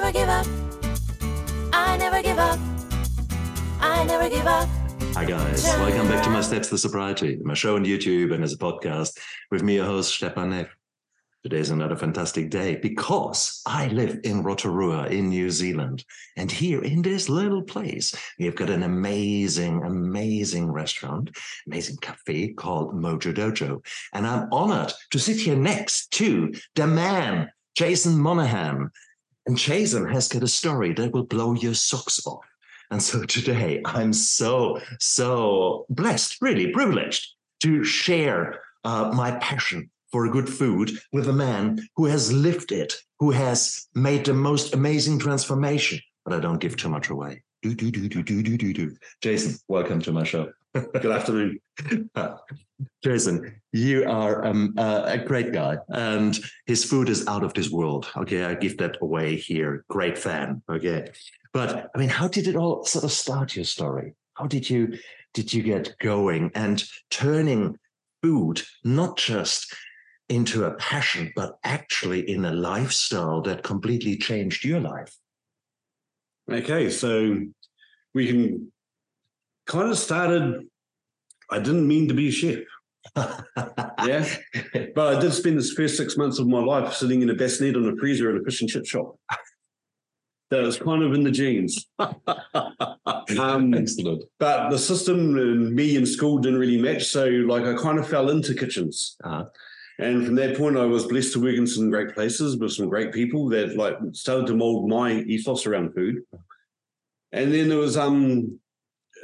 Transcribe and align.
never 0.00 0.12
give 0.12 0.28
up. 0.28 0.46
I 1.72 1.96
never 1.96 2.22
give 2.22 2.38
up. 2.38 2.58
I 3.80 4.04
never 4.04 4.28
give 4.28 4.46
up. 4.46 4.68
Hi 5.14 5.24
guys, 5.24 5.64
welcome 5.64 6.06
back 6.06 6.22
to 6.24 6.28
my 6.28 6.42
Steps 6.42 6.68
to 6.68 6.76
Sobriety, 6.76 7.38
my 7.42 7.54
show 7.54 7.76
on 7.76 7.86
YouTube 7.86 8.34
and 8.34 8.44
as 8.44 8.52
a 8.52 8.58
podcast 8.58 9.18
with 9.50 9.62
me, 9.62 9.76
your 9.76 9.86
host 9.86 10.14
Stefan 10.14 10.50
Neff. 10.50 10.66
Today 11.42 11.60
is 11.60 11.70
another 11.70 11.96
fantastic 11.96 12.50
day 12.50 12.76
because 12.76 13.62
I 13.64 13.86
live 13.88 14.20
in 14.24 14.42
Rotorua 14.42 15.06
in 15.06 15.30
New 15.30 15.48
Zealand. 15.48 16.04
And 16.36 16.52
here 16.52 16.82
in 16.82 17.00
this 17.00 17.30
little 17.30 17.62
place, 17.62 18.14
we've 18.38 18.54
got 18.54 18.68
an 18.68 18.82
amazing, 18.82 19.82
amazing 19.82 20.70
restaurant, 20.70 21.30
amazing 21.66 21.96
cafe 22.02 22.52
called 22.52 22.94
Mojo 22.94 23.32
Dojo. 23.32 23.82
And 24.12 24.26
I'm 24.26 24.52
honored 24.52 24.92
to 25.12 25.18
sit 25.18 25.38
here 25.38 25.56
next 25.56 26.10
to 26.12 26.52
the 26.74 26.86
man, 26.86 27.48
Jason 27.74 28.18
Monahan. 28.18 28.90
And 29.46 29.56
Jason 29.56 30.08
has 30.08 30.28
got 30.28 30.42
a 30.42 30.48
story 30.48 30.92
that 30.94 31.12
will 31.12 31.24
blow 31.24 31.54
your 31.54 31.74
socks 31.74 32.26
off. 32.26 32.44
And 32.90 33.02
so 33.02 33.24
today 33.24 33.80
I'm 33.84 34.12
so, 34.12 34.80
so 34.98 35.86
blessed, 35.88 36.38
really 36.40 36.72
privileged 36.72 37.34
to 37.60 37.84
share 37.84 38.60
uh, 38.84 39.12
my 39.14 39.32
passion 39.38 39.90
for 40.12 40.28
good 40.30 40.48
food 40.48 40.90
with 41.12 41.28
a 41.28 41.32
man 41.32 41.80
who 41.96 42.06
has 42.06 42.32
lived 42.32 42.72
it, 42.72 42.94
who 43.18 43.30
has 43.30 43.86
made 43.94 44.24
the 44.24 44.34
most 44.34 44.74
amazing 44.74 45.18
transformation. 45.18 46.00
But 46.24 46.34
I 46.34 46.40
don't 46.40 46.60
give 46.60 46.76
too 46.76 46.88
much 46.88 47.10
away. 47.10 47.42
Do, 47.62 47.74
do, 47.74 47.90
do, 47.90 48.08
do, 48.08 48.22
do, 48.22 48.42
do, 48.42 48.58
do, 48.58 48.72
do. 48.72 48.96
Jason, 49.22 49.58
welcome 49.68 50.00
to 50.02 50.12
my 50.12 50.24
show. 50.24 50.52
Good 50.74 51.06
afternoon. 51.06 51.58
Jason, 53.02 53.60
you 53.72 54.04
are 54.08 54.44
um, 54.44 54.74
uh, 54.76 55.02
a 55.06 55.18
great 55.18 55.52
guy, 55.52 55.78
and 55.88 56.38
his 56.66 56.84
food 56.84 57.08
is 57.08 57.26
out 57.26 57.42
of 57.42 57.54
this 57.54 57.70
world. 57.70 58.08
Okay, 58.16 58.44
I 58.44 58.54
give 58.54 58.76
that 58.78 58.98
away 59.00 59.36
here. 59.36 59.84
Great 59.88 60.18
fan. 60.18 60.62
Okay, 60.70 61.08
but 61.52 61.90
I 61.94 61.98
mean, 61.98 62.10
how 62.10 62.28
did 62.28 62.46
it 62.46 62.56
all 62.56 62.84
sort 62.84 63.04
of 63.04 63.12
start 63.12 63.56
your 63.56 63.64
story? 63.64 64.14
How 64.34 64.46
did 64.46 64.68
you 64.68 64.98
did 65.32 65.52
you 65.52 65.62
get 65.62 65.96
going 65.98 66.50
and 66.54 66.84
turning 67.10 67.78
food 68.22 68.62
not 68.84 69.16
just 69.16 69.74
into 70.28 70.64
a 70.64 70.74
passion, 70.74 71.32
but 71.34 71.58
actually 71.64 72.28
in 72.28 72.44
a 72.44 72.52
lifestyle 72.52 73.40
that 73.42 73.62
completely 73.62 74.16
changed 74.18 74.64
your 74.64 74.80
life? 74.80 75.16
Okay, 76.50 76.90
so 76.90 77.36
we 78.14 78.26
can 78.26 78.72
kind 79.66 79.90
of 79.90 79.98
started. 79.98 80.66
I 81.50 81.58
didn't 81.58 81.86
mean 81.86 82.08
to 82.08 82.14
be 82.14 82.28
a 82.28 82.32
chef. 82.32 82.60
yeah, 83.16 84.28
but 84.94 85.16
I 85.16 85.20
did 85.20 85.32
spend 85.32 85.58
the 85.58 85.72
first 85.76 85.96
six 85.96 86.16
months 86.16 86.38
of 86.38 86.46
my 86.46 86.60
life 86.60 86.92
sitting 86.94 87.22
in 87.22 87.30
a 87.30 87.34
bassinet 87.34 87.76
on 87.76 87.88
a 87.88 87.96
freezer 87.96 88.34
at 88.34 88.40
a 88.40 88.44
fish 88.44 88.60
and 88.60 88.70
chip 88.70 88.86
shop. 88.86 89.16
That 90.50 90.62
was 90.62 90.78
kind 90.78 91.02
of 91.02 91.12
in 91.12 91.24
the 91.24 91.30
genes. 91.30 91.86
um, 91.98 93.74
Excellent. 93.74 94.24
But 94.38 94.70
the 94.70 94.78
system 94.78 95.36
and 95.36 95.74
me 95.74 95.96
in 95.96 96.06
school 96.06 96.38
didn't 96.38 96.60
really 96.60 96.80
match. 96.80 97.06
So, 97.06 97.26
like, 97.26 97.64
I 97.64 97.74
kind 97.74 97.98
of 97.98 98.08
fell 98.08 98.30
into 98.30 98.54
kitchens. 98.54 99.16
Uh-huh. 99.24 99.46
And 99.98 100.26
from 100.26 100.34
that 100.34 100.56
point, 100.56 100.76
I 100.76 100.84
was 100.84 101.06
blessed 101.06 101.32
to 101.34 101.42
work 101.42 101.56
in 101.56 101.66
some 101.66 101.90
great 101.90 102.14
places 102.14 102.56
with 102.58 102.72
some 102.72 102.88
great 102.88 103.12
people 103.12 103.48
that 103.50 103.76
like 103.76 103.96
started 104.12 104.46
to 104.48 104.54
mold 104.54 104.88
my 104.88 105.12
ethos 105.12 105.66
around 105.66 105.94
food. 105.94 106.22
And 107.32 107.52
then 107.52 107.68
there 107.68 107.78
was 107.78 107.96
um, 107.96 108.60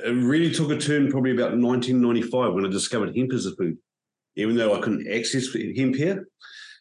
it 0.04 0.10
really 0.10 0.52
took 0.52 0.70
a 0.70 0.78
turn 0.78 1.10
probably 1.10 1.32
about 1.32 1.56
1995 1.58 2.54
when 2.54 2.64
I 2.64 2.70
discovered 2.70 3.14
hemp 3.16 3.32
as 3.32 3.46
a 3.46 3.54
food. 3.54 3.76
Even 4.36 4.56
though 4.56 4.74
I 4.74 4.80
couldn't 4.80 5.12
access 5.12 5.52
hemp 5.52 5.94
here, 5.94 6.26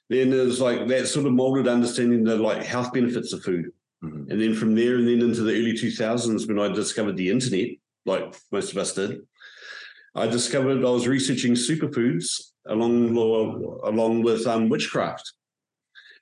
then 0.09 0.31
it 0.31 0.45
was 0.45 0.61
like 0.61 0.87
that 0.87 1.07
sort 1.07 1.25
of 1.25 1.33
molded 1.33 1.67
understanding 1.67 2.23
the 2.23 2.37
like 2.37 2.63
health 2.63 2.93
benefits 2.93 3.33
of 3.33 3.43
food. 3.43 3.71
Mhm. 4.03 4.31
And 4.31 4.41
then 4.41 4.55
from 4.55 4.73
there, 4.73 4.95
and 4.95 5.07
then 5.07 5.21
into 5.21 5.41
the 5.41 5.53
early 5.53 5.73
2000s, 5.73 6.47
when 6.47 6.59
I 6.59 6.69
discovered 6.69 7.17
the 7.17 7.29
internet, 7.29 7.69
like 8.05 8.33
most 8.51 8.71
of 8.71 8.77
us 8.77 8.93
did, 8.93 9.21
I 10.15 10.27
discovered 10.27 10.83
I 10.83 10.89
was 10.89 11.07
researching 11.07 11.53
superfoods 11.53 12.50
along 12.67 13.15
along 13.83 14.23
with 14.23 14.45
um, 14.47 14.69
witchcraft. 14.69 15.33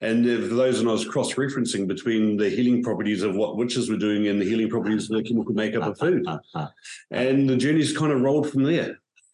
And 0.02 0.26
for 0.26 0.56
those, 0.56 0.80
and 0.80 0.88
I 0.88 0.94
was 0.94 1.06
cross 1.06 1.34
referencing 1.34 1.86
between 1.86 2.38
the 2.38 2.50
healing 2.50 2.82
properties 2.82 3.22
of 3.22 3.36
what 3.36 3.58
witches 3.58 3.90
were 3.90 3.98
doing 3.98 4.28
and 4.28 4.42
the 4.42 4.46
healing 4.46 4.70
properties 4.70 5.10
of 5.10 5.18
the 5.18 5.24
chemical 5.24 5.54
makeup 5.54 5.84
of 5.84 5.98
food. 5.98 6.26
And 7.12 7.50
the 7.50 7.58
journey's 7.58 7.98
kind 7.98 8.14
of 8.14 8.22
rolled 8.22 8.50
from 8.50 8.64
there. 8.64 9.00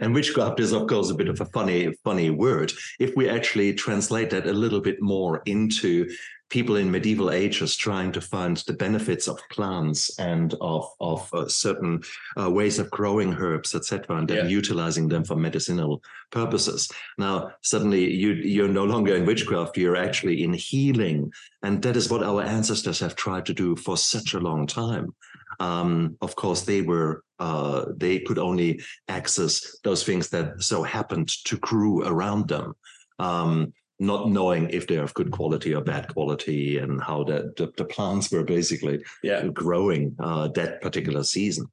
and 0.00 0.14
witchcraft 0.14 0.60
is, 0.60 0.72
of 0.72 0.86
course, 0.86 1.10
a 1.10 1.14
bit 1.14 1.28
of 1.28 1.40
a 1.40 1.44
funny, 1.46 1.92
funny 2.04 2.30
word. 2.30 2.72
If 2.98 3.16
we 3.16 3.28
actually 3.28 3.74
translate 3.74 4.30
that 4.30 4.46
a 4.46 4.52
little 4.52 4.80
bit 4.80 5.02
more 5.02 5.42
into 5.44 6.08
people 6.50 6.76
in 6.76 6.90
medieval 6.90 7.30
ages 7.30 7.76
trying 7.76 8.12
to 8.12 8.20
find 8.20 8.58
the 8.58 8.72
benefits 8.72 9.28
of 9.28 9.40
plants 9.50 10.18
and 10.18 10.54
of 10.60 10.84
of 11.00 11.32
uh, 11.32 11.48
certain 11.48 12.02
uh, 12.38 12.50
ways 12.50 12.78
of 12.78 12.90
growing 12.90 13.32
herbs, 13.34 13.74
etc., 13.74 14.16
and 14.16 14.28
then 14.28 14.44
Yeah. 14.44 14.58
utilizing 14.58 15.08
them 15.08 15.24
for 15.24 15.36
medicinal 15.36 16.02
purposes. 16.30 16.88
Now, 17.16 17.52
suddenly, 17.62 18.12
you 18.12 18.32
you're 18.34 18.68
no 18.80 18.84
longer 18.84 19.14
in 19.14 19.26
witchcraft; 19.26 19.78
you're 19.78 19.96
actually 19.96 20.42
in 20.42 20.52
healing, 20.52 21.32
and 21.62 21.82
that 21.82 21.96
is 21.96 22.10
what 22.10 22.22
our 22.22 22.42
ancestors 22.42 23.00
have 23.00 23.14
tried 23.14 23.46
to 23.46 23.54
do 23.54 23.76
for 23.76 23.96
such 23.96 24.34
a 24.34 24.40
long 24.40 24.66
time. 24.66 25.14
Um, 25.60 26.16
of 26.20 26.34
course, 26.36 26.62
they 26.62 26.82
were 26.82 27.22
uh, 27.38 27.86
they 27.96 28.18
could 28.20 28.38
only 28.38 28.80
access 29.08 29.78
those 29.84 30.04
things 30.04 30.28
that 30.30 30.62
so 30.62 30.82
happened 30.82 31.28
to 31.44 31.56
grew 31.58 32.02
around 32.04 32.48
them. 32.48 32.74
Um, 33.18 33.72
not 34.00 34.30
knowing 34.30 34.68
if 34.70 34.86
they're 34.86 35.04
of 35.04 35.14
good 35.14 35.30
quality 35.30 35.74
or 35.74 35.82
bad 35.82 36.08
quality 36.08 36.78
and 36.78 37.00
how 37.02 37.22
the, 37.22 37.52
the, 37.58 37.70
the 37.76 37.84
plants 37.84 38.32
were 38.32 38.42
basically 38.42 39.04
Yeah. 39.22 39.46
growing 39.48 40.16
uh, 40.18 40.48
that 40.48 40.80
particular 40.80 41.22
season. 41.22 41.66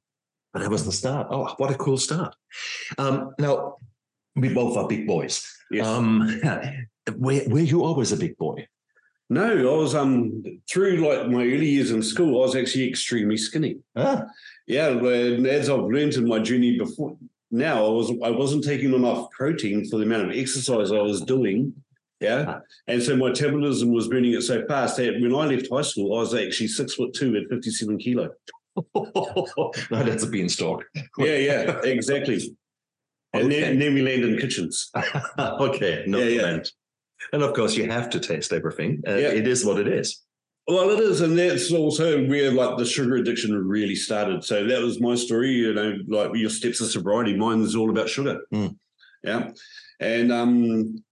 But 0.52 0.60
that 0.60 0.70
was 0.70 0.84
the 0.84 0.92
start. 0.92 1.28
Oh, 1.30 1.52
what 1.56 1.70
a 1.70 1.74
cool 1.74 1.96
start. 1.98 2.34
Um, 2.98 3.34
now, 3.38 3.76
we 4.36 4.50
both 4.52 4.76
are 4.76 4.86
big 4.86 5.06
boys. 5.06 5.42
Yes. 5.70 5.86
Um, 5.86 6.40
were, 7.16 7.42
were 7.48 7.60
you 7.60 7.82
always 7.84 8.12
a 8.12 8.16
big 8.16 8.36
boy? 8.36 8.68
no, 9.30 9.74
I 9.74 9.76
was 9.76 9.94
um 9.94 10.42
through 10.70 10.96
like 11.06 11.28
my 11.28 11.42
early 11.42 11.68
years 11.68 11.90
in 11.90 12.02
school, 12.02 12.40
I 12.40 12.46
was 12.46 12.56
actually 12.56 12.88
extremely 12.88 13.36
skinny. 13.36 13.76
Ah, 13.94 14.22
Yeah, 14.66 14.88
and 14.88 15.46
as 15.46 15.68
I've 15.68 15.80
learned 15.80 16.14
in 16.14 16.26
my 16.26 16.38
journey 16.38 16.78
before 16.78 17.14
now, 17.50 17.84
I 17.84 17.90
was 17.90 18.10
I 18.24 18.30
wasn't 18.30 18.64
taking 18.64 18.94
enough 18.94 19.30
protein 19.30 19.84
for 19.88 19.98
the 19.98 20.04
amount 20.04 20.30
of 20.30 20.36
exercise 20.36 20.90
I 20.92 21.02
was 21.02 21.20
doing. 21.20 21.74
Yeah. 22.20 22.60
And 22.86 23.02
so 23.02 23.16
my 23.16 23.28
metabolism 23.28 23.92
was 23.92 24.08
burning 24.08 24.32
it 24.32 24.42
so 24.42 24.66
fast 24.66 24.96
that 24.96 25.20
when 25.20 25.34
I 25.34 25.46
left 25.46 25.68
high 25.70 25.82
school, 25.82 26.16
I 26.16 26.20
was 26.20 26.34
actually 26.34 26.68
six 26.68 26.94
foot 26.94 27.14
two 27.14 27.36
at 27.36 27.48
57 27.48 27.98
kilo. 27.98 28.30
no, 28.94 29.72
that's 29.90 30.24
a 30.24 30.28
beanstalk. 30.28 30.84
Yeah, 31.18 31.36
yeah, 31.36 31.80
exactly. 31.82 32.40
And, 33.34 33.52
then, 33.52 33.72
and 33.72 33.82
then 33.82 33.92
we 33.92 34.00
landed 34.00 34.32
in 34.32 34.38
kitchens. 34.38 34.90
okay, 35.38 36.02
no 36.06 36.16
Yeah, 36.18 36.24
yeah. 36.42 36.58
And 37.34 37.42
of 37.42 37.52
course, 37.52 37.76
you 37.76 37.90
have 37.90 38.08
to 38.10 38.20
taste 38.20 38.54
everything. 38.54 39.02
Uh, 39.06 39.16
Yeah. 39.16 39.28
It 39.28 39.46
is 39.46 39.66
what 39.66 39.78
it 39.78 39.86
is. 39.86 40.24
Well, 40.66 40.88
it 40.90 41.00
is, 41.00 41.20
and 41.20 41.38
that's 41.38 41.70
also 41.70 42.26
where 42.26 42.50
like 42.50 42.78
the 42.78 42.86
sugar 42.86 43.16
addiction 43.16 43.54
really 43.54 43.94
started. 43.94 44.44
So 44.44 44.66
that 44.66 44.82
was 44.82 44.98
my 45.00 45.14
story, 45.14 45.50
you 45.50 45.74
know, 45.74 45.98
like 46.08 46.30
your 46.36 46.50
steps 46.50 46.80
of 46.80 46.88
sobriety. 46.90 47.36
Mine 47.36 47.60
is 47.60 47.76
all 47.76 47.90
about 47.90 48.08
sugar. 48.08 48.40
Mm. 48.52 48.76
Yeah, 49.22 49.50
and 50.00 50.32
um, 50.32 51.02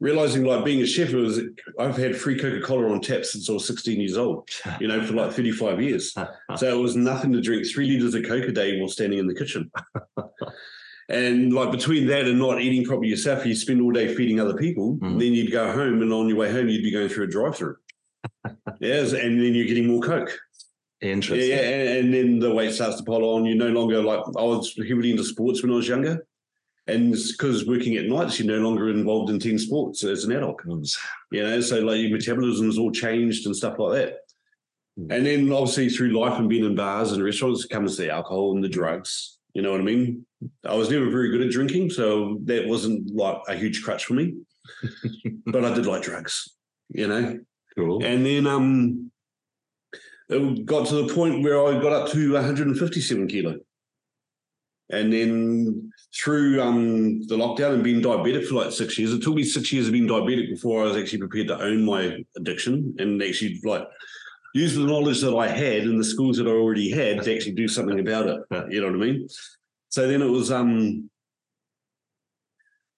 realizing 0.00 0.44
like 0.44 0.64
being 0.64 0.80
a 0.80 0.86
chef 0.86 1.10
it 1.10 1.16
was 1.16 1.40
I've 1.78 1.96
had 1.96 2.16
free 2.16 2.38
Coca 2.38 2.60
Cola 2.60 2.90
on 2.90 3.00
tap 3.00 3.24
since 3.24 3.48
I 3.48 3.52
was 3.52 3.66
sixteen 3.66 4.00
years 4.00 4.16
old. 4.16 4.48
You 4.80 4.88
know, 4.88 5.04
for 5.04 5.12
like 5.14 5.32
thirty 5.32 5.52
five 5.52 5.80
years. 5.80 6.14
So 6.56 6.66
it 6.78 6.80
was 6.82 6.96
nothing 6.96 7.32
to 7.32 7.40
drink 7.40 7.64
three 7.66 7.86
liters 7.88 8.14
of 8.14 8.24
Coke 8.24 8.48
a 8.48 8.52
day 8.52 8.78
while 8.80 8.88
standing 8.88 9.18
in 9.20 9.26
the 9.28 9.34
kitchen. 9.34 9.70
and 11.08 11.52
like 11.52 11.70
between 11.72 12.06
that 12.08 12.26
and 12.26 12.38
not 12.38 12.60
eating 12.60 12.84
properly 12.84 13.08
yourself, 13.08 13.44
you 13.46 13.54
spend 13.54 13.80
all 13.80 13.90
day 13.92 14.14
feeding 14.14 14.40
other 14.40 14.54
people. 14.56 14.96
Mhm. 14.98 15.18
Then 15.18 15.32
you'd 15.32 15.52
go 15.52 15.70
home, 15.72 16.02
and 16.02 16.12
on 16.12 16.28
your 16.28 16.36
way 16.36 16.50
home, 16.50 16.68
you'd 16.68 16.82
be 16.82 16.90
going 16.90 17.08
through 17.08 17.24
a 17.24 17.28
drive-through. 17.28 17.76
yes, 18.80 19.12
and 19.12 19.40
then 19.40 19.54
you're 19.54 19.66
getting 19.66 19.86
more 19.86 20.00
Coke. 20.02 20.36
Interesting. 21.00 21.48
yeah, 21.48 21.56
and, 21.56 21.88
and 21.98 22.14
then 22.14 22.38
the 22.40 22.54
weight 22.54 22.72
starts 22.74 22.96
to 22.96 23.02
pile 23.04 23.24
on. 23.24 23.46
You're 23.46 23.56
no 23.56 23.68
longer 23.68 24.02
like 24.02 24.20
I 24.38 24.42
was 24.42 24.74
heavily 24.86 25.10
into 25.12 25.24
sports 25.24 25.62
when 25.62 25.72
I 25.72 25.76
was 25.76 25.88
younger, 25.88 26.26
and 26.86 27.12
because 27.12 27.66
working 27.66 27.96
at 27.96 28.06
nights, 28.06 28.38
you're 28.38 28.48
no 28.48 28.66
longer 28.66 28.90
involved 28.90 29.30
in 29.30 29.38
team 29.38 29.58
sports 29.58 30.02
as 30.04 30.24
an 30.24 30.32
adult. 30.32 30.60
You 31.30 31.42
know, 31.42 31.60
so 31.60 31.80
like 31.80 32.00
your 32.00 32.10
metabolism's 32.10 32.78
all 32.78 32.90
changed 32.90 33.46
and 33.46 33.54
stuff 33.54 33.78
like 33.78 33.94
that. 33.94 34.18
Mm. 34.98 35.12
And 35.12 35.26
then 35.26 35.52
obviously 35.52 35.88
through 35.88 36.18
life 36.18 36.38
and 36.38 36.48
being 36.48 36.64
in 36.64 36.74
bars 36.74 37.12
and 37.12 37.22
restaurants 37.22 37.66
comes 37.66 37.96
the 37.96 38.10
alcohol 38.10 38.54
and 38.54 38.64
the 38.64 38.68
drugs. 38.68 39.38
You 39.54 39.62
know 39.62 39.72
what 39.72 39.80
I 39.80 39.84
mean? 39.84 40.26
I 40.64 40.74
was 40.74 40.90
never 40.90 41.10
very 41.10 41.30
good 41.30 41.42
at 41.42 41.50
drinking, 41.50 41.90
so 41.90 42.38
that 42.44 42.66
wasn't 42.66 43.14
like 43.14 43.38
a 43.48 43.54
huge 43.54 43.82
crutch 43.82 44.04
for 44.04 44.14
me. 44.14 44.34
but 45.46 45.64
I 45.64 45.74
did 45.74 45.86
like 45.86 46.02
drugs, 46.02 46.56
you 46.88 47.08
know. 47.08 47.40
Cool. 47.76 48.04
And 48.04 48.24
then 48.24 48.46
um 48.46 49.10
it 50.28 50.64
got 50.64 50.86
to 50.86 51.02
the 51.02 51.12
point 51.12 51.42
where 51.42 51.66
I 51.66 51.80
got 51.80 51.92
up 51.92 52.08
to 52.10 52.32
157 52.32 53.26
kilo. 53.26 53.58
And 54.88 55.12
then 55.12 55.92
through 56.14 56.60
um, 56.60 57.22
the 57.28 57.36
lockdown 57.36 57.74
and 57.74 57.84
being 57.84 58.02
diabetic 58.02 58.46
for 58.46 58.56
like 58.56 58.72
six 58.72 58.98
years, 58.98 59.12
it 59.12 59.22
took 59.22 59.34
me 59.34 59.44
six 59.44 59.72
years 59.72 59.86
of 59.86 59.92
being 59.92 60.08
diabetic 60.08 60.48
before 60.48 60.82
I 60.82 60.86
was 60.86 60.96
actually 60.96 61.20
prepared 61.20 61.48
to 61.48 61.62
own 61.62 61.84
my 61.84 62.24
addiction 62.36 62.94
and 62.98 63.22
actually 63.22 63.60
like 63.64 63.86
use 64.54 64.74
the 64.74 64.84
knowledge 64.84 65.20
that 65.20 65.36
I 65.36 65.46
had 65.46 65.84
and 65.84 66.00
the 66.00 66.04
skills 66.04 66.36
that 66.38 66.48
I 66.48 66.50
already 66.50 66.90
had 66.90 67.22
to 67.22 67.34
actually 67.34 67.52
do 67.52 67.68
something 67.68 68.00
about 68.00 68.26
it. 68.26 68.40
You 68.72 68.80
know 68.80 68.88
what 68.88 68.96
I 68.96 68.98
mean? 68.98 69.28
So 69.88 70.08
then 70.08 70.22
it 70.22 70.28
was 70.28 70.50
um 70.50 71.10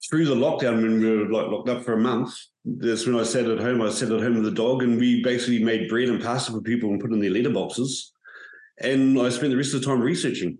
through 0.09 0.25
the 0.25 0.35
lockdown 0.35 0.81
when 0.81 0.99
we 0.99 1.17
were 1.17 1.29
like 1.29 1.51
locked 1.51 1.69
up 1.69 1.83
for 1.83 1.93
a 1.93 1.97
month. 1.97 2.33
That's 2.65 3.05
when 3.05 3.19
I 3.19 3.23
sat 3.23 3.45
at 3.45 3.59
home. 3.59 3.81
I 3.81 3.89
sat 3.89 4.11
at 4.11 4.21
home 4.21 4.35
with 4.35 4.45
the 4.45 4.51
dog, 4.51 4.83
and 4.83 4.99
we 4.99 5.23
basically 5.23 5.63
made 5.63 5.89
bread 5.89 6.09
and 6.09 6.21
pasta 6.21 6.51
for 6.51 6.61
people 6.61 6.89
and 6.89 6.99
put 6.99 7.11
in 7.11 7.19
their 7.19 7.31
letterboxes. 7.31 8.09
And 8.79 9.19
I 9.19 9.29
spent 9.29 9.51
the 9.51 9.57
rest 9.57 9.73
of 9.73 9.81
the 9.81 9.85
time 9.85 10.01
researching. 10.01 10.57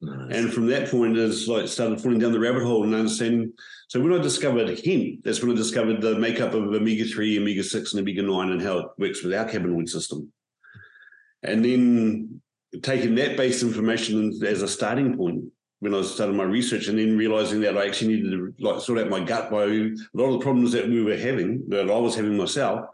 Nice. 0.00 0.36
And 0.36 0.52
from 0.52 0.68
that 0.68 0.90
point, 0.90 1.18
it's 1.18 1.48
like 1.48 1.66
started 1.66 2.00
falling 2.00 2.20
down 2.20 2.32
the 2.32 2.38
rabbit 2.38 2.62
hole 2.62 2.84
and 2.84 2.94
understanding. 2.94 3.52
So 3.88 4.00
when 4.00 4.12
I 4.12 4.22
discovered 4.22 4.68
hemp, 4.84 5.24
that's 5.24 5.42
when 5.42 5.50
I 5.50 5.56
discovered 5.56 6.00
the 6.00 6.16
makeup 6.16 6.54
of 6.54 6.62
omega 6.64 7.04
three, 7.04 7.36
omega 7.38 7.64
six, 7.64 7.92
and 7.92 8.00
omega 8.00 8.22
nine, 8.22 8.50
and 8.50 8.62
how 8.62 8.78
it 8.78 8.86
works 8.96 9.24
with 9.24 9.34
our 9.34 9.44
cannabinoid 9.44 9.88
system. 9.88 10.32
And 11.42 11.64
then 11.64 12.40
taking 12.82 13.16
that 13.16 13.36
based 13.36 13.62
information 13.62 14.38
as 14.46 14.62
a 14.62 14.68
starting 14.68 15.16
point 15.16 15.44
when 15.80 15.94
I 15.94 16.02
started 16.02 16.36
my 16.36 16.44
research, 16.44 16.86
and 16.86 16.98
then 16.98 17.18
realizing 17.18 17.60
that 17.62 17.76
I 17.76 17.86
actually 17.86 18.16
needed 18.16 18.30
to 18.30 18.54
like 18.60 18.80
sort 18.80 18.98
out 18.98 19.08
my 19.08 19.20
gut 19.20 19.50
by 19.50 19.64
a 19.64 19.90
lot 20.14 20.26
of 20.26 20.32
the 20.34 20.44
problems 20.44 20.72
that 20.72 20.88
we 20.88 21.02
were 21.02 21.16
having, 21.16 21.64
that 21.68 21.90
I 21.90 21.98
was 21.98 22.14
having 22.14 22.36
myself, 22.36 22.86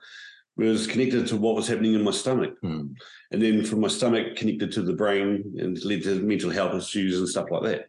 was 0.56 0.86
connected 0.86 1.26
to 1.26 1.36
what 1.36 1.56
was 1.56 1.66
happening 1.68 1.94
in 1.94 2.04
my 2.04 2.10
stomach 2.12 2.54
Hmm. 2.62 2.92
and 3.32 3.42
then 3.42 3.64
from 3.64 3.80
my 3.80 3.88
stomach 3.88 4.36
connected 4.36 4.70
to 4.72 4.82
the 4.82 4.92
brain 4.92 5.54
and 5.58 5.82
led 5.84 6.02
to 6.04 6.20
mental 6.20 6.50
health 6.50 6.74
issues 6.74 7.18
and 7.18 7.28
stuff 7.28 7.46
like 7.50 7.62
that. 7.64 7.86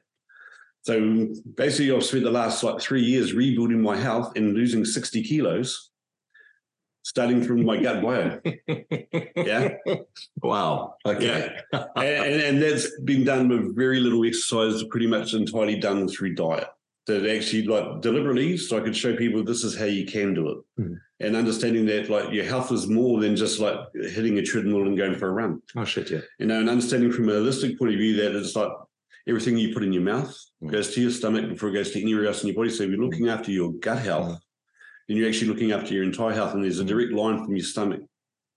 So 0.82 1.28
basically, 1.56 1.96
I've 1.96 2.04
spent 2.04 2.24
the 2.24 2.32
last 2.32 2.64
like 2.64 2.80
three 2.80 3.02
years 3.02 3.34
rebuilding 3.34 3.82
my 3.82 3.98
health 3.98 4.34
and 4.36 4.54
losing 4.54 4.86
60 4.86 5.24
kilos, 5.24 5.90
starting 7.04 7.44
from 7.44 7.66
my 7.66 7.78
gut 7.78 8.02
bio. 8.04 8.40
Yeah. 9.36 9.76
Wow. 10.42 10.96
Okay. 11.06 11.56
and, 11.74 11.84
and, 11.98 12.42
and 12.42 12.62
that's 12.62 13.00
been 13.02 13.24
done 13.26 13.50
with 13.50 13.76
very 13.76 14.00
little 14.00 14.26
exercise, 14.26 14.84
pretty 14.90 15.08
much 15.08 15.34
entirely 15.34 15.78
done 15.80 16.08
through 16.08 16.36
diet. 16.36 16.68
That 17.08 17.28
actually 17.28 17.68
like 17.68 18.02
deliberately, 18.02 18.58
so 18.58 18.78
I 18.78 18.82
could 18.82 18.96
show 18.98 19.16
people 19.16 19.44
this 19.44 19.64
is 19.64 19.78
how 19.78 19.86
you 19.86 20.08
can 20.08 20.34
do 20.34 20.50
it. 20.50 20.82
Mhm. 20.82 21.00
And 21.20 21.36
understanding 21.36 21.86
that 21.86 22.10
like 22.10 22.34
your 22.34 22.46
health 22.46 22.72
is 22.72 22.88
more 22.88 23.20
than 23.22 23.36
just 23.36 23.60
like 23.60 23.78
hitting 23.94 24.40
a 24.40 24.42
treadmill 24.42 24.88
and 24.88 24.98
going 24.98 25.14
for 25.16 25.28
a 25.28 25.32
run. 25.32 25.62
Oh 25.76 25.86
shit, 25.86 26.10
yeah. 26.10 26.22
you 26.40 26.48
know, 26.48 26.60
and 26.60 26.68
understanding 26.68 27.12
from 27.12 27.30
a 27.30 27.34
holistic 27.34 27.78
point 27.78 27.94
of 27.94 28.00
view 28.00 28.16
that 28.18 28.36
it's 28.36 28.56
like 28.56 28.72
everything 29.28 29.56
you 29.58 29.72
put 29.72 29.84
in 29.84 29.94
your 29.94 30.02
mouth 30.02 30.36
Mm. 30.64 30.72
goes 30.72 30.96
to 30.96 31.02
your 31.02 31.12
stomach 31.12 31.48
before 31.48 31.70
it 31.70 31.74
goes 31.74 31.92
to 31.92 32.02
anywhere 32.02 32.26
else 32.26 32.42
in 32.42 32.48
your 32.48 32.56
body. 32.56 32.70
So 32.72 32.84
if 32.84 32.90
you're 32.90 33.00
looking 33.04 33.28
after 33.30 33.52
your 33.52 33.72
gut 33.74 34.00
health, 34.00 34.30
Mm. 34.32 34.40
then 35.08 35.18
you're 35.18 35.28
actually 35.28 35.50
looking 35.50 35.74
after 35.74 35.94
your 35.94 36.04
entire 36.04 36.32
health. 36.34 36.56
And 36.56 36.64
there's 36.64 36.80
a 36.80 36.84
direct 36.86 37.12
line 37.14 37.44
from 37.46 37.56
your 37.56 37.66
stomach 37.66 38.02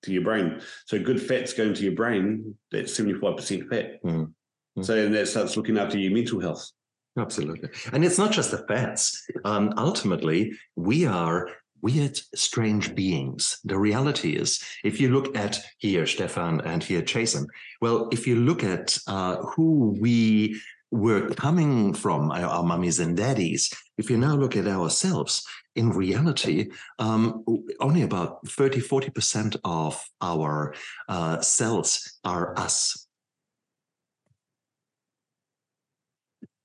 to 0.05 0.13
your 0.13 0.23
brain. 0.23 0.61
So 0.87 0.99
good 0.99 1.21
fats 1.21 1.53
going 1.53 1.75
to 1.75 1.83
your 1.83 1.95
brain, 1.95 2.55
that's 2.73 2.95
75% 2.95 3.69
fat. 3.69 4.03
Mm. 4.03 4.33
Mm. 4.79 4.85
So 4.87 4.95
and 4.97 5.15
that 5.15 5.29
starts 5.29 5.55
looking 5.57 5.77
after 5.77 5.99
your 5.99 6.13
mental 6.13 6.41
health. 6.41 6.71
Absolutely. 7.19 7.69
And 7.93 8.05
it's 8.05 8.19
not 8.19 8.33
just 8.33 8.51
the 8.51 8.59
fats. 8.59 9.27
Um, 9.45 9.75
ultimately, 9.77 10.53
we 10.77 11.07
are 11.07 11.49
weird, 11.83 12.19
strange 12.35 12.95
beings. 12.95 13.59
The 13.65 13.79
reality 13.79 14.37
is, 14.37 14.61
if 14.85 15.01
you 15.01 15.11
look 15.11 15.37
at 15.37 15.61
here, 15.79 16.07
Stefan, 16.07 16.61
and 16.63 16.83
here, 16.83 17.03
Jason, 17.03 17.47
well, 17.81 18.09
if 18.13 18.27
you 18.27 18.37
look 18.37 18.65
at 18.65 18.99
uh, 19.07 19.37
who 19.37 19.97
we 20.01 20.61
were 20.91 21.29
coming 21.31 21.93
from, 21.93 22.31
our, 22.31 22.47
our 22.47 22.63
mummies 22.63 22.99
and 22.99 23.17
daddies, 23.17 23.73
if 23.99 24.11
you 24.11 24.17
now 24.17 24.35
look 24.35 24.57
at 24.57 24.67
ourselves, 24.67 25.45
in 25.77 25.91
reality, 25.91 26.71
um, 26.99 27.45
only 27.81 28.03
about 28.03 28.47
30, 28.49 28.81
40% 28.81 29.57
of 29.65 30.03
our 30.21 30.75
uh, 31.09 31.41
cells 31.41 32.19
are 32.25 32.59
us. 32.59 33.08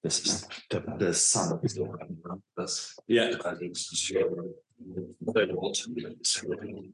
This 0.04 0.26
is 0.26 0.48
the, 0.70 0.84
the 1.00 1.14
sun 1.14 1.60
is 1.64 1.76
coming 1.76 2.18
around 2.26 2.42
us. 2.58 2.94
Yeah. 3.08 3.32
I 3.46 3.56
think 3.56 3.72
it's 3.72 4.12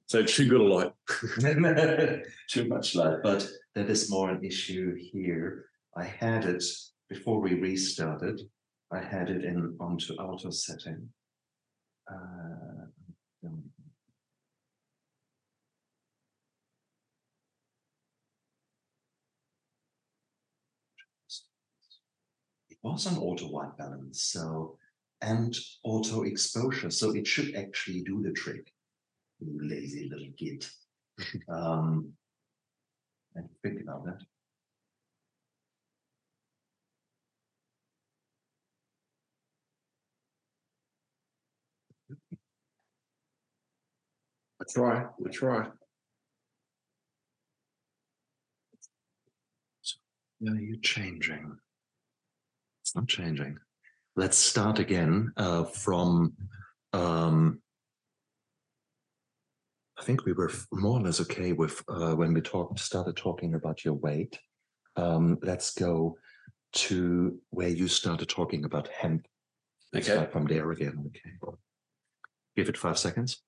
So 0.06 0.24
too 0.24 0.48
good 0.48 0.62
a 0.62 0.64
light. 0.64 0.94
too 2.50 2.68
much 2.68 2.94
light, 2.94 3.18
but 3.24 3.50
that 3.74 3.90
is 3.90 4.12
more 4.12 4.30
an 4.30 4.46
issue 4.46 4.96
here. 4.96 5.66
I 5.98 6.04
had 6.04 6.46
it 6.46 6.64
before 7.10 7.42
we 7.42 7.56
restarted. 7.56 8.42
I 8.92 9.02
had 9.02 9.32
it 9.32 9.44
in 9.44 9.76
onto 9.80 10.14
auto 10.14 10.52
setting. 10.52 11.10
Uh, 12.12 12.86
was 22.84 23.08
on 23.08 23.18
auto 23.18 23.48
white 23.48 23.78
balance, 23.78 24.24
so 24.24 24.78
and 25.22 25.56
auto 25.84 26.24
exposure, 26.24 26.90
so 26.90 27.12
it 27.14 27.28
should 27.28 27.56
actually 27.56 28.02
do 28.04 28.22
the 28.22 28.32
trick. 28.32 28.72
You 29.40 29.60
lazy 29.62 30.10
little 30.10 30.30
git. 30.38 30.70
um, 31.50 32.14
and 33.36 33.50
think 33.64 33.82
about 33.82 34.06
that. 34.06 34.22
I 44.62 44.66
try. 44.72 45.04
I 45.04 45.30
try. 45.32 45.68
Yeah, 50.42 50.54
you're 50.54 50.78
changing. 50.78 51.58
It's 52.90 52.96
not 52.96 53.08
changing. 53.08 53.56
Let's 54.16 54.36
start 54.36 54.80
again 54.80 55.32
uh, 55.38 55.66
from. 55.66 56.34
Um, 56.92 57.62
I 60.00 60.04
think 60.04 60.26
we 60.26 60.34
were 60.34 60.52
more 60.72 61.00
or 61.00 61.04
less 61.04 61.22
okay 61.22 61.54
with 61.54 61.84
uh, 61.88 62.16
when 62.16 62.34
we 62.34 62.42
talked 62.42 62.80
started 62.80 63.16
talking 63.16 63.54
about 63.54 63.86
your 63.86 63.94
weight. 63.94 64.40
Um, 64.96 65.38
let's 65.44 65.72
go 65.72 66.18
to 66.74 67.38
where 67.52 67.68
you 67.70 67.88
started 67.88 68.28
talking 68.28 68.66
about 68.66 68.88
hemp. 68.88 69.28
Let's 69.94 70.08
Okay. 70.08 70.16
start 70.16 70.32
from 70.32 70.48
there 70.48 70.72
again. 70.72 71.04
Okay. 71.06 71.58
Give 72.58 72.70
it 72.70 72.78
five 72.78 72.98
seconds. 72.98 73.44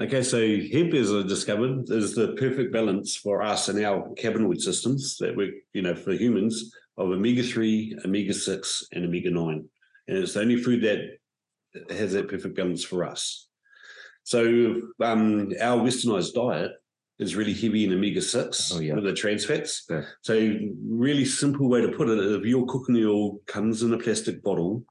Okay, 0.00 0.22
so 0.24 0.38
hemp, 0.40 0.92
as 0.94 1.12
I 1.14 1.22
discovered, 1.22 1.88
is 1.88 2.14
the 2.16 2.32
perfect 2.32 2.72
balance 2.72 3.14
for 3.16 3.42
us 3.42 3.68
and 3.68 3.78
our 3.84 4.08
cannabinoid 4.16 4.60
systems 4.60 5.16
that 5.18 5.36
work, 5.36 5.50
you 5.72 5.82
know, 5.82 5.94
for 5.94 6.12
humans 6.12 6.72
of 6.98 7.10
omega 7.10 7.44
three, 7.44 7.96
omega 8.04 8.34
six, 8.34 8.86
and 8.92 9.04
omega 9.04 9.30
nine, 9.30 9.68
and 10.08 10.18
it's 10.18 10.34
the 10.34 10.40
only 10.40 10.56
food 10.56 10.82
that 10.82 11.94
has 11.94 12.12
that 12.12 12.28
perfect 12.28 12.56
balance 12.56 12.84
for 12.84 13.04
us. 13.04 13.48
So 14.24 14.80
um, 15.00 15.52
our 15.60 15.78
westernized 15.78 16.34
diet 16.34 16.72
is 17.20 17.36
really 17.36 17.54
heavy 17.54 17.84
in 17.84 17.92
omega 17.92 18.20
six 18.20 18.72
Oh, 18.74 18.80
yeah. 18.80 18.94
with 18.94 19.04
the 19.04 19.12
trans 19.12 19.44
fats. 19.44 19.84
Yeah. 19.88 20.02
So 20.22 20.58
really 20.88 21.24
simple 21.24 21.68
way 21.68 21.82
to 21.82 21.92
put 21.92 22.08
it: 22.08 22.18
if 22.18 22.44
your 22.44 22.66
cooking 22.66 22.96
oil 22.96 23.38
comes 23.46 23.84
in 23.84 23.94
a 23.94 23.98
plastic 23.98 24.42
bottle, 24.42 24.84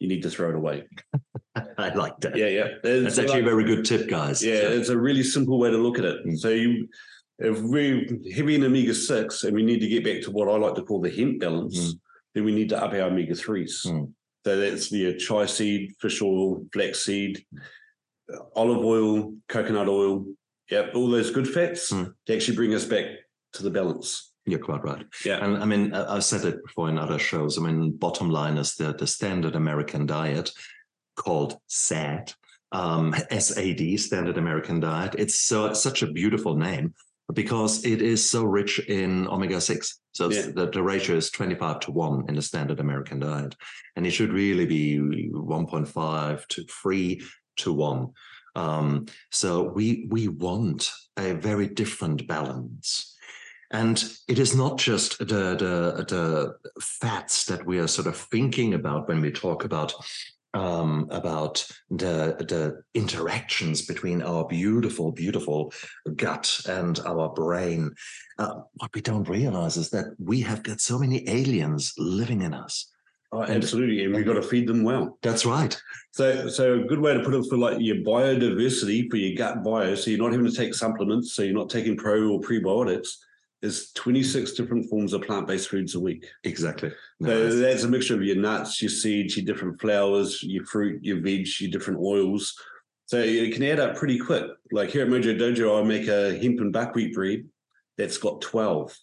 you 0.00 0.08
need 0.08 0.22
to 0.22 0.30
throw 0.30 0.48
it 0.48 0.56
away. 0.56 0.84
I 1.78 1.94
like 1.94 2.18
that. 2.20 2.36
Yeah, 2.36 2.48
yeah. 2.48 2.68
That's 2.82 3.18
actually 3.18 3.40
a 3.40 3.44
very 3.44 3.64
good 3.64 3.84
tip, 3.84 4.08
guys. 4.08 4.42
Yeah, 4.42 4.62
So- 4.62 4.70
it's 4.72 4.88
a 4.88 4.98
really 4.98 5.22
simple 5.22 5.58
way 5.58 5.70
to 5.70 5.76
look 5.76 5.98
at 5.98 6.04
it. 6.04 6.26
Mm. 6.26 6.38
So 6.38 6.48
you, 6.48 6.88
if 7.38 7.60
we're 7.60 8.06
heavy 8.34 8.56
in 8.56 8.64
omega 8.64 8.94
six 8.94 9.44
and 9.44 9.54
we 9.54 9.62
need 9.62 9.80
to 9.80 9.88
get 9.88 10.02
back 10.04 10.22
to 10.22 10.30
what 10.30 10.48
I 10.48 10.56
like 10.56 10.74
to 10.76 10.82
call 10.82 11.00
the 11.00 11.10
hemp 11.10 11.40
balance, 11.40 11.78
Mm. 11.78 12.00
then 12.34 12.44
we 12.44 12.52
need 12.54 12.70
to 12.70 12.82
up 12.82 12.92
our 12.92 13.02
omega 13.02 13.34
threes. 13.34 13.82
Mm. 13.86 14.12
So 14.44 14.58
that's 14.58 14.88
the 14.88 15.16
chia 15.18 15.46
seed, 15.46 15.92
fish 16.00 16.22
oil, 16.22 16.64
flaxseed, 16.72 17.44
uh, 18.32 18.38
olive 18.56 18.84
oil, 18.84 19.34
coconut 19.48 19.88
oil. 19.88 20.24
Yep, 20.70 20.92
all 20.94 21.08
those 21.10 21.30
good 21.30 21.48
fats 21.48 21.92
Mm. 21.92 22.14
to 22.26 22.34
actually 22.34 22.56
bring 22.56 22.74
us 22.74 22.86
back 22.86 23.04
to 23.54 23.62
the 23.62 23.70
balance. 23.70 24.29
You're 24.46 24.58
quite 24.58 24.82
right. 24.82 25.04
Yeah. 25.24 25.44
And 25.44 25.58
I 25.58 25.66
mean, 25.66 25.92
I've 25.94 26.24
said 26.24 26.44
it 26.44 26.62
before 26.64 26.88
in 26.88 26.98
other 26.98 27.18
shows. 27.18 27.58
I 27.58 27.60
mean, 27.62 27.92
bottom 27.92 28.30
line 28.30 28.56
is 28.56 28.74
that 28.76 28.98
the 28.98 29.06
standard 29.06 29.54
American 29.54 30.06
diet 30.06 30.50
called 31.16 31.58
SAD, 31.68 32.32
um, 32.72 33.14
SAD, 33.38 33.98
Standard 34.00 34.38
American 34.38 34.80
Diet. 34.80 35.14
It's 35.18 35.40
so 35.40 35.72
such 35.72 36.02
a 36.02 36.10
beautiful 36.10 36.56
name 36.56 36.94
because 37.34 37.84
it 37.84 38.02
is 38.02 38.28
so 38.28 38.44
rich 38.44 38.78
in 38.88 39.28
omega 39.28 39.60
six. 39.60 40.00
So 40.12 40.30
Yeah. 40.30 40.46
the, 40.54 40.70
the 40.70 40.82
ratio 40.82 41.16
is 41.16 41.30
25 41.30 41.80
to 41.80 41.92
1 41.92 42.24
in 42.28 42.34
the 42.34 42.42
standard 42.42 42.80
American 42.80 43.20
diet. 43.20 43.54
And 43.94 44.06
it 44.06 44.10
should 44.10 44.32
really 44.32 44.66
be 44.66 44.98
1.5 44.98 46.46
to 46.48 46.64
3 46.64 47.22
to 47.58 47.72
1. 47.72 48.08
Um, 48.56 49.06
so 49.30 49.62
we 49.62 50.06
we 50.10 50.26
want 50.26 50.90
a 51.16 51.34
very 51.34 51.68
different 51.68 52.26
balance. 52.26 53.09
And 53.70 54.02
it 54.28 54.38
is 54.38 54.54
not 54.54 54.78
just 54.78 55.18
the, 55.18 55.24
the, 55.24 56.04
the 56.08 56.56
fats 56.80 57.44
that 57.44 57.64
we 57.64 57.78
are 57.78 57.86
sort 57.86 58.08
of 58.08 58.16
thinking 58.16 58.74
about 58.74 59.08
when 59.08 59.20
we 59.20 59.30
talk 59.30 59.64
about 59.64 59.94
um, 60.52 61.06
about 61.10 61.64
the 61.90 62.36
the 62.40 62.82
interactions 62.94 63.86
between 63.86 64.22
our 64.22 64.46
beautiful, 64.46 65.12
beautiful 65.12 65.72
gut 66.16 66.60
and 66.68 66.98
our 67.00 67.28
brain. 67.28 67.94
Uh, 68.38 68.62
what 68.74 68.94
we 68.94 69.00
don't 69.00 69.28
realize 69.28 69.76
is 69.76 69.90
that 69.90 70.06
we 70.18 70.40
have 70.40 70.62
got 70.62 70.80
so 70.80 70.98
many 70.98 71.28
aliens 71.28 71.94
living 71.98 72.42
in 72.42 72.52
us. 72.52 72.90
Oh, 73.32 73.42
absolutely, 73.42 74.04
and 74.04 74.14
we've 74.14 74.26
got 74.26 74.34
to 74.34 74.42
feed 74.42 74.66
them 74.66 74.82
well. 74.82 75.16
That's 75.22 75.46
right. 75.46 75.80
So, 76.10 76.48
so 76.48 76.80
a 76.80 76.84
good 76.84 76.98
way 76.98 77.14
to 77.14 77.22
put 77.22 77.34
it 77.34 77.46
for 77.48 77.56
like 77.56 77.76
your 77.78 77.96
biodiversity 77.96 79.08
for 79.08 79.18
your 79.18 79.36
gut 79.36 79.62
bio. 79.62 79.94
So 79.94 80.10
you're 80.10 80.18
not 80.18 80.32
having 80.32 80.50
to 80.50 80.56
take 80.56 80.74
supplements. 80.74 81.34
So 81.34 81.42
you're 81.42 81.54
not 81.54 81.70
taking 81.70 81.96
pro 81.96 82.28
or 82.28 82.40
prebiotics. 82.40 83.10
Is 83.62 83.92
26 83.92 84.52
different 84.52 84.88
forms 84.88 85.12
of 85.12 85.20
plant-based 85.20 85.68
foods 85.68 85.94
a 85.94 86.00
week. 86.00 86.26
Exactly. 86.44 86.90
So 87.20 87.44
Nice. 87.44 87.56
that's 87.56 87.84
a 87.84 87.88
mixture 87.88 88.14
of 88.14 88.22
your 88.22 88.36
nuts, 88.36 88.80
your 88.80 88.88
seeds, 88.88 89.36
your 89.36 89.44
different 89.44 89.78
flowers, 89.78 90.42
your 90.42 90.64
fruit, 90.64 91.04
your 91.04 91.20
veg, 91.20 91.46
your 91.60 91.70
different 91.70 92.00
oils. 92.00 92.54
So 93.04 93.18
it 93.18 93.52
can 93.52 93.62
add 93.64 93.78
up 93.78 93.96
pretty 93.96 94.18
quick. 94.18 94.44
Like 94.72 94.90
here 94.90 95.02
at 95.02 95.08
Mojo 95.08 95.38
Dojo, 95.38 95.78
I 95.78 95.84
make 95.86 96.08
a 96.08 96.38
hemp 96.38 96.60
and 96.60 96.72
buckwheat 96.72 97.14
bread 97.14 97.44
that's 97.98 98.16
got 98.16 98.40
12. 98.40 98.96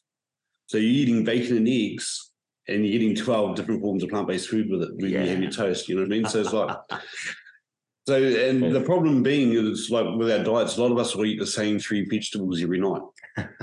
So 0.65 0.77
you're 0.77 0.89
eating 0.89 1.23
bacon 1.23 1.57
and 1.57 1.67
eggs 1.67 2.31
and 2.67 2.83
you're 2.83 2.99
getting 2.99 3.15
12 3.15 3.55
different 3.55 3.81
forms 3.81 4.01
of 4.01 4.09
plant-based 4.09 4.49
food 4.49 4.71
with 4.71 4.81
it 4.81 4.95
when 4.95 5.11
you 5.11 5.19
have 5.19 5.41
your 5.41 5.51
toast. 5.51 5.87
You 5.87 5.95
know 5.95 6.01
what 6.01 6.07
I 6.07 6.09
mean? 6.09 6.25
So 6.25 6.39
it's 6.41 6.53
like 6.53 6.75
so 8.07 8.23
and 8.23 8.73
the 8.73 8.81
problem 8.81 9.21
being 9.21 9.53
is 9.53 9.89
like 9.91 10.07
with 10.15 10.31
our 10.31 10.43
diets, 10.43 10.77
a 10.77 10.81
lot 10.81 10.91
of 10.91 10.97
us 10.97 11.15
will 11.15 11.25
eat 11.25 11.39
the 11.39 11.45
same 11.45 11.77
three 11.77 12.05
vegetables 12.09 12.61
every 12.61 12.79
night. 12.79 13.01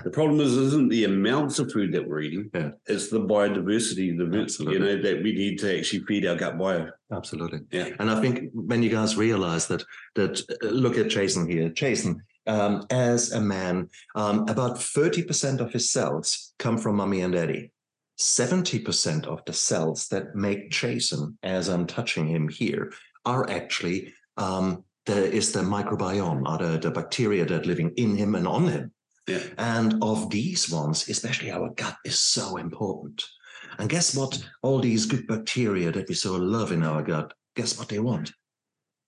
The 0.05 0.11
problem 0.11 0.41
is 0.41 0.57
isn't 0.57 0.89
the 0.91 1.05
amounts 1.05 1.59
of 1.59 1.73
food 1.73 1.93
that 1.93 2.07
we're 2.07 2.21
eating, 2.21 2.51
Yeah. 2.55 2.71
it's 2.87 3.09
the 3.09 3.21
biodiversity, 3.21 4.17
the 4.17 4.71
you 4.71 4.79
know, 4.79 5.03
that 5.03 5.23
we 5.23 5.33
need 5.33 5.59
to 5.61 5.79
actually 5.79 6.05
feed 6.05 6.27
our 6.27 6.37
gut 6.37 6.59
bio. 6.59 6.89
Absolutely. 7.13 7.61
Yeah. 7.71 7.89
And 7.99 8.11
I 8.11 8.21
think 8.21 8.51
when 8.53 8.83
you 8.83 8.91
guys 8.91 9.17
realize 9.17 9.67
that, 9.69 9.83
that 10.15 10.41
uh, 10.63 10.69
look 10.69 10.97
at 10.99 11.09
Jason 11.09 11.49
here, 11.49 11.69
Jason, 11.71 12.23
um, 12.47 12.87
as 12.91 13.33
a 13.33 13.41
man, 13.41 13.89
um, 14.15 14.41
about 14.49 14.77
30% 14.77 15.61
of 15.61 15.73
his 15.73 15.91
cells 15.91 16.53
come 16.59 16.79
from 16.79 16.97
mommy 16.97 17.23
and 17.23 17.33
daddy. 17.33 17.73
70% 18.21 19.27
of 19.27 19.45
the 19.45 19.53
cells 19.53 20.07
that 20.09 20.37
make 20.37 20.71
Jason, 20.71 21.37
as 21.43 21.69
I'm 21.69 21.87
touching 21.87 22.29
him 22.29 22.49
here, 22.49 22.93
are 23.25 23.49
actually 23.51 24.13
um, 24.37 24.85
there 25.07 25.25
is 25.25 25.53
the 25.53 25.61
microbiome, 25.61 26.47
are 26.47 26.59
the, 26.59 26.79
the 26.79 26.91
bacteria 26.91 27.45
that 27.45 27.63
are 27.63 27.65
living 27.67 27.93
in 27.97 28.17
him 28.17 28.35
and 28.35 28.47
on 28.47 28.69
him. 28.69 28.93
Yeah. 29.27 29.41
And 29.59 30.03
of 30.03 30.31
these 30.31 30.71
ones, 30.71 31.09
especially 31.09 31.51
our 31.51 31.71
gut 31.71 31.97
is 32.05 32.19
so 32.19 32.57
important. 32.57 33.23
And 33.79 33.89
guess 33.89 34.15
what? 34.15 34.43
All 34.63 34.81
these 34.81 35.07
good 35.07 35.27
bacteria 35.27 35.91
that 35.93 36.09
we 36.09 36.15
so 36.15 36.37
love 36.37 36.73
in 36.73 36.83
our 36.83 37.03
gut, 37.03 37.33
guess 37.57 37.79
what 37.79 37.89
they 37.89 37.99
want? 37.99 38.33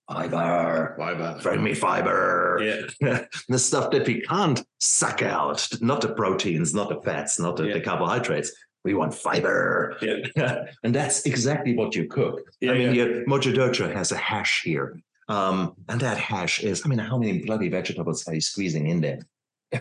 Fiber. 0.09 0.95
Fiber. 0.97 1.61
Me 1.61 1.73
fiber. 1.73 2.87
Yeah. 3.01 3.25
the 3.49 3.59
stuff 3.59 3.91
that 3.91 4.07
we 4.07 4.21
can't 4.21 4.63
suck 4.79 5.21
out, 5.21 5.67
not 5.81 6.01
the 6.01 6.13
proteins, 6.13 6.73
not 6.73 6.89
the 6.89 7.01
fats, 7.01 7.39
not 7.39 7.57
the, 7.57 7.67
Yeah. 7.67 7.73
the 7.75 7.81
carbohydrates. 7.81 8.51
We 8.85 8.93
want 8.93 9.13
fiber. 9.13 9.97
Yeah. 10.01 10.63
and 10.83 10.95
that's 10.95 11.25
exactly 11.25 11.75
what 11.75 11.93
you 11.93 12.07
cook. 12.07 12.39
Yeah, 12.61 12.71
I 12.71 12.77
mean, 12.77 12.95
yeah. 12.95 13.05
Mojo 13.27 13.53
Dojo 13.53 13.93
has 13.93 14.13
a 14.13 14.17
hash 14.17 14.61
here. 14.63 14.97
Um, 15.27 15.73
and 15.89 15.99
that 15.99 16.17
hash 16.17 16.63
is, 16.63 16.83
I 16.85 16.87
mean, 16.87 16.99
how 16.99 17.17
many 17.17 17.39
bloody 17.45 17.67
vegetables 17.67 18.25
are 18.27 18.35
you 18.35 18.39
squeezing 18.41 18.87
in 18.87 19.01
there? 19.01 19.19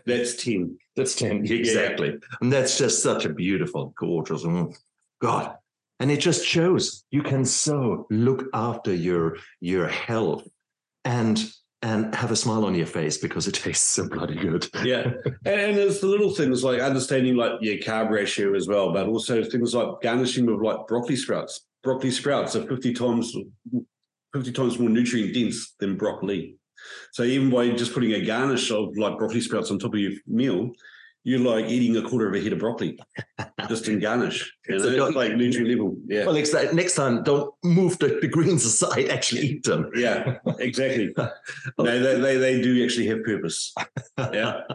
That's 0.05 0.43
10. 0.43 0.79
That's 0.97 1.15
10. 1.15 1.45
Yeah. 1.45 1.57
Exactly. 1.57 2.19
And 2.41 2.53
that's 2.53 2.79
just 2.79 3.03
such 3.03 3.25
a 3.25 3.33
beautiful, 3.33 3.95
gorgeous, 3.97 4.45
mm, 4.45 4.75
God. 5.21 5.57
And 6.01 6.11
it 6.11 6.21
just 6.21 6.45
shows 6.45 7.05
you 7.11 7.23
can 7.23 7.45
so 7.45 8.07
look 8.11 8.47
after 8.53 8.93
your 8.93 9.39
your 9.61 9.89
health 9.89 10.47
and 11.05 11.43
and 11.83 12.15
have 12.15 12.31
a 12.31 12.37
smile 12.37 12.65
on 12.65 12.75
your 12.75 12.87
face 12.87 13.17
because 13.17 13.47
it 13.47 13.55
tastes 13.63 13.87
so 13.89 14.09
bloody 14.09 14.35
good. 14.35 14.69
Yeah. 14.85 15.13
and, 15.45 15.61
and 15.61 15.79
it's 15.79 16.01
the 16.01 16.07
little 16.07 16.31
things 16.31 16.65
like 16.65 16.81
understanding 16.81 17.37
like 17.37 17.53
your 17.61 17.77
carb 17.77 18.11
ratio 18.11 18.55
as 18.55 18.67
well, 18.67 18.93
but 18.93 19.07
also 19.07 19.43
things 19.45 19.75
like 19.75 20.01
garnishing 20.03 20.47
with 20.47 20.61
like 20.61 20.87
broccoli 20.87 21.17
sprouts. 21.17 21.63
Broccoli 21.83 22.11
sprouts 22.11 22.57
are 22.57 22.67
50 22.67 22.93
times 22.93 23.35
50 24.35 24.53
times 24.53 24.79
more 24.79 24.91
nutrient 24.91 25.33
dense 25.33 25.75
than 25.79 25.97
broccoli. 25.97 26.57
So 27.13 27.23
even 27.23 27.51
by 27.51 27.71
just 27.71 27.93
putting 27.93 28.13
a 28.13 28.25
garnish 28.25 28.71
of 28.71 28.97
like 28.97 29.19
broccoli 29.19 29.41
sprouts 29.41 29.71
on 29.71 29.79
top 29.79 29.95
of 29.95 30.01
your 30.01 30.13
meal, 30.27 30.73
you're 31.27 31.41
like 31.41 31.67
eating 31.67 31.97
a 31.97 32.09
quarter 32.09 32.29
of 32.29 32.35
a 32.35 32.41
head 32.41 32.53
of 32.53 32.61
broccoli 32.61 32.97
just 33.69 33.89
in 33.89 33.99
garnish. 33.99 34.55
You 34.69 34.77
It's 34.77 34.85
know, 34.85 35.07
it's 35.07 35.17
like 35.17 35.35
nutrient 35.35 35.71
level. 35.71 35.97
Yeah. 36.07 36.25
Well, 36.25 36.35
next, 36.35 36.53
next 36.73 36.95
time, 36.95 37.25
don't 37.25 37.53
move 37.65 37.99
the, 37.99 38.19
the 38.21 38.29
greens 38.29 38.65
aside, 38.65 39.09
actually 39.09 39.41
eat 39.43 39.65
them. 39.65 39.91
Yeah, 39.97 40.39
exactly. 40.61 41.13
no, 41.79 41.99
they, 41.99 42.21
they, 42.21 42.37
they 42.37 42.63
do 42.63 42.83
actually 42.85 43.09
have 43.09 43.25
purpose. 43.25 43.75
Yeah. 44.19 44.61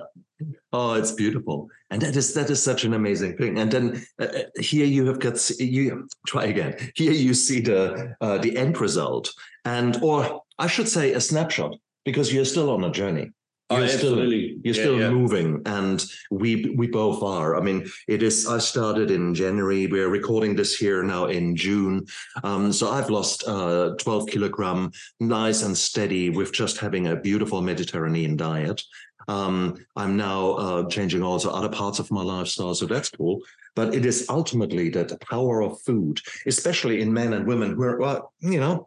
Oh, 0.74 0.94
it's 0.94 1.12
beautiful, 1.12 1.68
and 1.91 2.01
that 2.01 2.15
is 2.15 2.34
that 2.34 2.50
is 2.50 2.63
such 2.63 2.84
an 2.84 2.96
amazing 2.96 3.38
thing. 3.38 3.60
And 3.60 3.70
then 3.72 4.03
uh, 4.20 4.25
uh, 4.25 4.44
here 4.60 4.86
you 4.86 5.06
have 5.06 5.20
got 5.20 5.38
you 5.60 6.08
try 6.25 6.46
again. 6.46 6.77
Here 6.96 7.12
you 7.12 7.36
see 7.36 7.60
the 7.60 8.15
uh, 8.22 8.38
the 8.39 8.58
end 8.58 8.80
result, 8.82 9.32
and 9.65 10.01
or 10.01 10.41
I 10.58 10.65
should 10.65 10.88
say 10.88 11.13
a 11.13 11.22
snapshot 11.22 11.75
because 12.05 12.34
you're 12.34 12.46
still 12.46 12.70
on 12.70 12.84
a 12.84 12.91
journey. 12.91 13.31
Oh, 13.70 13.77
You're 13.77 13.88
still 13.88 14.13
absolutely. 14.20 14.60
you're 14.65 14.75
Yeah, 14.75 14.81
still 14.84 15.00
yeah. 15.00 15.10
moving, 15.12 15.62
and 15.65 16.03
we 16.29 16.75
we 16.77 16.88
both 16.88 17.24
are. 17.24 17.55
I 17.55 17.62
mean, 17.62 17.89
it 18.05 18.22
is. 18.22 18.46
I 18.46 18.58
started 18.58 19.12
in 19.12 19.34
January. 19.34 19.88
We're 19.88 20.10
recording 20.10 20.58
this 20.58 20.75
here 20.75 21.03
now 21.03 21.27
in 21.27 21.55
June. 21.55 22.05
Um, 22.43 22.74
so 22.74 22.89
I've 22.91 23.10
lost 23.10 23.46
uh, 23.48 23.96
12 23.98 24.27
kilogram, 24.27 24.91
nice 25.22 25.63
and 25.63 25.77
steady, 25.77 26.29
with 26.29 26.51
just 26.51 26.79
having 26.79 27.08
a 27.08 27.15
beautiful 27.15 27.62
Mediterranean 27.62 28.36
diet. 28.36 28.81
Um, 29.29 29.77
I'm 29.96 30.17
now 30.17 30.51
uh, 30.53 30.89
changing 30.89 31.24
also 31.24 31.50
other 31.50 31.70
parts 31.70 32.00
of 32.00 32.12
my 32.12 32.24
lifestyle, 32.24 32.75
so 32.75 32.86
that's 32.86 33.10
cool. 33.10 33.39
But 33.74 33.96
it 33.96 34.05
is 34.05 34.25
ultimately 34.27 34.89
that 34.89 35.08
the 35.08 35.17
power 35.20 35.62
of 35.63 35.79
food, 35.84 36.20
especially 36.46 37.00
in 37.01 37.13
men 37.13 37.31
and 37.31 37.48
women 37.48 37.75
who 37.75 37.84
are, 37.84 37.98
well, 37.98 38.34
you 38.41 38.60
know, 38.60 38.86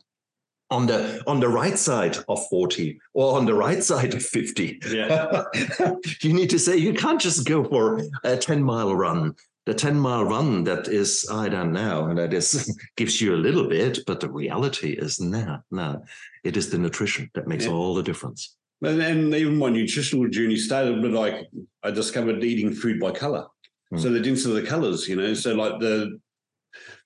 on 0.70 0.86
the 0.86 1.22
on 1.26 1.40
the 1.40 1.48
right 1.48 1.78
side 1.78 2.16
of 2.28 2.46
40 2.48 2.98
or 3.12 3.36
on 3.36 3.46
the 3.46 3.54
right 3.54 3.82
side 3.82 4.14
of 4.14 4.24
50. 4.24 4.80
Yeah. 4.90 5.44
you 6.22 6.32
need 6.32 6.50
to 6.50 6.58
say 6.58 6.76
you 6.76 6.94
can't 6.94 7.20
just 7.20 7.46
go 7.46 7.64
for 7.64 8.02
a 8.24 8.36
10 8.36 8.62
mile 8.62 8.94
run. 8.94 9.34
The 9.66 9.74
10 9.74 9.98
mile 9.98 10.24
run 10.24 10.64
that 10.64 10.88
is, 10.88 11.26
I 11.32 11.48
don't 11.48 11.72
know, 11.72 12.06
and 12.06 12.18
that 12.18 12.34
is 12.34 12.76
gives 12.96 13.20
you 13.20 13.34
a 13.34 13.36
little 13.36 13.66
bit, 13.66 14.00
but 14.06 14.20
the 14.20 14.30
reality 14.30 14.90
is 14.92 15.20
no, 15.20 15.58
no. 15.70 16.04
It 16.44 16.56
is 16.56 16.70
the 16.70 16.78
nutrition 16.78 17.30
that 17.34 17.46
makes 17.46 17.64
Yeah. 17.64 17.72
all 17.72 17.94
the 17.94 18.02
difference. 18.02 18.56
And, 18.82 19.00
and 19.00 19.34
even 19.34 19.56
my 19.56 19.70
nutritional 19.70 20.28
journey 20.28 20.56
started 20.56 21.02
with 21.02 21.14
like 21.14 21.46
I 21.82 21.90
discovered 21.90 22.44
eating 22.44 22.72
food 22.72 23.00
by 23.00 23.12
color. 23.12 23.46
Mm. 23.92 24.00
So 24.00 24.10
the 24.10 24.20
denser 24.20 24.50
the 24.50 24.62
colors, 24.62 25.08
you 25.08 25.16
know, 25.16 25.32
so 25.34 25.54
like 25.54 25.80
the 25.80 26.18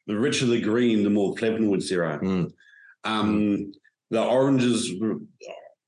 the 0.09 0.17
richer 0.19 0.47
the 0.47 0.61
green, 0.61 1.05
the 1.05 1.11
more 1.11 1.35
flavonoids 1.35 1.89
there 1.91 2.05
are. 2.05 2.21
Mm. 2.21 2.51
Um, 3.05 3.73
the 4.11 4.23
oranges, 4.23 4.91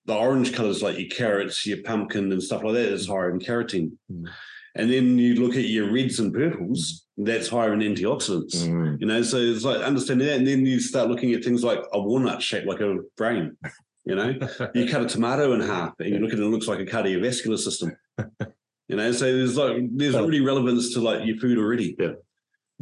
the 0.07 0.15
orange 0.15 0.55
colors 0.55 0.83
like 0.83 0.99
your 0.99 1.09
carrots, 1.09 1.67
your 1.67 1.83
pumpkin, 1.83 2.33
and 2.33 2.43
stuff 2.43 2.63
like 2.63 2.75
that 2.75 2.93
is 2.93 3.07
higher 3.07 3.31
in 3.31 3.39
carotene. 3.39 3.93
Mm. 4.11 4.29
And 4.77 4.91
then 4.91 5.19
you 5.19 5.35
look 5.35 5.57
at 5.57 5.65
your 5.65 5.93
reds 5.93 6.21
and 6.21 6.33
purples, 6.33 7.07
that's 7.17 7.49
higher 7.49 7.73
in 7.73 7.81
antioxidants. 7.81 8.57
Mm. 8.57 9.01
You 9.01 9.07
know, 9.07 9.23
so 9.23 9.39
it's 9.39 9.65
like 9.65 9.83
understanding 9.83 10.29
that, 10.29 10.37
and 10.37 10.47
then 10.47 10.65
you 10.65 10.81
start 10.81 11.09
looking 11.09 11.33
at 11.33 11.45
things 11.45 11.65
like 11.65 11.81
a 11.93 12.01
walnut 12.01 12.43
shaped 12.43 12.67
like 12.67 12.81
a 12.81 12.99
brain. 13.17 13.57
You 14.05 14.15
know, 14.15 14.35
you 14.75 14.89
cut 14.89 15.03
a 15.03 15.07
tomato 15.07 15.53
in 15.53 15.61
half, 15.61 15.95
and 15.99 16.11
you 16.11 16.19
look 16.19 16.33
at 16.33 16.39
it, 16.39 16.43
it 16.43 16.49
looks 16.49 16.69
like 16.69 16.81
a 16.81 16.87
cardiovascular 16.87 17.59
system. 17.59 17.97
You 18.91 18.97
know, 18.97 19.13
so 19.13 19.25
there's 19.25 19.57
like 19.57 19.77
there's 19.93 20.17
already 20.17 20.41
relevance 20.41 20.93
to 20.95 21.01
like 21.01 21.25
your 21.25 21.37
food 21.37 21.59
already. 21.59 21.97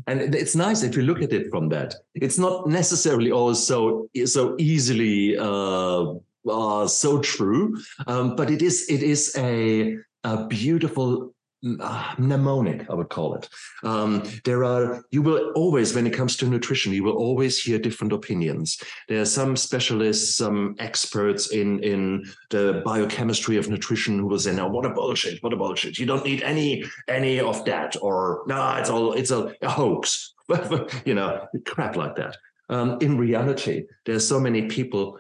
And 0.07 0.35
it's 0.35 0.55
nice 0.55 0.83
if 0.83 0.97
you 0.97 1.03
look 1.03 1.23
at 1.23 1.33
it 1.33 1.51
from 1.51 1.69
that. 1.71 1.95
It's 2.15 2.39
not 2.39 2.69
necessarily 2.69 3.33
always 3.33 3.59
so 3.59 4.09
so 4.25 4.55
easily 4.59 5.37
uh, 5.37 6.15
uh, 6.49 6.87
so 6.87 7.21
true, 7.21 7.77
um, 8.07 8.37
but 8.37 8.51
it 8.51 8.63
is 8.63 8.87
it 8.89 9.03
is 9.03 9.35
a 9.37 9.97
a 10.25 10.47
beautiful 10.47 11.35
mnemonic, 11.63 12.89
I 12.89 12.95
would 12.95 13.09
call 13.09 13.35
it. 13.35 13.49
Um, 13.83 14.23
there 14.45 14.65
are 14.65 15.03
you 15.11 15.23
will 15.23 15.53
always, 15.55 15.95
when 15.95 16.07
it 16.07 16.13
comes 16.13 16.37
to 16.37 16.47
nutrition, 16.47 16.93
you 16.93 17.05
will 17.05 17.17
always 17.17 17.63
hear 17.63 17.79
different 17.79 18.13
opinions. 18.13 18.81
There 19.09 19.21
are 19.21 19.27
some 19.27 19.57
specialists, 19.57 20.37
some 20.37 20.77
experts 20.79 21.51
in 21.51 21.83
in 21.83 22.25
the 22.51 22.83
biochemistry 22.85 23.57
of 23.57 23.69
nutrition 23.69 24.19
who 24.19 24.27
will 24.27 24.39
say, 24.39 24.55
"No, 24.55 24.69
what 24.69 24.87
a 24.87 24.91
bullshit! 24.91 25.43
What 25.43 25.53
a 25.53 25.57
bullshit! 25.57 25.99
You 25.99 26.07
don't 26.07 26.25
need 26.25 26.43
any 26.43 26.85
any 27.09 27.41
of 27.41 27.65
that," 27.65 27.97
or 28.01 28.45
"No, 28.47 28.77
it's 28.77 28.91
all 28.91 29.13
it's 29.13 29.31
a, 29.31 29.55
a 29.63 29.69
hoax." 29.69 30.35
you 31.05 31.15
know, 31.15 31.47
crap 31.67 31.97
like 31.97 32.17
that. 32.17 32.37
Um, 32.71 32.99
in 33.01 33.19
reality, 33.19 33.85
there's 34.07 34.27
so 34.27 34.41
many 34.41 34.63
people 34.67 35.19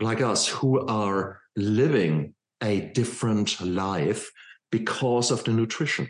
like 0.00 0.20
us 0.20 0.48
who 0.48 0.80
are 0.86 1.40
living 1.56 2.34
a 2.62 2.80
different 2.80 3.60
life 3.60 4.30
because 4.72 5.30
of 5.30 5.44
the 5.44 5.52
nutrition. 5.52 6.08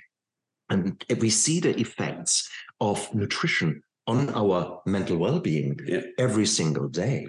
And 0.71 1.05
we 1.21 1.29
see 1.29 1.61
the 1.61 1.79
effects 1.79 2.49
of 2.81 3.15
nutrition 3.15 3.83
on 4.07 4.31
our 4.31 4.81
mental 4.87 5.19
well-being 5.19 5.79
Yeah. 5.87 6.03
every 6.19 6.47
single 6.47 6.89
day. 6.89 7.29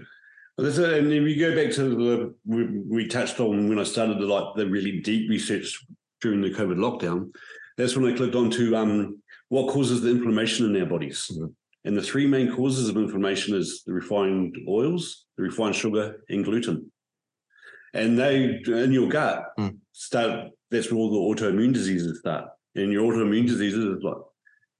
Well. 0.58 0.68
And 0.68 1.12
if 1.12 1.24
you 1.28 1.38
go 1.40 1.56
back 1.56 1.74
to 1.76 1.84
the 2.04 2.34
we, 2.46 2.64
we 2.96 3.08
touched 3.08 3.40
on 3.42 3.68
when 3.68 3.80
I 3.80 3.84
started 3.84 4.20
the 4.20 4.28
like 4.28 4.56
the 4.56 4.68
really 4.68 5.02
deep 5.02 5.30
research 5.30 5.86
during 6.22 6.42
the 6.42 6.52
COVID 6.52 6.78
lockdown, 6.78 7.34
that's 7.76 7.96
when 7.98 8.06
I 8.12 8.16
clicked 8.16 8.36
on 8.36 8.50
to 8.52 8.78
um, 8.78 9.22
what 9.50 9.74
causes 9.74 10.02
the 10.02 10.12
inflammation 10.12 10.74
in 10.74 10.82
our 10.82 10.88
bodies. 10.88 11.30
Mhm. 11.34 11.54
And 11.86 11.98
the 11.98 12.02
three 12.04 12.28
main 12.28 12.50
causes 12.56 12.88
of 12.88 12.96
inflammation 12.98 13.56
is 13.56 13.84
the 13.86 13.92
refined 13.94 14.56
oils, 14.70 15.26
the 15.38 15.44
refined 15.44 15.76
sugar, 15.76 16.24
and 16.30 16.46
gluten. 16.46 16.92
And 17.94 18.18
they 18.18 18.62
in 18.86 18.92
your 18.94 19.10
gut 19.10 19.40
Mm. 19.60 19.78
start 19.92 20.52
that's 20.74 20.92
where 20.92 21.00
all 21.00 21.12
the 21.12 21.42
autoimmune 21.42 21.74
diseases 21.74 22.20
start. 22.20 22.50
And 22.76 22.92
your 22.92 23.04
autoimmune 23.12 23.48
diseases 23.48 23.86
is 23.98 24.04
like 24.04 24.18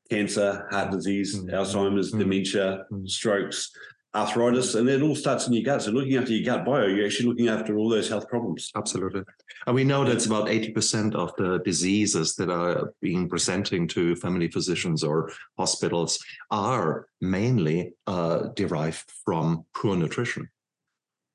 cancer, 0.10 0.68
heart 0.72 0.92
disease, 0.92 1.40
Mm. 1.40 1.52
Alzheimer's, 1.54 2.12
Mm. 2.12 2.20
dementia, 2.20 2.86
Mm. 2.92 3.08
strokes, 3.08 3.72
arthritis, 4.16 4.76
and 4.76 4.90
it 4.90 5.02
all 5.02 5.16
starts 5.16 5.48
in 5.48 5.54
your 5.54 5.64
gut. 5.64 5.82
So 5.84 5.92
looking 5.92 6.16
after 6.18 6.34
your 6.34 6.46
gut 6.46 6.66
bio, 6.66 6.88
you're 6.88 7.06
actually 7.06 7.30
looking 7.30 7.48
after 7.48 7.78
all 7.78 7.90
those 7.90 8.10
health 8.10 8.28
problems. 8.28 8.72
Absolutely. 8.76 9.24
And 9.66 9.76
we 9.76 9.84
know 9.84 10.04
that's 10.04 10.26
about 10.26 10.50
80% 10.50 11.16
of 11.16 11.32
the 11.38 11.60
diseases 11.60 12.36
that 12.36 12.50
are 12.50 12.94
being 13.02 13.30
presenting 13.30 13.88
to 13.90 14.16
family 14.16 14.50
physicians 14.50 15.04
or 15.04 15.32
hospitals 15.58 16.20
are 16.52 17.08
mainly 17.22 17.94
uh, 18.08 18.50
derived 18.56 19.06
from 19.26 19.66
poor 19.74 19.96
nutrition. 19.96 20.50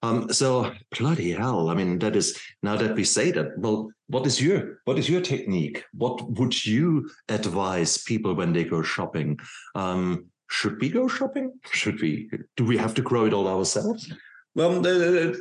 Um, 0.03 0.33
so 0.33 0.73
bloody 0.99 1.33
hell. 1.33 1.71
I 1.71 1.75
mean, 1.75 1.99
that 1.99 2.15
is 2.15 2.39
now 2.63 2.77
that 2.77 2.95
we 2.95 3.05
say 3.05 3.33
that, 3.33 3.59
well, 3.59 3.91
what 4.07 4.27
is 4.27 4.41
your 4.41 4.81
what 4.85 4.99
is 4.99 5.09
your 5.09 5.21
technique? 5.21 5.85
What 5.93 6.31
would 6.39 6.65
you 6.65 7.11
advise 7.29 7.99
people 7.99 8.35
when 8.35 8.53
they 8.53 8.65
go 8.65 8.83
shopping? 8.83 9.39
Um, 9.75 10.27
should 10.51 10.81
we 10.81 10.89
go 10.89 11.09
shopping? 11.09 11.53
Should 11.73 12.01
we 12.01 12.31
do 12.57 12.65
we 12.65 12.77
have 12.77 12.95
to 12.95 13.03
grow 13.03 13.27
it 13.27 13.35
all 13.35 13.49
ourselves? 13.49 14.11
Well, 14.55 14.81
the, 14.81 15.39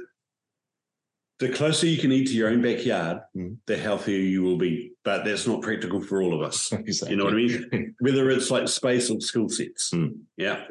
the, 1.40 1.50
closer 1.50 1.88
you 1.88 1.98
can 1.98 2.12
eat 2.12 2.28
to 2.28 2.34
your 2.34 2.50
own 2.50 2.62
backyard, 2.62 3.22
Mm. 3.36 3.58
the 3.66 3.78
healthier 3.78 4.20
you 4.20 4.44
will 4.44 4.58
be. 4.58 4.92
But 5.04 5.24
that's 5.24 5.48
not 5.48 5.62
practical 5.62 6.02
for 6.02 6.22
all 6.22 6.34
of 6.34 6.42
us. 6.42 6.72
Exactly. 6.74 7.12
You 7.12 7.18
know 7.18 7.26
what 7.26 7.34
I 7.34 7.38
mean? 7.38 7.96
Whether 8.00 8.30
it's 8.30 8.52
like 8.52 8.68
space 8.68 9.10
or 9.10 9.20
skill 9.22 9.50
sets. 9.50 9.92
Mm. 9.92 10.20
Yeah. 10.36 10.66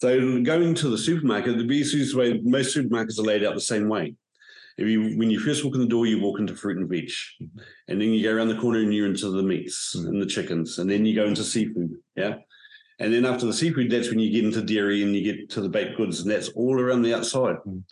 So 0.00 0.40
going 0.42 0.74
to 0.76 0.88
the 0.88 0.98
supermarket, 0.98 1.58
the 1.58 1.64
easiest 1.74 2.14
way, 2.14 2.40
most 2.44 2.76
supermarkets 2.76 3.18
are 3.18 3.22
laid 3.22 3.44
out 3.44 3.54
the 3.54 3.60
same 3.60 3.88
way. 3.88 4.14
If 4.76 4.86
you, 4.86 5.16
when 5.18 5.28
you 5.28 5.40
first 5.40 5.64
walk 5.64 5.74
in 5.74 5.80
the 5.80 5.88
door, 5.88 6.06
you 6.06 6.20
walk 6.20 6.38
into 6.38 6.54
fruit 6.54 6.76
and 6.78 6.88
veg, 6.88 7.08
Mhm. 7.42 7.48
and 7.88 8.00
then 8.00 8.10
you 8.12 8.22
go 8.22 8.32
around 8.32 8.48
the 8.48 8.58
corner 8.58 8.78
and 8.78 8.94
you're 8.94 9.08
into 9.08 9.28
the 9.28 9.42
meats 9.42 9.96
Mhm. 9.98 10.06
and 10.06 10.22
the 10.22 10.26
chickens, 10.26 10.78
and 10.78 10.88
then 10.88 11.04
you 11.04 11.16
go 11.16 11.26
into 11.26 11.42
seafood. 11.42 11.96
Yeah. 12.16 12.36
And 13.00 13.12
then 13.12 13.24
after 13.24 13.44
the 13.46 13.52
seafood, 13.52 13.90
that's 13.90 14.08
when 14.08 14.20
you 14.20 14.30
get 14.30 14.44
into 14.44 14.62
dairy 14.62 15.02
and 15.02 15.16
you 15.16 15.22
get 15.22 15.50
to 15.50 15.60
the 15.60 15.68
baked 15.68 15.96
goods, 15.96 16.20
and 16.20 16.30
that's 16.30 16.48
all 16.50 16.78
around 16.80 17.02
the 17.02 17.14
outside. 17.14 17.56
Mhm. 17.66 17.82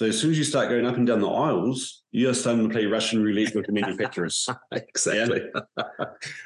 So 0.00 0.06
as 0.06 0.18
soon 0.18 0.30
as 0.30 0.38
you 0.38 0.44
start 0.44 0.70
going 0.70 0.86
up 0.86 0.96
and 0.96 1.06
down 1.06 1.20
the 1.20 1.28
aisles, 1.28 2.04
you're 2.10 2.32
starting 2.32 2.66
to 2.66 2.72
play 2.72 2.86
Russian 2.86 3.22
roulette 3.22 3.54
with 3.54 3.66
the 3.66 3.72
manufacturers. 3.72 4.48
exactly. 4.72 5.42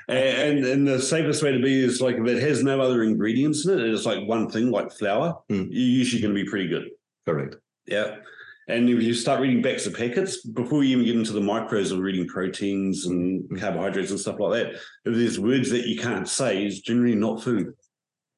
And, 0.09 0.65
and 0.65 0.89
the 0.89 1.01
safest 1.01 1.41
way 1.41 1.53
to 1.53 1.63
be 1.63 1.85
is 1.85 2.01
like 2.01 2.17
if 2.17 2.27
it 2.27 2.43
has 2.43 2.65
no 2.65 2.81
other 2.81 3.05
ingredients 3.05 3.65
in 3.65 3.79
it, 3.79 3.85
and 3.85 3.95
it's 3.95 4.07
like 4.07 4.27
one 4.27 4.51
thing 4.51 4.73
like 4.73 4.91
flour, 4.91 5.39
Mm. 5.53 5.69
you're 5.71 5.99
usually 6.01 6.21
going 6.21 6.35
to 6.35 6.43
be 6.43 6.51
pretty 6.51 6.67
good. 6.67 6.89
Correct. 7.27 7.55
Yeah. 7.87 8.17
And 8.67 8.91
if 8.91 9.01
you 9.01 9.15
start 9.15 9.41
reading 9.41 9.63
backs 9.63 9.87
of 9.87 9.95
packets, 9.95 10.45
before 10.45 10.83
you 10.83 10.91
even 10.97 11.05
get 11.05 11.15
into 11.15 11.33
the 11.33 11.41
micros 11.41 11.93
of 11.93 12.01
reading 12.01 12.27
proteins 12.27 13.07
and 13.07 13.49
Mm. 13.51 13.61
carbohydrates 13.61 14.11
and 14.11 14.19
stuff 14.19 14.41
like 14.41 14.65
that, 14.65 14.73
if 15.05 15.15
there's 15.15 15.39
words 15.39 15.71
that 15.71 15.87
you 15.87 15.97
can't 15.97 16.29
say, 16.29 16.65
it's 16.67 16.81
generally 16.81 17.15
not 17.15 17.41
food. 17.41 17.73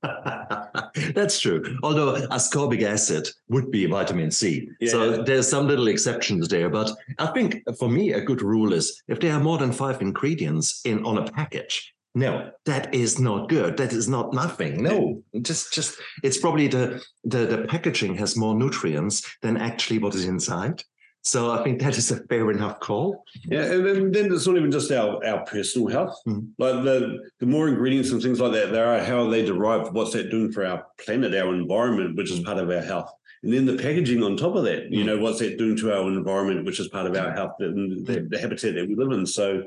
That's 1.14 1.40
true. 1.40 1.62
Although 1.82 2.26
ascorbic 2.28 2.82
acid 2.82 3.28
would 3.48 3.70
be 3.70 3.86
vitamin 3.86 4.30
C. 4.30 4.68
Yeah. 4.80 4.90
So 4.90 5.22
there's 5.22 5.48
some 5.48 5.66
little 5.66 5.88
exceptions 5.88 6.48
there. 6.48 6.70
But 6.70 6.90
I 7.18 7.26
think 7.26 7.62
for 7.78 7.88
me, 7.88 8.12
a 8.12 8.20
good 8.20 8.42
rule 8.42 8.72
is 8.72 9.02
if 9.08 9.20
there 9.20 9.34
are 9.34 9.40
more 9.40 9.58
than 9.58 9.72
five 9.72 10.00
ingredients 10.00 10.80
in 10.84 11.04
on 11.04 11.18
a 11.18 11.30
package, 11.30 11.94
no, 12.14 12.50
that 12.64 12.94
is 12.94 13.20
not 13.20 13.50
good. 13.50 13.76
That 13.76 13.92
is 13.92 14.08
not 14.08 14.32
nothing. 14.32 14.82
No, 14.82 15.22
just 15.42 15.74
just 15.74 15.98
it's 16.22 16.38
probably 16.38 16.66
the 16.66 17.04
the, 17.24 17.44
the 17.44 17.66
packaging 17.68 18.14
has 18.14 18.36
more 18.36 18.54
nutrients 18.54 19.22
than 19.42 19.58
actually 19.58 19.98
what 19.98 20.14
is 20.14 20.24
inside. 20.24 20.82
So 21.26 21.50
I 21.50 21.64
think 21.64 21.80
that 21.80 21.98
is 21.98 22.12
a 22.12 22.22
fair 22.28 22.52
enough 22.52 22.78
call. 22.78 23.24
Yeah, 23.46 23.64
and 23.64 23.84
then, 23.84 24.12
then 24.12 24.32
it's 24.32 24.46
not 24.46 24.56
even 24.56 24.70
just 24.70 24.92
our, 24.92 25.24
our 25.26 25.44
personal 25.44 25.88
health. 25.88 26.16
Mm. 26.24 26.50
Like 26.56 26.84
the 26.84 27.18
the 27.40 27.46
more 27.46 27.66
ingredients 27.66 28.12
and 28.12 28.22
things 28.22 28.38
like 28.38 28.52
that 28.52 28.70
there 28.70 28.86
are, 28.86 29.02
how 29.02 29.26
are 29.26 29.30
they 29.30 29.44
derived? 29.44 29.92
What's 29.92 30.12
that 30.12 30.30
doing 30.30 30.52
for 30.52 30.64
our 30.64 30.86
planet, 31.04 31.34
our 31.34 31.52
environment, 31.52 32.16
which 32.16 32.30
is 32.30 32.38
part 32.44 32.58
of 32.58 32.70
our 32.70 32.80
health? 32.80 33.12
And 33.42 33.52
then 33.52 33.66
the 33.66 33.76
packaging 33.76 34.22
on 34.22 34.36
top 34.36 34.54
of 34.54 34.62
that, 34.66 34.92
you 34.92 35.02
Mm. 35.02 35.06
know, 35.06 35.18
what's 35.18 35.40
that 35.40 35.58
doing 35.58 35.76
to 35.78 35.92
our 35.92 36.06
environment, 36.06 36.64
which 36.64 36.78
is 36.78 36.86
part 36.88 37.08
of 37.08 37.16
our 37.16 37.32
health 37.32 37.56
and 37.58 38.06
the, 38.06 38.20
the 38.30 38.38
habitat 38.38 38.76
that 38.76 38.86
we 38.86 38.94
live 38.94 39.10
in. 39.10 39.26
So, 39.26 39.64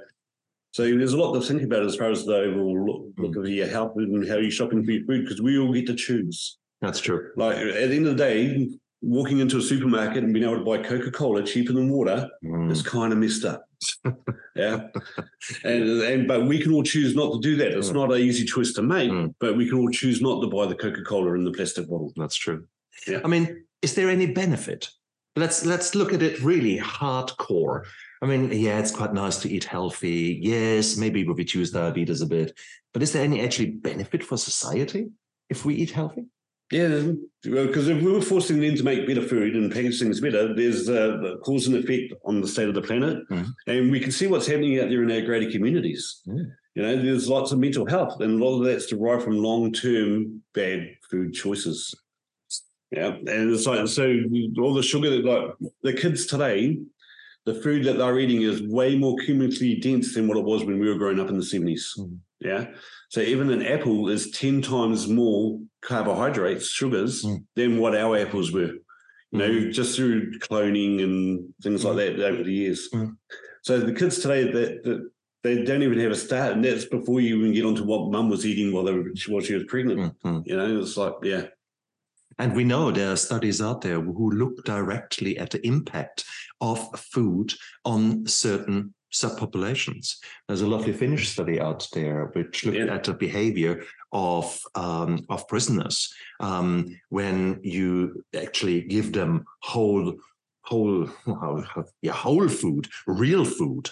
so 0.72 0.84
there's 0.84 1.12
a 1.12 1.18
lot 1.18 1.34
to 1.34 1.42
think 1.42 1.64
about 1.64 1.84
as 1.84 1.98
far 1.98 2.10
as 2.10 2.24
the 2.24 2.38
overall 2.38 2.86
look, 2.86 3.02
look 3.18 3.36
of 3.36 3.50
your 3.50 3.68
health 3.68 3.98
and 3.98 4.26
how 4.30 4.38
you're 4.38 4.50
shopping 4.50 4.86
for 4.86 4.92
your 4.92 5.06
food 5.06 5.26
because 5.26 5.42
we 5.42 5.60
all 5.60 5.74
get 5.74 5.88
to 5.88 5.96
choose. 5.96 6.58
That's 6.80 7.02
true. 7.02 7.32
Like 7.36 7.58
at 7.58 7.90
the 7.90 7.96
end 7.98 8.08
of 8.08 8.16
the 8.18 8.24
day, 8.24 8.70
walking 9.02 9.40
into 9.40 9.58
a 9.58 9.62
supermarket 9.62 10.24
and 10.24 10.34
being 10.34 10.46
able 10.46 10.58
to 10.58 10.64
buy 10.66 10.78
Coca 10.78 11.10
Cola 11.12 11.42
cheaper 11.44 11.74
than 11.74 11.90
water 11.90 12.30
Mm. 12.44 12.70
it's 12.70 12.82
kind 12.82 13.14
of 13.14 13.20
messed 13.20 13.46
up. 13.46 13.64
yeah. 14.56 14.88
And 15.64 16.02
and 16.02 16.28
but 16.28 16.46
we 16.46 16.60
can 16.60 16.74
all 16.74 16.84
choose 16.84 17.16
not 17.16 17.32
to 17.34 17.40
do 17.40 17.56
that. 17.58 17.72
It's 17.78 17.90
Mm. 17.92 17.94
not 17.96 18.12
an 18.12 18.20
easy 18.20 18.46
choice 18.46 18.74
to 18.74 18.82
make, 18.82 19.10
Mm. 19.12 19.34
but 19.40 19.56
we 19.56 19.70
can 19.70 19.78
all 19.80 19.90
choose 19.90 20.22
not 20.22 20.42
to 20.42 20.48
buy 20.48 20.66
the 20.66 20.76
Coca-Cola 20.76 21.34
in 21.36 21.44
the 21.46 21.52
plastic 21.52 21.88
bottle. 21.88 22.12
That's 22.18 22.36
true. 22.36 22.66
Yeah. 23.08 23.22
I 23.24 23.28
mean, 23.28 23.64
is 23.82 23.96
there 23.96 24.10
any 24.10 24.26
benefit? 24.28 24.90
Let's 25.38 25.66
let's 25.66 25.96
look 25.96 26.12
at 26.14 26.22
it 26.22 26.42
really 26.44 26.78
hardcore. 26.80 27.84
I 28.22 28.26
mean, 28.26 28.52
yeah, 28.52 28.80
it's 28.80 28.92
quite 28.92 29.14
nice 29.14 29.38
to 29.42 29.50
eat 29.50 29.64
healthy. 29.64 30.40
Yes, 30.42 30.98
maybe 30.98 31.24
we 31.24 31.34
reduce 31.34 31.72
diabetes 31.72 32.20
a 32.22 32.26
bit, 32.26 32.52
but 32.94 33.02
is 33.02 33.14
there 33.14 33.24
any 33.24 33.40
actually 33.40 33.72
benefit 33.72 34.24
for 34.26 34.36
society 34.38 35.08
if 35.50 35.64
we 35.64 35.76
eat 35.76 35.92
healthy? 35.92 36.26
Yeah, 36.72 37.14
because 37.42 37.88
if 37.88 38.02
we 38.04 38.12
were 38.12 38.22
forcing 38.22 38.60
them 38.60 38.76
to 38.76 38.84
make 38.84 39.08
better 39.08 39.24
food 39.24 39.56
and 39.56 39.72
package 39.72 40.00
things 40.00 40.20
better, 40.22 40.54
there's 40.54 40.88
a 40.88 41.38
cause 41.44 41.66
and 41.66 41.76
effect 41.76 42.14
on 42.26 42.42
the 42.42 42.48
state 42.48 42.68
of 42.70 42.76
the 42.76 42.82
planet, 42.82 43.28
Mhm. 43.30 43.48
and 43.66 43.92
we 43.92 44.00
can 44.00 44.12
see 44.12 44.28
what's 44.28 44.46
happening 44.46 44.80
out 44.80 44.90
there 44.90 45.02
in 45.02 45.12
our 45.12 45.22
greater 45.22 45.50
communities. 45.50 46.22
Mm. 46.28 46.52
You 46.76 46.82
know, 46.84 47.02
there's 47.02 47.28
lots 47.28 47.52
of 47.52 47.58
mental 47.60 47.88
health, 47.88 48.22
and 48.22 48.40
a 48.40 48.44
lot 48.46 48.60
of 48.60 48.66
that's 48.66 48.86
derived 48.86 49.24
from 49.24 49.38
long-term 49.38 50.44
bad 50.54 50.96
food 51.10 51.34
choices. 51.34 51.96
Yeah, 52.92 53.16
and 53.18 53.52
it's 53.52 53.66
like 53.66 53.88
so 53.88 54.20
all 54.60 54.74
the 54.76 54.84
sugar 54.84 55.10
that 55.10 55.26
like 55.26 55.52
the 55.82 55.94
kids 55.94 56.28
today, 56.28 56.80
the 57.46 57.56
food 57.56 57.84
that 57.86 57.98
they're 57.98 58.20
eating 58.20 58.44
is 58.44 58.62
way 58.62 58.96
more 58.96 59.16
chemically 59.26 59.76
dense 59.76 60.14
than 60.14 60.28
what 60.28 60.38
it 60.38 60.44
was 60.44 60.64
when 60.64 60.80
we 60.80 60.88
were 60.88 60.98
growing 61.00 61.20
up 61.20 61.30
in 61.30 61.38
the 61.38 61.44
70s. 61.44 61.96
Mm. 61.98 62.18
Yeah. 62.42 62.68
So 63.10 63.22
even 63.22 63.50
an 63.52 63.64
apple 63.64 64.10
is 64.10 64.30
10 64.32 64.62
times 64.62 65.08
more 65.08 65.60
carbohydrates, 65.82 66.68
sugars, 66.70 67.24
Mm. 67.24 67.44
than 67.56 67.78
what 67.80 67.96
our 67.96 68.18
apples 68.18 68.52
were. 68.52 68.74
You 69.32 69.40
know, 69.40 69.70
just 69.72 69.96
through 69.96 70.40
cloning 70.40 71.04
and 71.04 71.54
things 71.62 71.86
like 71.86 71.98
that 71.98 72.20
over 72.20 72.44
the 72.44 72.52
years. 72.54 72.90
Mm. 72.92 73.16
So 73.62 73.80
the 73.80 73.94
kids 73.94 74.20
today 74.20 74.52
that, 74.52 75.10
they 75.44 75.64
don't 75.64 75.84
even 75.84 76.00
have 76.00 76.12
a 76.12 76.16
start, 76.16 76.54
and 76.54 76.66
that's 76.66 76.86
before 76.86 77.22
you 77.22 77.38
even 77.38 77.54
get 77.54 77.64
onto 77.66 77.84
what 77.86 78.12
mum 78.12 78.30
was 78.30 78.46
eating 78.46 78.74
while 78.74 78.84
they 78.84 78.92
were 78.94 79.06
while 79.28 79.42
she 79.42 79.54
was 79.54 79.64
pregnant. 79.66 80.14
Mhm. 80.24 80.44
You 80.46 80.58
know, 80.58 80.82
it's 80.82 80.98
like, 80.98 81.14
yeah. 81.24 81.48
And 82.40 82.56
we 82.56 82.64
know 82.64 82.92
there 82.92 83.12
are 83.12 83.16
studies 83.18 83.62
out 83.62 83.82
there 83.82 84.02
who 84.02 84.32
look 84.32 84.64
directly 84.66 85.38
at 85.38 85.52
the 85.52 85.66
impact 85.66 86.26
of 86.60 86.80
food 87.00 87.54
on 87.86 88.26
certain 88.26 88.94
subpopulations. 89.14 90.18
There's 90.48 90.62
a 90.62 90.68
lovely 90.68 90.94
Finnish 90.94 91.30
study 91.30 91.60
out 91.60 91.88
there 91.94 92.32
which 92.34 92.66
looked 92.66 92.78
Yeah. 92.78 92.94
at 92.94 93.04
the 93.06 93.14
behavior 93.14 93.84
of 94.12 94.60
um, 94.76 95.26
of 95.30 95.48
prisoners 95.48 96.14
um, 96.40 96.88
when 97.10 97.60
you 97.64 98.24
actually 98.36 98.82
give 98.82 99.14
them 99.14 99.46
whole 99.62 100.16
whole 100.62 101.10
yeah 102.02 102.12
whole 102.12 102.48
food, 102.48 102.88
real 103.08 103.46
food. 103.46 103.90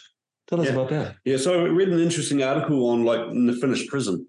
Tell 0.47 0.62
us 0.62 0.67
Yeah. 0.67 0.73
about 0.73 0.89
that. 0.89 1.15
Yeah, 1.25 1.38
so 1.38 1.65
I 1.65 1.67
read 1.67 1.89
an 1.89 1.99
interesting 1.99 2.41
article 2.43 2.89
on 2.89 3.03
like 3.03 3.19
in 3.32 3.47
the 3.47 3.53
Finnish 3.53 3.88
prison. 3.88 4.25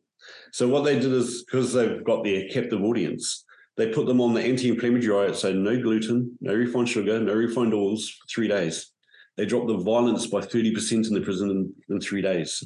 So 0.53 0.69
what 0.69 0.85
they 0.85 0.99
did 0.99 1.13
is 1.13 1.45
because 1.45 1.73
they've 1.73 2.03
got 2.05 2.25
their 2.25 2.49
captive 2.49 2.83
audience, 2.83 3.45
they 3.77 3.93
put 3.93 4.07
them 4.07 4.21
on 4.21 4.35
the 4.35 4.43
anti-inflammatory 4.43 5.27
diet, 5.27 5.37
so 5.37 5.53
no 5.53 5.81
gluten, 5.81 6.37
no 6.41 6.55
refined 6.55 6.89
sugar, 6.89 7.21
no 7.21 7.35
refined 7.35 7.73
oils 7.73 8.09
for 8.09 8.27
three 8.29 8.49
days. 8.49 8.93
They 9.37 9.47
dropped 9.47 9.69
the 9.69 9.77
violence 9.79 10.27
by 10.27 10.41
30% 10.41 11.07
in 11.07 11.15
the 11.15 11.21
prison 11.21 11.51
in, 11.51 11.73
in 11.89 12.01
three 12.01 12.21
days. 12.23 12.65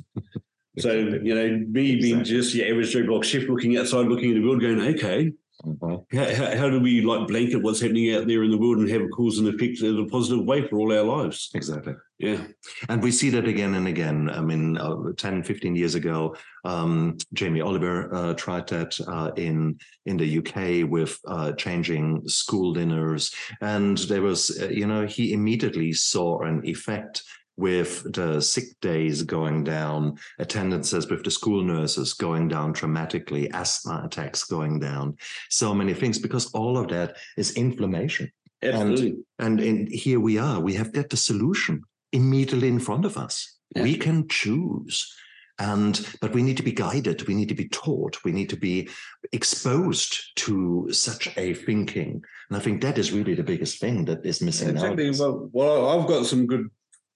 So, 0.78 0.92
you 0.92 1.34
know, 1.34 1.48
me 1.68 1.96
being 1.96 2.20
Exactly. 2.20 2.24
just 2.24 2.54
your 2.54 2.68
average 2.68 2.92
Joe 2.92 3.06
Block 3.06 3.24
chef 3.24 3.48
looking 3.48 3.76
outside, 3.76 4.06
looking 4.06 4.30
at 4.30 4.34
the 4.36 4.46
world, 4.46 4.60
going, 4.62 4.80
okay, 4.80 5.32
Mhm. 5.64 6.04
How, 6.12 6.34
how, 6.34 6.56
how 6.56 6.70
do 6.70 6.80
we 6.80 7.02
like 7.02 7.28
blanket 7.28 7.62
what's 7.62 7.80
happening 7.80 8.12
out 8.14 8.26
there 8.26 8.42
in 8.42 8.50
the 8.50 8.58
world 8.58 8.78
and 8.78 8.88
have 8.90 9.02
a 9.02 9.08
cause 9.08 9.38
and 9.38 9.46
effect 9.46 9.80
in 9.80 9.98
a 9.98 10.06
positive 10.06 10.44
way 10.44 10.66
for 10.66 10.78
all 10.78 10.92
our 10.92 11.04
lives? 11.04 11.50
Exactly. 11.54 11.94
Yeah. 12.18 12.42
And 12.88 13.02
we 13.02 13.12
see 13.12 13.30
that 13.30 13.46
again 13.46 13.74
and 13.74 13.86
again. 13.86 14.28
I 14.28 14.40
mean, 14.40 14.76
uh, 14.76 15.12
10, 15.16 15.44
15 15.44 15.76
years 15.76 15.94
ago, 15.94 16.34
um, 16.64 17.16
Jamie 17.32 17.60
Oliver 17.60 18.12
uh, 18.12 18.34
tried 18.34 18.66
that 18.68 18.98
uh, 19.06 19.30
in 19.36 19.78
in 20.06 20.16
the 20.16 20.38
UK 20.38 20.88
with 20.90 21.18
uh, 21.26 21.52
changing 21.52 22.26
school 22.26 22.72
dinners, 22.72 23.32
and 23.60 23.98
there 23.98 24.22
was, 24.22 24.58
uh, 24.60 24.68
you 24.68 24.86
know, 24.86 25.06
he 25.06 25.32
immediately 25.32 25.92
saw 25.92 26.40
an 26.42 26.64
effect 26.64 27.22
with 27.56 28.12
the 28.12 28.40
sick 28.40 28.64
days 28.80 29.22
going 29.22 29.64
down, 29.64 30.18
attendances 30.38 31.08
with 31.08 31.22
the 31.22 31.30
school 31.30 31.62
nurses 31.62 32.14
going 32.14 32.48
down 32.48 32.72
dramatically, 32.72 33.50
asthma 33.52 34.02
attacks 34.04 34.44
going 34.44 34.80
down, 34.80 35.16
so 35.50 35.74
many 35.74 35.94
things 35.94 36.18
because 36.18 36.46
all 36.52 36.78
of 36.78 36.88
that 36.88 37.16
is 37.36 37.52
inflammation. 37.52 38.30
Absolutely. 38.62 39.16
And 39.38 39.60
in, 39.60 39.86
here 39.88 40.20
we 40.20 40.38
are. 40.38 40.60
We 40.60 40.74
have 40.74 40.92
got 40.92 41.10
the 41.10 41.16
solution 41.16 41.82
immediately 42.12 42.68
in 42.68 42.78
front 42.78 43.04
of 43.04 43.16
us. 43.16 43.58
Yeah. 43.74 43.82
We 43.82 43.96
can 43.96 44.28
choose. 44.28 45.14
And 45.58 46.08
but 46.20 46.32
we 46.32 46.42
need 46.42 46.56
to 46.56 46.62
be 46.62 46.72
guided. 46.72 47.26
We 47.28 47.34
need 47.34 47.48
to 47.50 47.54
be 47.54 47.68
taught. 47.68 48.24
We 48.24 48.32
need 48.32 48.48
to 48.50 48.56
be 48.56 48.88
exposed 49.32 50.34
to 50.36 50.88
such 50.90 51.28
a 51.36 51.54
thinking. 51.54 52.24
And 52.48 52.56
I 52.56 52.60
think 52.60 52.80
that 52.82 52.98
is 52.98 53.12
really 53.12 53.34
the 53.34 53.42
biggest 53.42 53.78
thing 53.78 54.06
that 54.06 54.24
is 54.24 54.40
missing 54.40 54.70
Exactly. 54.70 55.10
Well, 55.10 55.50
well, 55.52 55.88
I've 55.88 56.08
got 56.08 56.26
some 56.26 56.46
good, 56.46 56.70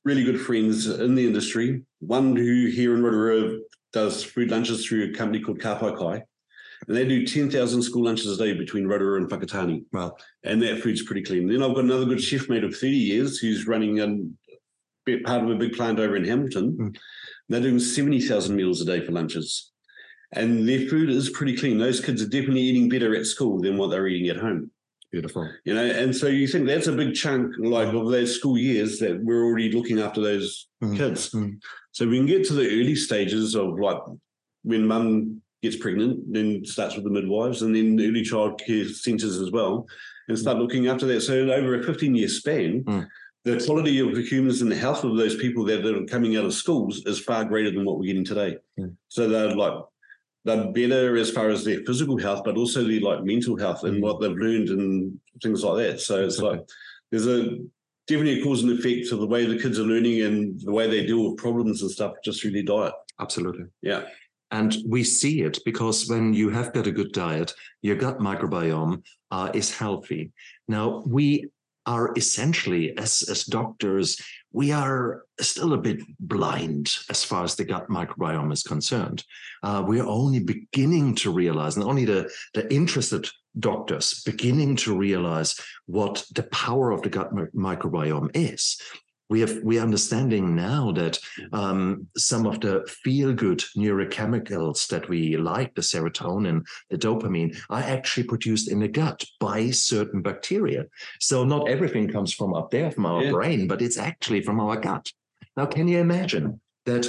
really 0.07 0.23
good 0.23 0.41
friends 0.41 0.87
in 0.87 1.17
the 1.17 1.27
industry. 1.27 1.83
One 1.99 2.37
who 2.37 2.67
here 2.67 2.95
in 2.95 3.03
Rotorua 3.03 3.59
does 3.93 4.23
food 4.23 4.53
lunches 4.53 4.87
through 4.87 5.11
a 5.11 5.13
company 5.13 5.41
called 5.41 5.59
Kapai 5.59 5.99
Kai. 5.99 6.23
And 6.87 6.97
they 6.97 7.05
do 7.05 7.27
10,000 7.27 7.83
school 7.83 8.05
lunches 8.05 8.39
a 8.39 8.45
day 8.45 8.53
between 8.53 8.87
Rotorua 8.87 9.17
and 9.17 9.29
Whakatane. 9.29 9.85
Well, 9.93 10.17
And 10.45 10.63
that 10.63 10.81
food's 10.81 11.03
pretty 11.03 11.23
clean. 11.23 11.49
Then 11.49 11.61
I've 11.61 11.75
got 11.75 11.85
another 11.85 12.05
good 12.05 12.23
chef 12.23 12.49
mate 12.49 12.63
of 12.63 12.77
30 12.77 12.93
years 12.93 13.39
who's 13.39 13.67
running 13.67 13.99
a 13.99 14.17
bit 15.05 15.25
part 15.25 15.43
of 15.43 15.51
a 15.51 15.57
big 15.57 15.73
plant 15.73 15.99
over 15.99 16.15
in 16.15 16.25
Hamilton. 16.25 16.77
Mm. 16.79 16.97
They're 17.49 17.61
doing 17.61 17.81
70,000 17.81 18.55
meals 18.55 18.81
a 18.81 18.85
day 18.85 19.05
for 19.05 19.11
lunches. 19.11 19.73
And 20.33 20.69
their 20.69 20.87
food 20.87 21.11
is 21.11 21.31
pretty 21.31 21.57
clean. 21.57 21.79
Those 21.79 22.01
kids 22.01 22.23
are 22.23 22.29
definitely 22.29 22.61
eating 22.61 22.89
better 22.89 23.17
at 23.17 23.27
school 23.27 23.61
than 23.61 23.77
what 23.77 23.89
they're 23.89 24.07
eating 24.07 24.29
at 24.29 24.37
home 24.37 24.71
beautiful. 25.13 25.49
you 25.65 25.75
know 25.75 25.85
and 25.85 26.15
so 26.15 26.27
you 26.27 26.47
think 26.47 26.67
that's 26.67 26.87
a 26.87 26.93
big 26.93 27.15
chunk 27.15 27.55
like 27.59 27.89
of 27.89 28.11
those 28.11 28.35
school 28.35 28.59
years 28.59 28.99
that 28.99 29.23
we're 29.23 29.45
already 29.45 29.71
looking 29.73 30.01
after 30.01 30.21
those 30.21 30.67
Mm, 30.85 30.95
kids 30.99 31.31
mm. 31.31 31.59
so 31.93 32.07
we 32.07 32.19
can 32.19 32.27
get 32.27 32.45
to 32.49 32.53
the 32.53 32.67
early 32.67 32.95
stages 32.95 33.55
of 33.55 33.79
like 33.79 33.97
when 34.63 34.87
mum 34.87 35.41
gets 35.63 35.77
pregnant 35.77 36.21
then 36.31 36.63
starts 36.67 36.95
with 36.97 37.05
the 37.05 37.11
midwives 37.11 37.63
and 37.63 37.75
then 37.75 37.99
early 37.99 38.23
child 38.23 38.61
care 38.67 38.87
centres 38.87 39.39
as 39.41 39.51
well 39.51 39.87
and 40.29 40.39
start 40.39 40.59
looking 40.59 40.87
after 40.89 41.07
that 41.07 41.23
so 41.23 41.51
over 41.51 41.81
a 41.81 41.83
15 41.83 42.15
year 42.15 42.29
span 42.29 42.85
Mm. 42.85 43.09
the 43.45 43.65
quality 43.65 44.01
of 44.01 44.15
the 44.15 44.21
humans 44.23 44.61
and 44.61 44.71
the 44.71 44.77
health 44.77 45.03
of 45.03 45.17
those 45.17 45.37
people 45.37 45.65
that 45.65 45.87
are 45.87 46.05
coming 46.05 46.37
out 46.37 46.45
of 46.45 46.53
schools 46.53 47.03
is 47.07 47.19
far 47.19 47.43
greater 47.47 47.71
than 47.71 47.87
what 47.87 47.99
we're 47.99 48.09
getting 48.13 48.25
today 48.25 48.59
Mm. 48.79 48.95
so 49.09 49.27
they're 49.27 49.55
like 49.57 49.79
they're 50.47 50.73
better 50.73 51.17
as 51.17 51.31
far 51.31 51.49
as 51.51 51.65
their 51.65 51.81
physical 51.85 52.19
health, 52.19 52.43
but 52.45 52.57
also 52.57 52.83
their 52.85 53.01
like 53.01 53.25
mental 53.25 53.57
health 53.59 53.83
and 53.85 53.97
Mm. 53.97 54.03
what 54.03 54.21
they've 54.21 54.31
learned 54.47 54.69
and 54.71 55.19
things 55.43 55.63
like 55.65 55.79
that. 55.85 56.01
So 56.01 56.25
it's 56.25 56.39
like 56.39 56.61
there's 57.11 57.27
a 57.27 57.59
definitely 58.07 58.41
a 58.41 58.45
cause 58.45 58.63
and 58.63 58.73
effect 58.79 59.09
to 59.09 59.17
the 59.17 59.27
way 59.27 59.45
the 59.45 59.59
kids 59.59 59.79
are 59.81 59.85
learning 59.85 60.23
and 60.23 60.61
the 60.61 60.73
way 60.73 60.89
they 60.89 61.05
deal 61.05 61.29
with 61.29 61.39
problems 61.39 61.83
and 61.83 61.91
stuff 61.91 62.15
just 62.25 62.41
through 62.41 62.53
their 62.53 62.63
diet. 62.63 62.95
Absolutely. 63.21 63.67
Yeah. 63.83 64.05
And 64.53 64.77
we 64.87 65.03
see 65.03 65.43
it 65.43 65.59
because 65.65 66.09
when 66.09 66.33
you 66.33 66.51
have 66.51 66.73
got 66.73 66.87
a 66.87 66.93
good 66.93 67.13
diet, 67.13 67.53
your 67.83 67.97
gut 67.97 68.21
microbiome 68.21 69.03
uh, 69.33 69.51
is 69.53 69.77
healthy. 69.77 70.31
Now, 70.69 71.03
we 71.05 71.49
are 71.85 72.13
essentially, 72.17 72.97
as, 72.97 73.23
as 73.29 73.45
doctors, 73.45 74.21
we 74.57 74.73
are 74.73 75.27
still 75.39 75.75
a 75.75 75.79
bit 75.79 76.01
blind 76.19 76.91
as 77.11 77.23
far 77.23 77.45
as 77.45 77.57
the 77.57 77.65
gut 77.65 77.91
microbiome 77.91 78.51
is 78.51 78.63
concerned. 78.63 79.23
Uh, 79.63 79.85
we 79.87 80.01
are 80.01 80.07
only 80.07 80.41
beginning 80.41 81.15
to 81.15 81.31
realize, 81.31 81.77
and 81.77 81.85
only 81.85 82.07
the, 82.07 82.31
the 82.55 82.73
interested 82.73 83.29
doctors 83.59 84.23
beginning 84.25 84.75
to 84.75 84.97
realize 84.97 85.61
what 85.85 86.25
the 86.35 86.45
power 86.45 86.91
of 86.91 87.03
the 87.03 87.11
gut 87.11 87.35
microbiome 87.55 88.31
is. 88.33 88.81
We 89.29 89.41
have 89.41 89.59
we 89.65 89.79
are 89.79 89.83
understanding 89.83 90.55
now 90.55 90.93
that 90.93 91.19
um, 91.53 92.07
some 92.17 92.47
of 92.47 92.61
the 92.61 92.87
feel 93.03 93.33
good 93.33 93.59
neurochemicals 93.77 94.87
that 94.89 95.09
we 95.09 95.37
like, 95.37 95.75
the 95.75 95.81
serotonin, 95.83 96.65
the 96.91 96.99
dopamine, 96.99 97.57
are 97.69 97.81
actually 97.81 98.25
produced 98.25 98.71
in 98.71 98.79
the 98.81 98.89
gut 98.89 99.25
by 99.41 99.71
certain 99.71 100.23
bacteria. 100.23 100.87
So 101.21 101.45
not 101.45 101.69
everything 101.69 102.09
comes 102.09 102.33
from 102.33 102.55
up 102.55 102.71
there, 102.71 102.91
from 102.91 103.07
our 103.07 103.25
Yeah. 103.25 103.33
brain, 103.33 103.67
but 103.67 103.83
it's 103.83 103.99
actually 103.99 104.43
from 104.43 104.61
our 104.61 104.77
gut. 104.77 105.11
Now, 105.57 105.67
can 105.67 105.89
you 105.89 105.99
imagine 105.99 106.61
that 106.85 107.07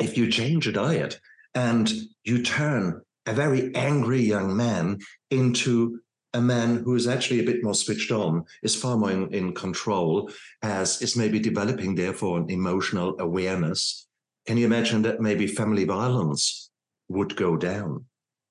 if 0.00 0.16
you 0.16 0.30
change 0.30 0.66
a 0.68 0.72
diet 0.72 1.20
and 1.54 1.92
you 2.24 2.42
turn 2.42 3.02
a 3.26 3.32
very 3.32 3.74
angry 3.74 4.22
young 4.22 4.56
man 4.56 4.98
into 5.30 6.00
a 6.34 6.40
man 6.40 6.76
who 6.84 6.94
is 6.94 7.06
actually 7.06 7.40
a 7.40 7.44
bit 7.44 7.62
more 7.62 7.74
switched 7.74 8.10
on, 8.10 8.44
is 8.62 8.74
far 8.74 8.96
more 8.96 9.10
in, 9.10 9.32
in 9.34 9.54
control, 9.54 10.30
has 10.62 11.02
is 11.02 11.16
maybe 11.16 11.38
developing 11.38 11.94
therefore 11.94 12.38
an 12.38 12.50
emotional 12.50 13.16
awareness. 13.20 14.06
Can 14.46 14.56
you 14.56 14.66
imagine 14.66 15.02
that 15.02 15.20
maybe 15.20 15.46
family 15.46 15.84
violence 15.84 16.70
would 17.08 17.36
go 17.36 17.56
down? 17.56 18.04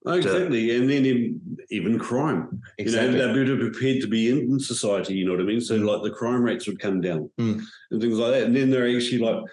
Oh, 0.06 0.13
exactly. 0.13 0.76
And 0.76 0.89
then 0.89 1.06
even, 1.06 1.58
even 1.70 2.00
crime. 2.00 2.62
You 2.80 2.86
know, 2.86 3.12
they're 3.12 3.36
better 3.36 3.58
prepared 3.58 4.02
to 4.02 4.08
be 4.08 4.30
in, 4.30 4.39
in 4.52 4.60
society, 4.60 5.13
you 5.13 5.26
know 5.26 5.34
what 5.34 5.41
I 5.41 5.46
mean? 5.46 5.62
So 5.62 5.80
Mm. 5.80 5.86
like 5.86 6.02
the 6.04 6.15
crime 6.17 6.41
rates 6.44 6.67
would 6.67 6.80
come 6.80 7.02
down 7.02 7.30
Mm. 7.39 7.62
and 7.91 8.02
things 8.02 8.17
like 8.17 8.32
that. 8.32 8.44
And 8.44 8.56
then 8.56 8.70
they're 8.72 8.96
actually 8.96 9.20
like, 9.20 9.44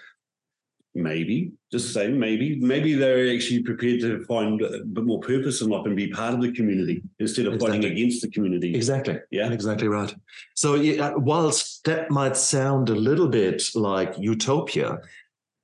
maybe, 1.01 1.51
just 1.71 1.93
say 1.93 2.07
maybe, 2.07 2.59
maybe 2.59 2.93
they're 2.93 3.33
actually 3.33 3.63
prepared 3.63 4.01
to 4.01 4.23
find 4.25 4.61
a 4.61 4.83
bit 4.83 5.05
more 5.05 5.19
purpose 5.19 5.61
in 5.61 5.69
life 5.69 5.85
and 5.85 5.95
be 5.95 6.09
part 6.09 6.33
of 6.33 6.41
the 6.41 6.51
community 6.51 7.01
instead 7.19 7.45
of 7.45 7.59
fighting 7.59 7.85
against 7.85 8.21
the 8.21 8.29
community. 8.29 8.75
Exactly. 8.75 9.19
Yeah. 9.31 9.51
Exactly 9.51 9.87
right. 9.87 10.13
So, 10.55 10.75
yeah, 10.75 11.13
whilst 11.15 11.83
that 11.85 12.11
might 12.11 12.37
sound 12.37 12.89
a 12.89 12.95
little 12.95 13.27
bit 13.27 13.63
like 13.75 14.13
utopia, 14.17 14.99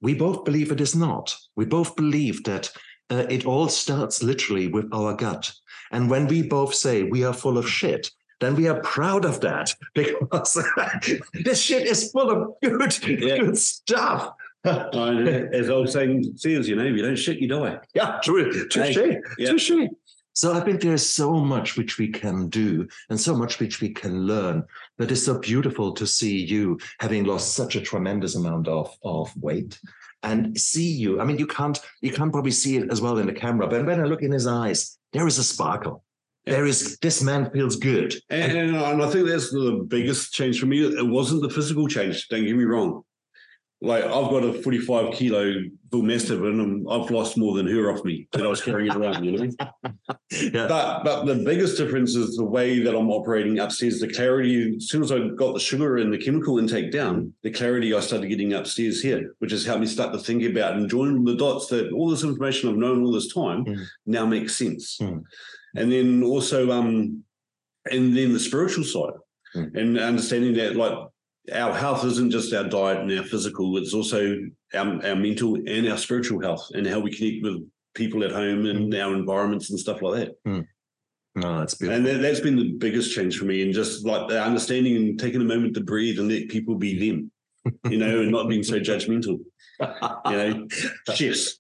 we 0.02 0.14
both 0.14 0.46
believe 0.46 0.72
it 0.72 0.82
is 0.82 0.96
not. 0.96 1.36
We 1.56 1.66
both 1.66 1.96
believe 1.96 2.44
that 2.44 2.72
uh, 3.10 3.26
it 3.30 3.46
all 3.46 3.70
starts 3.70 4.24
literally 4.24 4.68
with 4.68 4.88
our 4.94 5.16
gut. 5.16 5.52
And 5.92 6.10
when 6.10 6.28
we 6.28 6.42
both 6.44 6.74
say 6.74 7.04
we 7.04 7.24
are 7.24 7.34
full 7.34 7.58
of 7.58 7.70
shit, 7.70 8.12
then 8.42 8.56
we 8.56 8.68
are 8.68 8.82
proud 8.82 9.24
of 9.26 9.40
that 9.42 9.74
because 9.96 10.62
this 11.46 11.62
shit 11.62 11.88
is 11.88 12.12
full 12.12 12.30
of 12.30 12.50
good, 12.62 13.08
Yeah. 13.08 13.38
good 13.38 13.58
stuff. 13.58 14.34
And 14.66 15.28
as 15.54 15.70
old 15.70 15.90
saying, 15.90 16.34
says, 16.36 16.68
you 16.68 16.76
know, 16.76 16.86
if 16.86 16.96
you 16.96 17.04
don't 17.04 17.16
shit, 17.16 17.40
you 17.40 17.48
die. 17.48 17.78
Yeah, 17.94 18.20
true. 18.24 18.68
Touche. 18.70 18.98
yeah. 19.38 19.50
Touche. 19.50 19.72
So 20.34 20.54
I 20.54 20.60
think 20.60 20.82
there's 20.82 21.06
so 21.10 21.34
much 21.34 21.78
which 21.78 21.98
we 21.98 22.10
can 22.10 22.50
do 22.50 22.88
and 23.10 23.18
so 23.18 23.34
much 23.34 23.60
which 23.62 23.80
we 23.80 23.90
can 23.90 24.28
learn. 24.28 24.66
But 24.98 25.10
it's 25.10 25.24
so 25.24 25.40
beautiful 25.40 25.94
to 25.94 26.06
see 26.06 26.44
you 26.44 26.78
having 27.00 27.24
lost 27.24 27.54
such 27.54 27.78
a 27.78 27.82
tremendous 27.82 28.36
amount 28.36 28.68
of, 28.68 28.94
of 29.04 29.32
weight 29.38 29.80
and 30.24 30.60
see 30.60 30.92
you. 30.92 31.22
I 31.22 31.24
mean, 31.24 31.38
you 31.38 31.48
can't 31.48 31.80
you 32.02 32.12
can't 32.12 32.34
probably 32.34 32.52
see 32.52 32.76
it 32.76 32.92
as 32.92 33.00
well 33.00 33.18
in 33.18 33.28
the 33.28 33.34
camera, 33.34 33.68
but 33.68 33.86
when 33.86 34.02
I 34.02 34.04
look 34.04 34.24
in 34.24 34.32
his 34.32 34.46
eyes, 34.46 34.98
there 35.14 35.26
is 35.26 35.38
a 35.38 35.44
sparkle. 35.44 36.04
There 36.46 36.66
is 36.66 36.98
this 36.98 37.24
man 37.24 37.50
feels 37.52 37.78
good. 37.78 38.14
And, 38.30 38.52
and, 38.52 38.76
and 38.76 39.02
I 39.02 39.10
think 39.10 39.28
that's 39.28 39.52
the 39.52 39.86
biggest 39.88 40.34
change 40.34 40.60
for 40.60 40.66
me. 40.66 40.84
It 40.84 41.08
wasn't 41.08 41.44
the 41.44 41.50
physical 41.50 41.88
change. 41.88 42.28
Don't 42.28 42.44
get 42.44 42.58
me 42.58 42.66
wrong. 42.66 43.04
Like 43.86 44.04
I've 44.04 44.30
got 44.32 44.44
a 44.44 44.54
45 44.54 45.14
kilo 45.14 45.54
mastiff 45.94 46.42
and 46.42 46.86
I've 46.92 47.10
lost 47.10 47.38
more 47.38 47.56
than 47.56 47.68
her 47.68 47.90
off 47.90 48.04
me 48.04 48.28
that 48.34 48.46
I 48.46 48.50
was 48.50 48.62
carrying 48.62 48.92
it 48.92 48.98
around, 48.98 49.24
you 49.24 49.32
know. 49.38 49.50
Yeah. 50.32 50.68
But 50.68 51.04
but 51.06 51.26
the 51.26 51.36
biggest 51.36 51.78
difference 51.78 52.16
is 52.16 52.36
the 52.36 52.44
way 52.44 52.80
that 52.80 52.94
I'm 52.94 53.10
operating 53.10 53.60
upstairs. 53.60 54.00
The 54.02 54.12
clarity, 54.12 54.76
as 54.76 54.90
soon 54.90 55.04
as 55.04 55.12
I 55.12 55.20
got 55.30 55.54
the 55.54 55.60
sugar 55.60 55.98
and 55.98 56.12
the 56.12 56.18
chemical 56.18 56.58
intake 56.60 56.92
down, 56.92 57.32
the 57.44 57.52
clarity 57.52 57.94
I 57.94 58.02
started 58.02 58.28
getting 58.28 58.52
upstairs 58.54 59.02
here, 59.02 59.36
which 59.40 59.52
has 59.52 59.66
helped 59.66 59.82
me 59.82 59.88
start 59.88 60.12
to 60.14 60.20
think 60.20 60.44
about 60.44 60.76
and 60.76 60.90
join 60.90 61.24
the 61.24 61.36
dots 61.36 61.68
that 61.68 61.92
all 61.94 62.10
this 62.10 62.24
information 62.24 62.70
I've 62.70 62.76
known 62.76 63.06
all 63.06 63.14
this 63.14 63.34
time 63.34 63.64
Mm. 63.66 63.86
now 64.06 64.26
makes 64.26 64.56
sense. 64.58 64.98
Mm. 65.00 65.24
And 65.78 65.92
then 65.92 66.24
also 66.24 66.72
um 66.72 67.24
and 67.90 68.18
then 68.18 68.34
the 68.34 68.40
spiritual 68.40 68.84
side 68.84 69.18
Mm. 69.56 69.76
and 69.80 70.00
understanding 70.00 70.54
that 70.56 70.76
like 70.76 70.98
our 71.54 71.74
health 71.74 72.04
isn't 72.06 72.32
just 72.32 72.54
our 72.54 72.64
diet 72.64 73.00
and 73.00 73.12
our 73.18 73.26
physical, 73.26 73.78
it's 73.78 73.94
also 73.94 74.38
our, 74.74 75.06
our 75.06 75.16
mental 75.16 75.56
and 75.56 75.88
our 75.88 75.98
spiritual 75.98 76.42
health 76.42 76.70
and 76.74 76.88
how 76.88 77.00
we 77.00 77.16
connect 77.16 77.44
with 77.44 77.68
people 77.94 78.24
at 78.24 78.32
home 78.32 78.66
and 78.66 78.94
mm. 78.94 79.04
our 79.04 79.14
environments 79.16 79.70
and 79.70 79.80
stuff 79.80 80.02
like 80.02 80.16
that. 80.16 80.44
Mm. 80.46 80.68
No, 81.36 81.60
that's 81.60 81.76
beautiful. 81.76 81.98
And 81.98 82.06
that, 82.06 82.22
that's 82.22 82.40
been 82.40 82.56
the 82.56 82.72
biggest 82.74 83.14
change 83.14 83.38
for 83.38 83.46
me, 83.46 83.62
and 83.62 83.74
just 83.74 84.06
like 84.06 84.30
the 84.30 84.42
understanding 84.42 84.96
and 84.96 85.20
taking 85.20 85.42
a 85.42 85.46
moment 85.46 85.74
to 85.76 85.82
breathe 85.82 86.18
and 86.18 86.30
let 86.30 86.48
people 86.48 86.76
be 86.76 86.98
them, 86.98 87.32
you 87.90 87.98
know, 87.98 88.22
and 88.22 88.32
not 88.32 88.48
being 88.48 88.64
so 88.64 88.80
judgmental. 88.80 89.40
You 89.78 90.32
know, 90.32 90.68
chefs, 91.16 91.60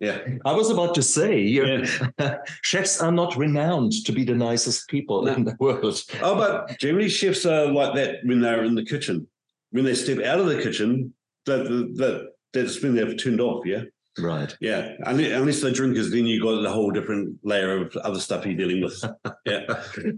Yeah. 0.00 0.18
I 0.44 0.52
was 0.52 0.70
about 0.70 0.94
to 0.96 1.02
say, 1.02 1.38
yeah. 1.40 1.86
chefs 2.62 3.00
are 3.00 3.12
not 3.12 3.36
renowned 3.36 3.92
to 4.04 4.12
be 4.12 4.24
the 4.24 4.34
nicest 4.34 4.88
people 4.88 5.22
No. 5.24 5.32
in 5.34 5.44
the 5.44 5.56
world. 5.58 6.02
Oh, 6.22 6.34
but 6.36 6.78
generally 6.78 7.08
chefs 7.08 7.46
are 7.46 7.66
like 7.72 7.94
that 7.94 8.16
when 8.24 8.40
they're 8.40 8.64
in 8.64 8.74
the 8.74 8.84
kitchen. 8.84 9.26
When 9.70 9.84
they 9.84 9.94
step 9.94 10.20
out 10.20 10.38
of 10.40 10.46
the 10.46 10.62
kitchen, 10.62 11.12
that 11.46 11.64
that 11.96 12.28
that's 12.52 12.82
when 12.82 12.94
they've 12.94 13.16
turned 13.16 13.40
off. 13.40 13.64
Yeah. 13.66 13.82
Right. 14.18 14.56
Yeah. 14.60 14.92
Unless, 15.04 15.32
unless 15.32 15.60
they're 15.60 15.72
drinkers, 15.72 16.10
then 16.10 16.24
you 16.24 16.40
got 16.42 16.64
a 16.64 16.70
whole 16.70 16.90
different 16.90 17.38
layer 17.42 17.82
of 17.82 17.94
other 17.98 18.18
stuff 18.20 18.46
you're 18.46 18.54
dealing 18.54 18.82
with. 18.82 19.02
Yeah. 19.46 19.60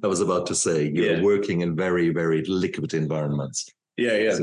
I 0.02 0.06
was 0.06 0.20
about 0.20 0.46
to 0.46 0.54
say, 0.54 0.88
you're 0.94 1.16
Yeah. 1.16 1.22
working 1.22 1.60
in 1.62 1.74
very, 1.76 2.08
very 2.10 2.42
liquid 2.46 2.94
environments 2.94 3.66
Yeah. 3.96 4.16
Yeah. 4.16 4.38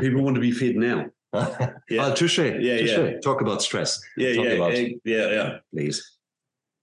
People 0.00 0.22
want 0.22 0.36
to 0.36 0.40
be 0.40 0.52
fed 0.52 0.76
now. 0.76 1.06
Yeah. 1.32 1.72
Oh, 2.06 2.14
touche. 2.14 2.38
Yeah, 2.38 2.78
touche. 2.78 2.90
yeah. 2.98 3.20
Talk 3.20 3.40
about 3.40 3.62
stress, 3.62 4.00
Yeah. 4.16 4.34
Talk 4.34 4.44
Yeah, 4.44 4.50
about- 4.52 4.76
yeah. 4.78 4.96
Yeah. 5.04 5.58
Please. 5.72 6.16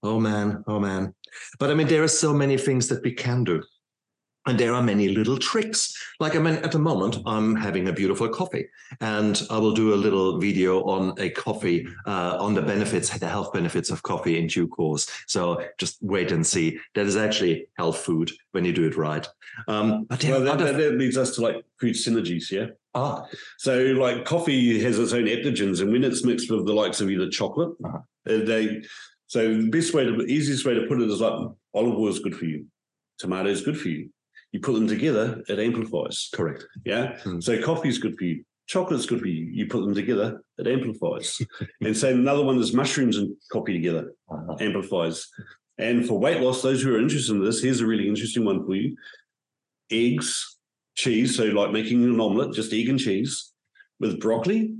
Oh 0.02 0.18
man, 0.20 0.64
oh 0.66 0.78
man. 0.80 1.14
But 1.58 1.70
I 1.70 1.74
mean, 1.74 1.88
there 1.88 2.02
are 2.02 2.08
so 2.08 2.32
many 2.32 2.56
things 2.56 2.88
that 2.88 3.02
we 3.02 3.12
can 3.12 3.44
do. 3.44 3.62
And 4.46 4.58
there 4.58 4.72
are 4.72 4.82
many 4.82 5.08
little 5.08 5.36
tricks. 5.36 5.92
Like, 6.20 6.34
I 6.34 6.38
mean, 6.38 6.54
at 6.64 6.72
the 6.72 6.78
moment, 6.78 7.18
I'm 7.26 7.54
having 7.54 7.88
a 7.88 7.92
beautiful 7.92 8.30
coffee, 8.30 8.66
and 9.02 9.42
I 9.50 9.58
will 9.58 9.74
do 9.74 9.92
a 9.92 9.96
little 9.96 10.38
video 10.40 10.82
on 10.84 11.12
a 11.18 11.28
coffee, 11.28 11.86
uh, 12.06 12.38
on 12.40 12.54
the 12.54 12.62
benefits, 12.62 13.10
the 13.18 13.28
health 13.28 13.52
benefits 13.52 13.90
of 13.90 14.02
coffee 14.02 14.38
in 14.38 14.46
due 14.46 14.66
course. 14.66 15.06
So 15.26 15.62
just 15.76 15.98
wait 16.00 16.32
and 16.32 16.46
see. 16.46 16.78
That 16.94 17.04
is 17.04 17.16
actually 17.16 17.66
health 17.76 17.98
food 17.98 18.30
when 18.52 18.64
you 18.64 18.72
do 18.72 18.86
it 18.86 18.96
right. 18.96 19.28
Um, 19.66 20.04
but 20.08 20.24
Well, 20.24 20.40
that, 20.44 20.54
other- 20.62 20.72
that 20.72 20.94
leads 20.96 21.18
us 21.18 21.34
to 21.34 21.42
like 21.42 21.62
food 21.78 21.94
synergies. 21.94 22.50
Yeah. 22.50 22.68
Ah, 22.98 23.26
So, 23.58 23.74
like 24.04 24.24
coffee 24.24 24.80
has 24.82 24.98
its 24.98 25.12
own 25.12 25.24
adaptogens, 25.24 25.80
and 25.80 25.90
when 25.92 26.04
it's 26.04 26.24
mixed 26.24 26.50
with 26.50 26.66
the 26.66 26.72
likes 26.82 27.00
of 27.00 27.10
either 27.10 27.28
chocolate, 27.30 27.72
Uh-huh. 27.84 27.98
uh, 28.32 28.44
they. 28.44 28.82
So 29.34 29.40
the 29.62 29.68
best 29.68 29.92
way, 29.94 30.04
to, 30.04 30.12
easiest 30.22 30.64
way 30.66 30.74
to 30.74 30.86
put 30.88 31.00
it 31.02 31.10
is 31.10 31.20
like 31.20 31.38
olive 31.74 31.98
oil 31.98 32.08
is 32.08 32.18
good 32.18 32.34
for 32.34 32.46
you, 32.46 32.66
tomato 33.18 33.48
is 33.50 33.62
good 33.62 33.78
for 33.78 33.88
you. 33.88 34.08
You 34.52 34.60
put 34.60 34.72
them 34.72 34.88
together, 34.88 35.42
it 35.48 35.58
amplifies. 35.58 36.30
correct. 36.32 36.64
Yeah. 36.86 37.18
Hmm. 37.22 37.38
So 37.40 37.60
coffee 37.62 37.90
is 37.90 37.98
good 37.98 38.16
for 38.18 38.24
you. 38.24 38.44
Chocolate's 38.66 39.06
good 39.06 39.20
for 39.20 39.28
you. 39.28 39.44
You 39.58 39.66
put 39.66 39.80
them 39.84 39.94
together, 39.94 40.42
it 40.58 40.66
amplifies. 40.66 41.28
and 41.82 41.94
so 41.96 42.08
another 42.08 42.42
one 42.44 42.58
is 42.58 42.72
mushrooms 42.74 43.16
and 43.18 43.34
coffee 43.52 43.74
together, 43.74 44.04
Uh-huh. 44.30 44.56
amplifies. 44.60 45.26
And 45.76 46.06
for 46.08 46.18
weight 46.18 46.40
loss, 46.40 46.60
those 46.62 46.80
who 46.82 46.94
are 46.94 46.98
interested 46.98 47.32
in 47.36 47.44
this, 47.44 47.62
here's 47.62 47.80
a 47.82 47.86
really 47.86 48.08
interesting 48.08 48.44
one 48.46 48.64
for 48.66 48.74
you: 48.74 48.96
eggs, 49.90 50.57
cheese. 50.98 51.36
So 51.36 51.44
like 51.44 51.70
making 51.70 52.04
an 52.04 52.20
omelet, 52.20 52.52
just 52.52 52.72
egg 52.72 52.88
and 52.88 52.98
cheese 52.98 53.52
with 54.00 54.20
broccoli, 54.20 54.74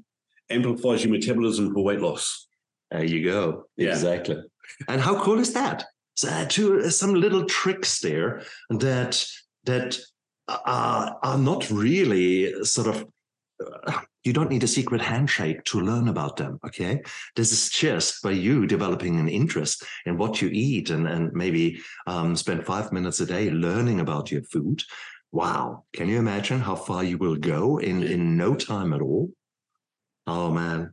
amplifies 0.50 1.04
your 1.04 1.12
metabolism 1.12 1.72
for 1.72 1.85
weight 1.85 2.00
loss. 2.00 2.48
There 2.90 3.04
you 3.04 3.24
go. 3.24 3.66
Yeah. 3.76 3.90
Exactly. 3.90 4.42
And 4.88 5.00
how 5.00 5.22
cool 5.22 5.38
is 5.38 5.52
that? 5.54 5.85
So 6.16 6.28
uh, 6.28 6.46
two 6.46 6.81
uh, 6.81 6.90
some 6.90 7.14
little 7.14 7.44
tricks 7.44 8.00
there 8.00 8.42
that 8.70 9.24
that 9.64 9.98
are, 10.48 11.16
are 11.22 11.38
not 11.38 11.70
really 11.70 12.64
sort 12.64 12.88
of 12.88 13.07
uh, 13.64 14.00
you 14.24 14.33
don't 14.33 14.50
need 14.50 14.64
a 14.64 14.68
secret 14.68 15.00
handshake 15.00 15.62
to 15.64 15.81
learn 15.81 16.09
about 16.09 16.37
them 16.37 16.59
okay 16.64 17.00
this 17.37 17.52
is 17.52 17.70
just 17.70 18.22
by 18.22 18.31
you 18.31 18.66
developing 18.66 19.20
an 19.20 19.28
interest 19.28 19.85
in 20.07 20.16
what 20.16 20.40
you 20.42 20.48
eat 20.52 20.90
and, 20.90 21.07
and 21.07 21.33
maybe 21.33 21.81
um, 22.07 22.35
spend 22.35 22.64
five 22.64 22.92
minutes 22.92 23.20
a 23.20 23.26
day 23.26 23.50
learning 23.50 24.00
about 24.00 24.31
your 24.31 24.42
food 24.42 24.83
wow 25.33 25.85
can 25.93 26.09
you 26.09 26.19
imagine 26.19 26.61
how 26.61 26.75
far 26.75 27.05
you 27.05 27.19
will 27.19 27.37
go 27.37 27.79
in 27.79 28.03
in 28.03 28.37
no 28.37 28.55
time 28.71 28.93
at 28.93 29.03
all 29.03 29.31
oh 30.27 30.51
man 30.51 30.93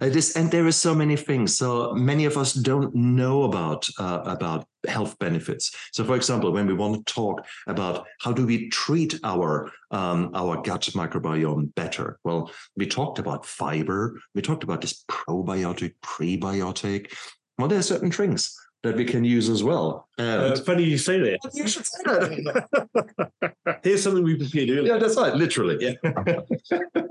it 0.00 0.16
is, 0.16 0.36
and 0.36 0.50
there 0.50 0.66
are 0.66 0.72
so 0.72 0.94
many 0.94 1.16
things. 1.16 1.56
So 1.56 1.92
many 1.94 2.24
of 2.24 2.36
us 2.36 2.52
don't 2.52 2.94
know 2.94 3.44
about 3.44 3.88
uh, 3.98 4.22
about 4.24 4.66
health 4.86 5.18
benefits. 5.18 5.74
So, 5.92 6.04
for 6.04 6.16
example, 6.16 6.52
when 6.52 6.66
we 6.66 6.74
want 6.74 7.06
to 7.06 7.12
talk 7.12 7.46
about 7.66 8.06
how 8.20 8.32
do 8.32 8.46
we 8.46 8.68
treat 8.68 9.18
our 9.22 9.70
um, 9.90 10.30
our 10.34 10.60
gut 10.62 10.82
microbiome 10.94 11.74
better, 11.74 12.18
well, 12.24 12.50
we 12.76 12.86
talked 12.86 13.18
about 13.18 13.46
fiber. 13.46 14.20
We 14.34 14.42
talked 14.42 14.64
about 14.64 14.80
this 14.80 15.04
probiotic, 15.08 15.94
prebiotic. 16.02 17.12
Well, 17.58 17.68
there 17.68 17.78
are 17.78 17.82
certain 17.82 18.08
drinks 18.08 18.56
that 18.86 18.96
we 18.96 19.04
can 19.04 19.24
use 19.24 19.48
as 19.48 19.62
well. 19.62 20.08
Uh, 20.18 20.56
funny 20.56 20.84
you 20.84 20.96
say 20.98 21.18
that. 21.18 21.38
you 21.52 21.66
should 21.68 21.84
say 21.86 22.02
that. 22.04 23.80
Here's 23.82 24.02
something 24.02 24.24
we 24.24 24.36
prepared 24.36 24.70
earlier. 24.70 24.92
yeah, 24.94 24.98
that's 24.98 25.16
right. 25.16 25.34
Literally. 25.34 25.76
Yeah. 25.80 25.94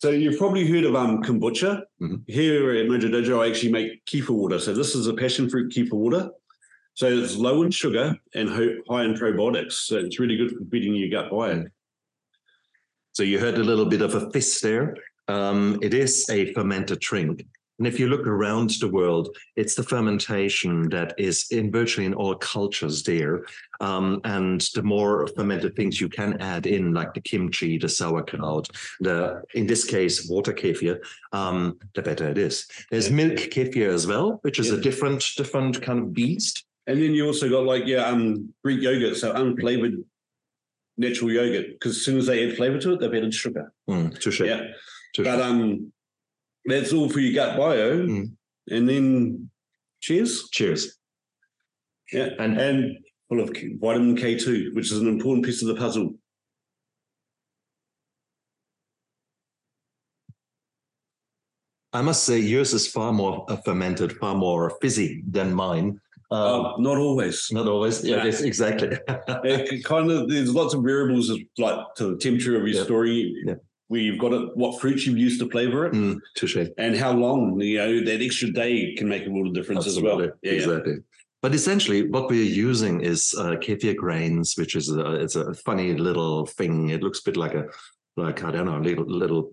So 0.00 0.10
you've 0.10 0.38
probably 0.38 0.64
heard 0.64 0.84
of 0.84 0.94
um 0.94 1.24
kombucha. 1.24 1.82
Mhm. 2.00 2.22
Here 2.28 2.70
at 2.70 2.86
Mojo 2.86 3.10
Dojo, 3.10 3.44
I 3.44 3.48
actually 3.50 3.72
make 3.72 4.04
kefir 4.06 4.30
water. 4.30 4.60
So 4.60 4.72
this 4.72 4.94
is 4.94 5.08
a 5.08 5.12
passion 5.14 5.50
fruit 5.50 5.72
kefir 5.74 5.94
water. 5.94 6.30
So 6.94 7.08
it's 7.08 7.34
low 7.36 7.64
in 7.64 7.72
sugar 7.72 8.16
and 8.32 8.48
high 8.48 9.02
in 9.02 9.14
probiotics. 9.14 9.72
So 9.88 9.96
it's 9.96 10.20
really 10.20 10.36
good 10.36 10.52
for 10.52 10.64
feeding 10.70 10.94
your 10.94 11.10
gut 11.10 11.32
biome. 11.32 11.66
So 13.10 13.24
you 13.24 13.40
heard 13.40 13.58
a 13.58 13.64
little 13.64 13.86
bit 13.86 14.00
of 14.02 14.14
a 14.14 14.30
fist 14.30 14.62
there. 14.62 14.94
Um, 15.26 15.80
it 15.82 15.94
is 15.94 16.30
a 16.30 16.52
fermented 16.54 17.00
drink. 17.00 17.44
And 17.78 17.86
if 17.86 18.00
you 18.00 18.08
look 18.08 18.26
around 18.26 18.70
the 18.80 18.88
world, 18.88 19.36
it's 19.56 19.74
the 19.76 19.84
fermentation 19.84 20.88
that 20.90 21.14
is 21.16 21.46
in 21.50 21.70
virtually 21.70 22.06
in 22.06 22.14
all 22.14 22.34
cultures 22.34 23.04
there. 23.04 23.44
Um, 23.80 24.20
and 24.24 24.60
the 24.74 24.82
more 24.82 25.28
fermented 25.28 25.76
things 25.76 26.00
you 26.00 26.08
can 26.08 26.40
add 26.40 26.66
in, 26.66 26.92
like 26.92 27.14
the 27.14 27.20
kimchi, 27.20 27.78
the 27.78 27.88
sauerkraut, 27.88 28.68
the 29.00 29.42
in 29.54 29.66
this 29.66 29.84
case 29.84 30.28
water 30.28 30.52
kefir, 30.52 30.98
um, 31.32 31.78
the 31.94 32.02
better 32.02 32.28
it 32.28 32.38
is. 32.38 32.66
There's 32.90 33.10
milk 33.10 33.34
kefir 33.36 33.88
as 33.88 34.06
well, 34.06 34.40
which 34.42 34.58
is 34.58 34.70
a 34.70 34.80
different 34.80 35.24
different 35.36 35.80
kind 35.80 36.00
of 36.00 36.12
beast. 36.12 36.64
And 36.88 37.00
then 37.00 37.12
you 37.14 37.26
also 37.26 37.48
got 37.48 37.64
like 37.64 37.86
yeah, 37.86 38.06
um 38.06 38.52
Greek 38.64 38.82
yogurt, 38.82 39.16
so 39.16 39.32
unflavored 39.34 40.02
natural 40.96 41.30
yogurt. 41.30 41.66
Because 41.74 41.96
as 41.96 42.02
soon 42.04 42.18
as 42.18 42.26
they 42.26 42.48
add 42.48 42.56
flavor 42.56 42.78
to 42.80 42.94
it, 42.94 43.00
they've 43.00 43.14
added 43.14 43.32
sugar. 43.34 43.72
Mm, 43.88 44.18
touche, 44.18 44.40
Yeah. 44.40 44.62
touche. 45.14 45.24
But 45.26 45.40
um 45.40 45.92
that's 46.68 46.92
all 46.92 47.08
for 47.08 47.20
your 47.20 47.34
gut 47.34 47.56
bio. 47.56 48.06
Mm. 48.06 48.32
And 48.70 48.88
then 48.88 49.50
cheers. 50.00 50.48
Cheers. 50.50 50.96
Yeah. 52.12 52.30
And- 52.38 52.58
and 52.60 52.98
full 53.28 53.40
of 53.40 53.50
vitamin 53.80 54.16
K2, 54.16 54.74
which 54.74 54.90
is 54.92 54.98
an 54.98 55.08
important 55.08 55.44
piece 55.44 55.60
of 55.62 55.68
the 55.68 55.74
puzzle. 55.74 56.14
I 61.92 62.02
must 62.02 62.24
say, 62.24 62.38
yours 62.38 62.74
is 62.74 62.86
far 62.86 63.12
more 63.12 63.46
fermented, 63.64 64.12
far 64.18 64.34
more 64.34 64.70
fizzy 64.80 65.22
than 65.28 65.54
mine. 65.54 66.00
Um, 66.30 66.66
Uh, 66.66 66.76
not 66.78 66.98
always. 66.98 67.48
not 67.50 67.66
always. 67.66 68.04
Yeah, 68.04 68.24
yes, 68.24 68.42
exactly. 68.42 68.90
Kind 69.84 70.10
of 70.10 70.28
there's 70.28 70.54
lots 70.54 70.74
of 70.74 70.82
variables 70.84 71.32
like 71.56 71.94
to 71.96 72.10
the 72.10 72.16
temperature 72.18 72.56
of 72.60 72.68
your 72.68 72.76
Yeah. 72.78 72.84
story, 72.84 73.34
Yeah. 73.46 73.54
Where 73.88 74.00
you've 74.00 74.18
got 74.18 74.32
it, 74.32 74.56
what 74.56 74.80
fruits 74.80 75.06
you've 75.06 75.18
used 75.18 75.40
to 75.40 75.50
flavor 75.50 75.86
it, 75.86 75.92
Mm, 75.94 76.20
touche. 76.36 76.56
and 76.78 76.96
how 76.96 77.12
long. 77.12 77.60
You 77.60 77.78
know 77.78 78.04
that 78.04 78.22
extra 78.22 78.50
day 78.50 78.94
can 78.94 79.08
make 79.08 79.26
a 79.26 79.30
world 79.30 79.48
of 79.48 79.54
difference 79.54 79.86
as 79.86 80.00
well. 80.00 80.20
Absolutely. 80.20 80.38
Yeah, 80.42 80.52
yeah. 80.52 80.58
exactly. 80.58 80.94
But 81.40 81.54
essentially, 81.54 82.08
what 82.08 82.28
we're 82.28 82.42
using 82.42 83.00
is 83.00 83.34
uh, 83.38 83.56
kefir 83.64 83.94
grains, 83.96 84.54
which 84.56 84.74
is 84.74 84.90
a, 84.90 85.12
it's 85.14 85.36
a 85.36 85.54
funny 85.54 85.94
little 85.94 86.46
thing. 86.46 86.90
It 86.90 87.02
looks 87.02 87.20
a 87.20 87.24
bit 87.24 87.36
like 87.36 87.54
a 87.54 87.66
like 88.16 88.42
I 88.42 88.50
don't 88.50 88.66
know, 88.66 88.78
a 88.78 88.86
little 88.88 89.04
little 89.06 89.52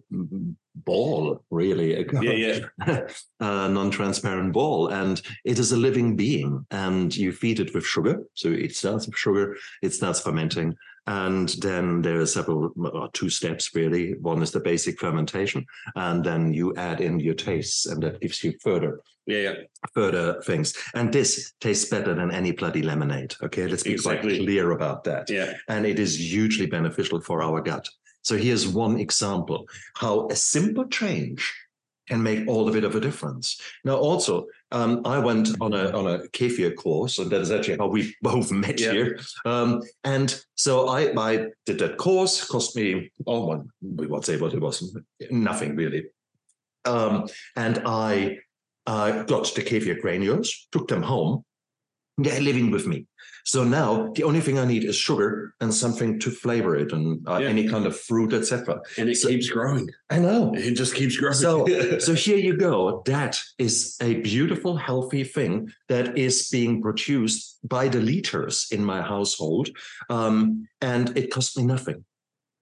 ball, 0.74 1.44
really. 1.52 1.96
Yeah, 2.22 2.60
yeah. 2.88 3.00
a 3.40 3.70
non-transparent 3.70 4.52
ball, 4.54 4.88
and 4.88 5.22
it 5.46 5.60
is 5.60 5.72
a 5.72 5.78
living 5.78 6.16
being. 6.16 6.66
And 6.72 7.16
you 7.16 7.32
feed 7.32 7.60
it 7.60 7.74
with 7.74 7.86
sugar, 7.86 8.24
so 8.34 8.50
it 8.50 8.76
starts 8.76 9.06
with 9.06 9.16
sugar. 9.16 9.56
It 9.84 9.94
starts 9.94 10.20
fermenting, 10.20 10.76
and 11.08 11.50
then 11.62 12.02
there 12.02 12.20
are 12.20 12.26
several 12.26 12.72
two 13.14 13.30
steps 13.30 13.72
really. 13.76 14.14
One 14.20 14.42
is 14.42 14.52
the 14.52 14.60
basic 14.60 15.00
fermentation, 15.00 15.66
and 15.96 16.24
then 16.24 16.54
you 16.54 16.74
add 16.76 17.02
in 17.02 17.20
your 17.20 17.36
tastes, 17.36 17.86
and 17.86 18.02
that 18.04 18.22
gives 18.22 18.44
you 18.44 18.54
further 18.62 19.02
yeah, 19.28 19.38
yeah. 19.38 19.54
further 19.94 20.42
things. 20.42 20.74
And 20.94 21.12
this 21.14 21.54
tastes 21.60 21.90
better 21.90 22.14
than 22.14 22.32
any 22.32 22.52
bloody 22.52 22.82
lemonade. 22.82 23.36
Okay, 23.44 23.68
let's 23.68 23.84
be 23.84 23.94
Exactly. 23.94 24.38
quite 24.38 24.46
clear 24.46 24.72
about 24.72 25.04
that. 25.06 25.30
yeah. 25.30 25.54
And 25.68 25.86
it 25.86 26.00
is 26.00 26.18
hugely 26.20 26.66
beneficial 26.66 27.22
for 27.22 27.42
our 27.42 27.62
gut. 27.62 27.88
So 28.22 28.38
here's 28.38 28.68
one 28.68 29.00
example 29.00 29.68
how 29.96 30.28
a 30.30 30.36
simple 30.36 30.86
change 30.88 31.54
can 32.08 32.22
make 32.22 32.48
all 32.48 32.66
the 32.66 32.72
bit 32.72 32.84
of 32.84 32.96
a 32.96 33.00
difference. 33.00 33.60
Now, 33.84 33.96
also, 33.96 34.48
um, 34.72 35.02
I 35.06 35.20
went 35.20 35.50
on 35.62 35.74
a 35.74 35.92
on 35.92 36.08
a 36.08 36.20
kefir 36.30 36.76
course, 36.76 37.20
and 37.20 37.30
that 37.32 37.42
is 37.42 37.52
actually 37.52 37.78
how 37.78 37.88
we 37.88 38.16
both 38.22 38.52
met 38.52 38.80
Yeah. 38.80 38.92
here. 38.92 39.20
Um, 39.46 39.82
and 40.04 40.40
so 40.56 40.88
I 40.88 41.14
I 41.18 41.48
did 41.66 41.80
that 41.80 41.98
course. 41.98 42.46
Cost 42.46 42.76
me 42.76 43.12
oh, 43.26 43.46
one 43.46 43.70
we 43.82 44.08
won't 44.08 44.26
say 44.26 44.38
what 44.38 44.54
it 44.54 44.62
was, 44.62 44.98
nothing 45.32 45.76
really. 45.76 46.06
Um, 46.86 47.28
and 47.56 47.82
I 47.86 48.40
uh, 48.86 49.24
got 49.24 49.54
the 49.56 49.64
kefir 49.64 50.00
granules, 50.02 50.68
took 50.72 50.88
them 50.88 51.02
home, 51.02 51.44
They're 52.18 52.42
living 52.42 52.72
with 52.72 52.88
me. 52.88 53.08
So 53.44 53.64
now 53.64 54.12
the 54.16 54.24
only 54.24 54.40
thing 54.42 54.58
I 54.58 54.66
need 54.66 54.84
is 54.86 54.96
sugar 54.96 55.54
and 55.62 55.72
something 55.74 56.20
to 56.22 56.32
flavor 56.32 56.76
it, 56.76 56.92
and 56.94 57.28
uh, 57.28 57.38
Yeah. 57.38 57.50
any 57.50 57.68
kind 57.68 57.86
of 57.86 58.00
fruit, 58.00 58.34
etc. 58.34 58.80
And 58.98 59.10
it 59.10 59.18
So- 59.18 59.28
keeps 59.28 59.50
growing. 59.50 59.90
I 60.10 60.20
know. 60.20 60.54
It 60.56 60.72
just 60.76 60.96
keeps 60.96 61.16
growing. 61.18 61.36
So, 61.36 61.66
so 62.00 62.14
here 62.16 62.38
you 62.38 62.58
go. 62.58 63.04
That 63.06 63.40
is 63.60 63.98
a 64.02 64.16
beautiful, 64.22 64.78
healthy 64.78 65.24
thing 65.24 65.70
that 65.90 66.18
is 66.18 66.50
being 66.50 66.82
produced 66.82 67.60
by 67.64 67.88
the 67.90 68.00
liters 68.00 68.68
in 68.72 68.84
my 68.84 69.02
household, 69.02 69.70
um, 70.10 70.68
and 70.82 71.16
it 71.18 71.30
cost 71.32 71.58
me 71.58 71.64
nothing. 71.66 72.04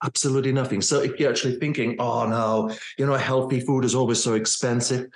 Absolutely 0.03 0.51
nothing. 0.51 0.81
So 0.81 1.01
if 1.01 1.17
you're 1.17 1.29
actually 1.29 1.57
thinking, 1.59 1.95
"Oh 1.99 2.27
no, 2.27 2.75
you 2.97 3.05
know, 3.05 3.13
healthy 3.15 3.61
food 3.61 3.85
is 3.85 3.95
always 3.95 4.21
so 4.21 4.33
expensive," 4.33 5.07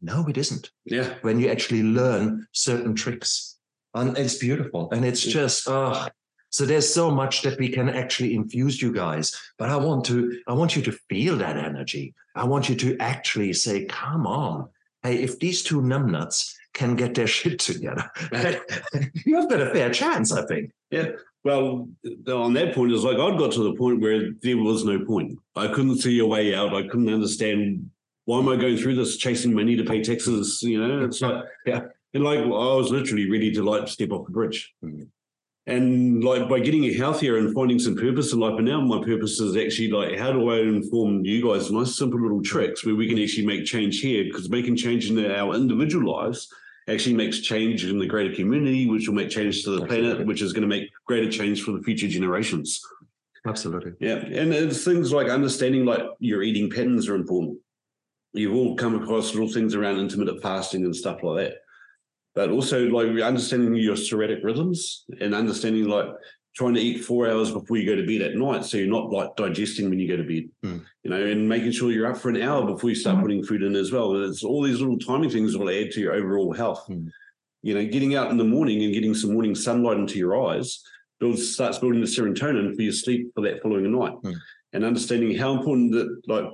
no, 0.00 0.24
it 0.28 0.38
isn't. 0.38 0.70
yeah. 0.84 1.14
When 1.22 1.40
you 1.40 1.48
actually 1.50 1.82
learn 1.82 2.46
certain 2.52 2.94
tricks, 2.94 3.57
and 4.00 4.16
it's 4.16 4.38
beautiful, 4.38 4.90
and 4.92 5.04
it's 5.04 5.22
just 5.22 5.68
oh. 5.68 6.08
So 6.50 6.64
there's 6.64 6.92
so 6.92 7.10
much 7.10 7.42
that 7.42 7.58
we 7.58 7.68
can 7.68 7.90
actually 7.90 8.34
infuse 8.34 8.80
you 8.80 8.90
guys, 8.90 9.38
but 9.58 9.68
I 9.68 9.76
want 9.76 10.06
to, 10.06 10.40
I 10.48 10.54
want 10.54 10.76
you 10.76 10.82
to 10.82 10.92
feel 11.10 11.36
that 11.36 11.58
energy. 11.58 12.14
I 12.34 12.44
want 12.44 12.70
you 12.70 12.74
to 12.76 12.96
actually 13.00 13.52
say, 13.52 13.84
"Come 13.84 14.26
on, 14.26 14.68
hey, 15.02 15.22
if 15.22 15.38
these 15.38 15.62
two 15.62 15.82
numbnuts 15.82 16.54
can 16.72 16.96
get 16.96 17.14
their 17.14 17.26
shit 17.36 17.58
together, 17.58 18.10
you've 19.26 19.50
got 19.50 19.60
a 19.60 19.70
fair 19.74 19.90
chance, 19.90 20.32
I 20.32 20.46
think." 20.46 20.70
Yeah 20.90 21.10
well, 21.44 21.88
on 22.26 22.52
that 22.54 22.74
point, 22.74 22.92
it's 22.92 23.04
like 23.04 23.16
I 23.16 23.38
got 23.38 23.52
to 23.52 23.62
the 23.62 23.74
point 23.74 24.00
where 24.00 24.32
there 24.42 24.56
was 24.58 24.84
no 24.84 25.04
point. 25.04 25.38
I 25.56 25.68
couldn't 25.68 25.98
see 25.98 26.18
a 26.18 26.26
way 26.26 26.54
out. 26.54 26.74
I 26.74 26.82
couldn't 26.82 27.12
understand 27.12 27.90
why 28.24 28.40
am 28.40 28.48
I 28.48 28.56
going 28.56 28.76
through 28.76 28.96
this, 28.96 29.16
chasing 29.16 29.54
money 29.54 29.76
to 29.76 29.84
pay 29.84 30.02
taxes. 30.02 30.60
You 30.62 30.86
know, 30.86 31.04
it's 31.04 31.20
like 31.20 31.44
Yeah. 31.64 31.84
And 32.14 32.24
like 32.24 32.38
I 32.40 32.42
was 32.42 32.90
literally 32.90 33.30
ready 33.30 33.52
to 33.52 33.62
like 33.62 33.88
step 33.88 34.10
off 34.10 34.26
the 34.26 34.32
bridge. 34.32 34.74
Mhm. 34.84 35.08
And 35.66 36.24
like 36.24 36.48
by 36.48 36.60
getting 36.60 36.82
healthier 36.94 37.36
and 37.36 37.54
finding 37.54 37.78
some 37.78 37.94
purpose 37.94 38.32
in 38.32 38.40
life, 38.40 38.54
and 38.56 38.66
now 38.66 38.80
my 38.80 39.04
purpose 39.04 39.38
is 39.38 39.54
actually 39.54 39.90
like, 39.90 40.18
how 40.18 40.32
do 40.32 40.48
I 40.48 40.60
inform 40.60 41.26
you 41.26 41.46
guys 41.46 41.70
nice, 41.70 41.94
simple 41.94 42.20
little 42.22 42.42
tricks 42.42 42.86
where 42.86 42.94
we 42.94 43.06
can 43.06 43.18
actually 43.22 43.44
make 43.46 43.66
change 43.66 44.00
here? 44.00 44.24
Because 44.24 44.48
making 44.48 44.76
change 44.76 45.10
in 45.10 45.30
our 45.30 45.54
individual 45.54 46.10
lives 46.10 46.48
actually 46.88 47.14
makes 47.14 47.40
change 47.40 47.84
in 47.84 47.98
the 47.98 48.06
greater 48.06 48.34
community, 48.34 48.88
which 48.88 49.06
will 49.06 49.14
make 49.14 49.28
change 49.28 49.62
to 49.64 49.72
the 49.72 49.82
Absolutely. 49.82 50.08
planet, 50.08 50.26
which 50.26 50.40
is 50.40 50.54
going 50.54 50.62
to 50.62 50.68
make 50.68 50.88
greater 51.04 51.30
change 51.30 51.62
for 51.62 51.72
the 51.72 51.82
future 51.82 52.08
generations. 52.08 52.80
Absolutely. 53.46 53.92
Yeah. 54.00 54.16
And 54.24 54.54
it's 54.54 54.84
things 54.84 55.12
like 55.12 55.28
understanding 55.28 55.84
like 55.84 56.00
your 56.18 56.42
eating 56.42 56.70
patterns 56.70 57.10
are 57.10 57.14
important. 57.14 57.58
You've 58.32 58.54
all 58.54 58.74
come 58.74 58.94
across 58.94 59.34
little 59.34 59.52
things 59.52 59.74
around 59.74 59.98
intermittent 59.98 60.42
fasting 60.42 60.84
and 60.86 60.96
stuff 60.96 61.22
like 61.22 61.44
that. 61.44 61.56
But 62.38 62.50
also 62.50 62.86
like 62.86 63.20
understanding 63.20 63.74
your 63.74 63.96
circadian 63.96 64.44
rhythms 64.44 65.06
and 65.20 65.34
understanding 65.34 65.88
like 65.88 66.06
trying 66.54 66.74
to 66.74 66.80
eat 66.80 67.04
four 67.04 67.28
hours 67.28 67.50
before 67.50 67.78
you 67.78 67.84
go 67.84 67.96
to 67.96 68.06
bed 68.06 68.22
at 68.22 68.36
night. 68.36 68.64
So 68.64 68.76
you're 68.76 68.86
not 68.86 69.10
like 69.10 69.34
digesting 69.34 69.90
when 69.90 69.98
you 69.98 70.06
go 70.06 70.16
to 70.16 70.22
bed. 70.22 70.48
Hmm. 70.62 70.78
You 71.02 71.10
know, 71.10 71.20
and 71.20 71.48
making 71.48 71.72
sure 71.72 71.90
you're 71.90 72.06
up 72.06 72.16
for 72.16 72.28
an 72.28 72.40
hour 72.40 72.64
before 72.64 72.90
you 72.90 72.94
start 72.94 73.20
putting 73.20 73.42
food 73.42 73.64
in 73.64 73.74
as 73.74 73.90
well. 73.90 74.14
It's 74.22 74.44
all 74.44 74.62
these 74.62 74.78
little 74.78 75.00
timing 75.00 75.30
things 75.30 75.52
that 75.52 75.58
will 75.58 75.68
add 75.68 75.90
to 75.90 76.00
your 76.00 76.14
overall 76.14 76.52
health. 76.52 76.84
Hmm. 76.86 77.08
You 77.62 77.74
know, 77.74 77.84
getting 77.84 78.14
out 78.14 78.30
in 78.30 78.36
the 78.36 78.44
morning 78.44 78.84
and 78.84 78.94
getting 78.94 79.14
some 79.14 79.32
morning 79.32 79.56
sunlight 79.56 79.96
into 79.96 80.16
your 80.16 80.48
eyes 80.48 80.80
builds 81.18 81.52
starts 81.52 81.78
building 81.78 82.00
the 82.00 82.06
serotonin 82.06 82.76
for 82.76 82.82
your 82.82 82.92
sleep 82.92 83.32
for 83.34 83.40
that 83.40 83.60
following 83.64 83.90
night. 83.90 84.14
Hmm. 84.22 84.34
And 84.74 84.84
understanding 84.84 85.36
how 85.36 85.54
important 85.54 85.90
that 85.90 86.20
like 86.28 86.44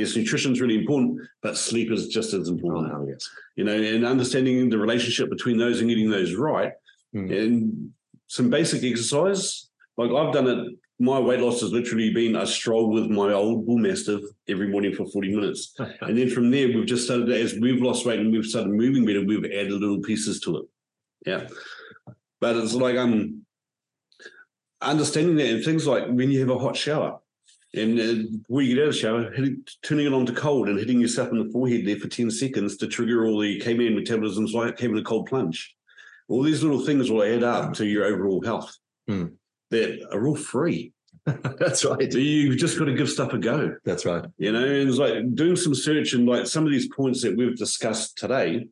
yes, 0.00 0.16
nutrition 0.16 0.52
is 0.52 0.60
really 0.60 0.78
important, 0.78 1.20
but 1.42 1.56
sleep 1.56 1.90
is 1.92 2.08
just 2.08 2.32
as 2.34 2.48
Oh, 2.48 2.52
important. 2.52 2.90
hell 2.90 3.06
yes. 3.08 3.28
You 3.56 3.64
know, 3.64 3.72
and 3.72 4.04
understanding 4.04 4.68
the 4.68 4.78
relationship 4.78 5.30
between 5.30 5.56
those 5.58 5.80
and 5.80 5.88
getting 5.88 6.10
those 6.10 6.34
right 6.34 6.72
Hmm. 7.12 7.30
and 7.32 7.90
some 8.28 8.48
basic 8.50 8.82
exercise. 8.84 9.68
Like 9.96 10.10
I've 10.12 10.32
done 10.32 10.46
it. 10.48 10.60
My 11.02 11.18
weight 11.18 11.40
loss 11.40 11.60
has 11.62 11.72
literally 11.72 12.10
been 12.12 12.36
a 12.36 12.46
stroll 12.46 12.90
with 12.90 13.06
my 13.10 13.32
old 13.32 13.64
bull 13.66 13.78
mastiff 13.78 14.20
every 14.48 14.68
morning 14.68 14.94
for 14.94 15.06
40 15.06 15.34
minutes. 15.34 15.74
And 16.02 16.16
then 16.18 16.28
from 16.30 16.50
there, 16.50 16.68
we've 16.68 16.86
just 16.86 17.04
started, 17.06 17.30
as 17.30 17.54
we've 17.54 17.82
lost 17.82 18.04
weight 18.06 18.20
and 18.20 18.30
we've 18.32 18.44
started 18.54 18.70
moving 18.72 19.04
better, 19.06 19.24
we've 19.24 19.44
added 19.44 19.72
little 19.72 20.00
pieces 20.00 20.40
to 20.40 20.58
it. 20.58 20.66
Yeah. 21.26 21.48
But 22.40 22.56
it's 22.56 22.74
like 22.74 22.96
um 22.96 23.42
understanding 24.82 25.36
that 25.36 25.46
and 25.54 25.64
things 25.64 25.86
like 25.86 26.06
when 26.08 26.30
you 26.30 26.40
have 26.40 26.50
a 26.50 26.58
hot 26.58 26.76
shower 26.76 27.18
and 27.74 28.00
uh, 28.00 28.28
before 28.38 28.62
you 28.62 28.74
get 28.74 28.82
out 28.82 28.88
of 28.88 28.94
the 28.94 28.98
shower, 28.98 29.30
hitting, 29.32 29.62
turning 29.82 30.06
it 30.06 30.12
on 30.12 30.26
to 30.26 30.32
cold 30.32 30.68
and 30.68 30.78
hitting 30.78 31.00
yourself 31.00 31.30
in 31.30 31.38
the 31.44 31.50
forehead 31.52 31.86
there 31.86 31.96
for 31.96 32.08
10 32.08 32.30
seconds 32.30 32.76
to 32.78 32.86
trigger 32.88 33.26
all 33.26 33.38
the 33.40 33.60
caveman 33.60 33.94
metabolisms 33.96 34.52
like 34.52 34.78
having 34.78 34.98
a 34.98 35.02
cold 35.04 35.26
plunge. 35.26 35.74
All 36.28 36.42
these 36.42 36.62
little 36.62 36.84
things 36.84 37.10
will 37.10 37.22
add 37.22 37.42
up 37.44 37.74
to 37.74 37.86
your 37.86 38.04
overall 38.04 38.42
health 38.44 38.76
Hmm. 39.08 39.26
that 39.70 40.00
are 40.12 40.26
all 40.26 40.36
free. 40.36 40.92
That's 41.26 41.84
right. 41.84 42.12
So 42.12 42.18
you've 42.18 42.56
just 42.58 42.78
got 42.78 42.86
to 42.86 42.94
give 42.94 43.10
stuff 43.10 43.32
a 43.32 43.38
go. 43.38 43.76
That's 43.84 44.04
right. 44.06 44.24
You 44.38 44.52
know, 44.52 44.64
and 44.64 44.88
it's 44.88 44.98
like 44.98 45.34
doing 45.34 45.56
some 45.56 45.74
search 45.74 46.12
and 46.14 46.26
like 46.28 46.46
some 46.46 46.64
of 46.64 46.72
these 46.72 46.88
points 46.88 47.22
that 47.22 47.36
we've 47.36 47.56
discussed 47.56 48.16
today, 48.18 48.66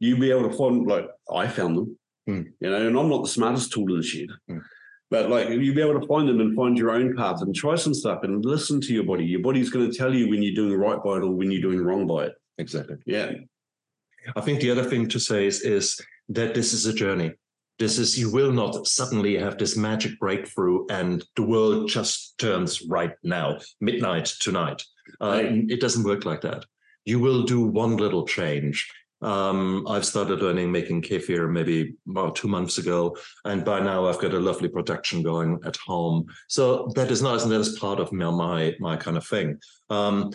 you'll 0.00 0.20
be 0.20 0.30
able 0.30 0.48
to 0.50 0.56
find 0.56 0.86
like 0.86 1.06
I 1.32 1.46
found 1.48 1.76
them. 1.76 1.98
Hmm. 2.26 2.42
You 2.60 2.70
know, 2.70 2.86
and 2.86 2.98
I'm 2.98 3.08
not 3.08 3.22
the 3.22 3.28
smartest 3.28 3.72
tool 3.72 3.88
in 3.90 3.96
the 3.96 4.02
shed. 4.02 4.28
Hmm. 4.48 4.58
But 5.14 5.30
like 5.30 5.48
you'll 5.48 5.76
be 5.76 5.80
able 5.80 6.00
to 6.00 6.06
find 6.08 6.28
them 6.28 6.40
and 6.40 6.56
find 6.56 6.76
your 6.76 6.90
own 6.90 7.14
path 7.16 7.40
and 7.40 7.54
try 7.54 7.76
some 7.76 7.94
stuff 7.94 8.24
and 8.24 8.44
listen 8.44 8.80
to 8.80 8.92
your 8.92 9.04
body. 9.04 9.24
Your 9.24 9.42
body's 9.42 9.70
going 9.70 9.88
to 9.88 9.96
tell 9.96 10.12
you 10.12 10.28
when 10.28 10.42
you're 10.42 10.56
doing 10.56 10.76
right 10.76 11.00
by 11.04 11.18
it 11.18 11.22
or 11.22 11.30
when 11.30 11.52
you're 11.52 11.62
doing 11.62 11.84
wrong 11.84 12.04
by 12.04 12.24
it. 12.24 12.32
Exactly. 12.58 12.96
Yeah. 13.06 13.30
I 14.34 14.40
think 14.40 14.58
the 14.58 14.72
other 14.72 14.82
thing 14.82 15.06
to 15.10 15.20
say 15.20 15.46
is, 15.46 15.60
is 15.60 16.00
that 16.30 16.52
this 16.56 16.72
is 16.72 16.86
a 16.86 16.92
journey. 16.92 17.30
This 17.78 17.96
is, 17.96 18.18
you 18.18 18.28
will 18.28 18.50
not 18.50 18.88
suddenly 18.88 19.38
have 19.38 19.56
this 19.56 19.76
magic 19.76 20.18
breakthrough 20.18 20.84
and 20.90 21.24
the 21.36 21.44
world 21.44 21.88
just 21.88 22.36
turns 22.38 22.82
right 22.82 23.12
now, 23.22 23.58
midnight 23.80 24.26
tonight. 24.40 24.82
Uh, 25.20 25.42
Right. 25.44 25.64
It 25.68 25.80
doesn't 25.80 26.02
work 26.02 26.24
like 26.24 26.40
that. 26.40 26.64
You 27.04 27.20
will 27.20 27.44
do 27.44 27.60
one 27.60 27.98
little 27.98 28.26
change. 28.26 28.90
Um, 29.24 29.86
I've 29.88 30.04
started 30.04 30.42
learning 30.42 30.70
making 30.70 31.00
kefir 31.02 31.50
maybe 31.50 31.94
about 32.08 32.36
two 32.36 32.48
months 32.48 32.76
ago, 32.78 33.16
and 33.46 33.64
by 33.64 33.80
now 33.80 34.06
I've 34.06 34.20
got 34.20 34.34
a 34.34 34.38
lovely 34.38 34.68
production 34.68 35.22
going 35.22 35.58
at 35.64 35.76
home. 35.76 36.26
So 36.48 36.92
that 36.94 37.10
is 37.10 37.22
nice, 37.22 37.42
and 37.42 37.50
that 37.50 37.60
is 37.60 37.78
part 37.78 38.00
of 38.00 38.12
my 38.12 38.30
my, 38.30 38.74
my 38.80 38.96
kind 38.96 39.16
of 39.16 39.26
thing. 39.26 39.58
Um, 39.88 40.30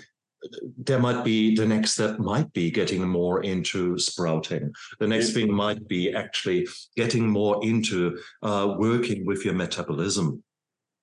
there 0.78 1.00
might 1.00 1.24
be 1.24 1.56
the 1.56 1.66
next 1.66 1.94
step 1.94 2.18
might 2.18 2.52
be 2.54 2.72
getting 2.72 3.06
more 3.06 3.44
into 3.44 4.00
sprouting 4.00 4.72
the 5.00 5.08
next 5.08 5.34
thing 5.34 5.52
might 5.52 5.86
be 5.90 6.14
actually 6.14 6.66
getting 6.96 7.28
more 7.28 7.60
into 7.62 8.18
uh, 8.44 8.76
working 8.78 9.26
with 9.26 9.44
your 9.44 9.54
metabolism 9.54 10.42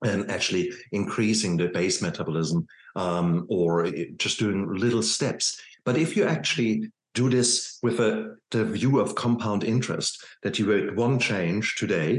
and 0.02 0.30
actually 0.30 0.72
increasing 0.92 1.56
the 1.56 1.68
base 1.68 2.00
metabolism 2.00 2.66
um, 2.96 3.46
or 3.50 3.90
just 4.16 4.38
doing 4.38 4.72
little 4.72 5.02
steps 5.02 5.60
but 5.84 5.98
if 5.98 6.16
you 6.16 6.24
actually 6.24 6.90
do 7.20 7.28
this 7.28 7.78
with 7.82 7.98
a 8.00 8.36
the 8.50 8.64
view 8.64 9.00
of 9.00 9.14
compound 9.14 9.64
interest 9.64 10.24
that 10.42 10.58
you 10.58 10.66
make 10.66 10.96
one 10.96 11.18
change 11.18 11.74
today 11.76 12.10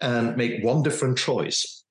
and 0.00 0.36
make 0.36 0.64
one 0.64 0.82
different 0.82 1.18
choice 1.18 1.84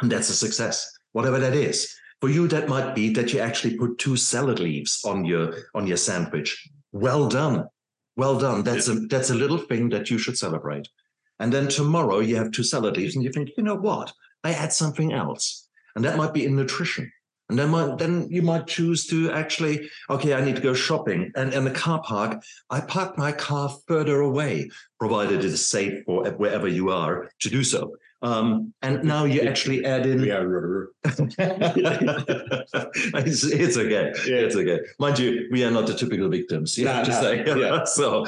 and 0.00 0.10
that's 0.10 0.30
a 0.30 0.34
success 0.44 0.76
whatever 1.12 1.38
that 1.38 1.54
is 1.54 1.78
for 2.20 2.30
you, 2.30 2.48
that 2.48 2.68
might 2.68 2.94
be 2.94 3.12
that 3.12 3.32
you 3.32 3.40
actually 3.40 3.76
put 3.76 3.98
two 3.98 4.16
salad 4.16 4.58
leaves 4.58 5.02
on 5.04 5.24
your 5.24 5.54
on 5.74 5.86
your 5.86 5.98
sandwich. 5.98 6.68
Well 6.92 7.28
done, 7.28 7.68
well 8.16 8.38
done. 8.38 8.62
That's 8.62 8.88
a 8.88 8.94
that's 8.94 9.30
a 9.30 9.34
little 9.34 9.58
thing 9.58 9.90
that 9.90 10.10
you 10.10 10.18
should 10.18 10.38
celebrate. 10.38 10.88
And 11.38 11.52
then 11.52 11.68
tomorrow 11.68 12.20
you 12.20 12.36
have 12.36 12.52
two 12.52 12.62
salad 12.62 12.96
leaves, 12.96 13.14
and 13.14 13.22
you 13.22 13.30
think, 13.30 13.50
you 13.56 13.62
know 13.62 13.76
what? 13.76 14.12
I 14.42 14.52
add 14.52 14.72
something 14.72 15.12
else, 15.12 15.68
and 15.94 16.04
that 16.04 16.16
might 16.16 16.32
be 16.32 16.46
in 16.46 16.56
nutrition. 16.56 17.12
And 17.48 17.58
then 17.58 17.68
might, 17.70 17.98
then 17.98 18.26
you 18.28 18.42
might 18.42 18.66
choose 18.66 19.06
to 19.06 19.30
actually, 19.30 19.88
okay, 20.10 20.34
I 20.34 20.44
need 20.44 20.56
to 20.56 20.62
go 20.62 20.74
shopping, 20.74 21.30
and 21.36 21.54
in 21.54 21.64
the 21.64 21.70
car 21.70 22.02
park, 22.02 22.42
I 22.70 22.80
park 22.80 23.16
my 23.16 23.30
car 23.30 23.70
further 23.86 24.20
away, 24.20 24.68
provided 24.98 25.40
it 25.40 25.44
is 25.44 25.68
safe 25.68 26.02
for 26.04 26.28
wherever 26.32 26.66
you 26.66 26.90
are 26.90 27.30
to 27.40 27.48
do 27.48 27.62
so. 27.62 27.92
Um, 28.22 28.72
and 28.82 29.04
now 29.04 29.24
you 29.26 29.42
actually 29.42 29.84
add 29.84 30.06
in 30.06 30.24
Yeah. 30.24 30.40
It's, 33.14 33.44
it's 33.44 33.76
okay. 33.76 34.12
It's 34.26 34.56
okay. 34.56 34.80
Mind 34.98 35.18
you, 35.18 35.48
we 35.52 35.62
are 35.64 35.70
not 35.70 35.86
the 35.86 35.94
typical 35.94 36.28
victims. 36.28 36.76
You 36.78 36.86
No, 36.86 36.92
have 36.94 37.04
to 37.06 37.10
no, 37.12 37.20
say. 37.20 37.44
yeah. 37.60 37.84
so, 37.98 38.24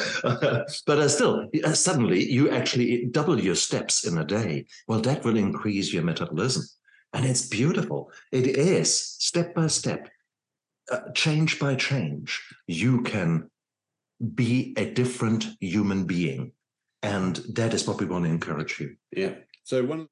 but 0.87 0.99
uh, 0.99 1.09
still, 1.09 1.49
uh, 1.65 1.73
suddenly 1.73 2.23
you 2.31 2.51
actually 2.51 3.07
double 3.11 3.41
your 3.41 3.55
steps 3.55 4.05
in 4.07 4.19
a 4.19 4.25
day. 4.25 4.67
Well, 4.87 5.01
that 5.01 5.25
will 5.25 5.37
increase 5.37 5.93
your 5.93 6.03
metabolism, 6.03 6.65
and 7.13 7.25
it's 7.25 7.47
beautiful. 7.47 8.11
It 8.33 8.47
is 8.47 8.99
step 8.99 9.55
by 9.55 9.69
step, 9.69 10.09
uh, 10.91 11.11
change 11.15 11.59
by 11.59 11.75
change. 11.75 12.41
You 12.67 13.03
can 13.03 13.51
be 14.35 14.75
a 14.77 14.91
different 14.91 15.47
human 15.61 16.05
being, 16.05 16.53
and 17.03 17.37
that 17.55 17.75
is 17.75 17.87
what 17.87 18.01
we 18.01 18.07
want 18.07 18.25
to 18.25 18.31
encourage 18.31 18.81
you. 18.81 18.97
Yeah. 19.13 19.35
So 19.65 19.85
one. 19.85 20.09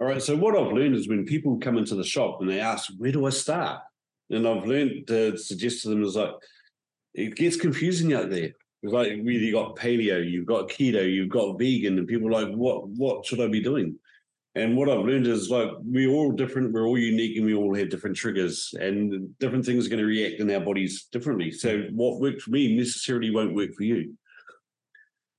All 0.00 0.06
right. 0.06 0.22
So 0.22 0.36
what 0.36 0.56
I've 0.56 0.72
learned 0.72 0.96
is 0.96 1.08
when 1.08 1.24
people 1.24 1.58
come 1.58 1.78
into 1.78 1.94
the 1.94 2.04
shop 2.04 2.38
and 2.40 2.50
they 2.50 2.60
ask, 2.60 2.92
"Where 2.98 3.12
do 3.12 3.26
I 3.26 3.30
start?" 3.30 3.80
and 4.30 4.46
I've 4.46 4.66
learned 4.66 5.06
to 5.08 5.36
suggest 5.36 5.82
to 5.82 5.90
them 5.90 6.02
is 6.02 6.16
like, 6.16 6.30
it 7.14 7.36
gets 7.36 7.56
confusing 7.56 8.14
out 8.14 8.30
there. 8.30 8.52
It's 8.82 8.92
like 8.92 9.12
you 9.12 9.52
got 9.52 9.76
paleo, 9.76 10.28
you've 10.28 10.46
got 10.46 10.68
keto, 10.68 11.10
you've 11.10 11.30
got 11.30 11.58
vegan, 11.58 11.98
and 11.98 12.08
people 12.08 12.28
are 12.28 12.44
like, 12.44 12.54
what 12.54 12.88
what 12.88 13.24
should 13.24 13.40
I 13.40 13.46
be 13.46 13.62
doing? 13.62 13.96
And 14.56 14.76
what 14.76 14.88
I've 14.88 15.04
learned 15.04 15.26
is 15.26 15.50
like 15.50 15.68
we're 15.80 16.10
all 16.10 16.30
different, 16.30 16.72
we're 16.72 16.86
all 16.86 16.98
unique, 16.98 17.36
and 17.36 17.44
we 17.44 17.54
all 17.54 17.74
have 17.74 17.90
different 17.90 18.16
triggers, 18.16 18.72
and 18.78 19.36
different 19.38 19.64
things 19.64 19.86
are 19.86 19.90
going 19.90 19.98
to 19.98 20.06
react 20.06 20.40
in 20.40 20.50
our 20.50 20.60
bodies 20.60 21.08
differently. 21.10 21.50
So 21.50 21.88
what 21.90 22.20
worked 22.20 22.42
for 22.42 22.50
me 22.50 22.76
necessarily 22.76 23.30
won't 23.32 23.54
work 23.54 23.74
for 23.74 23.82
you. 23.82 24.14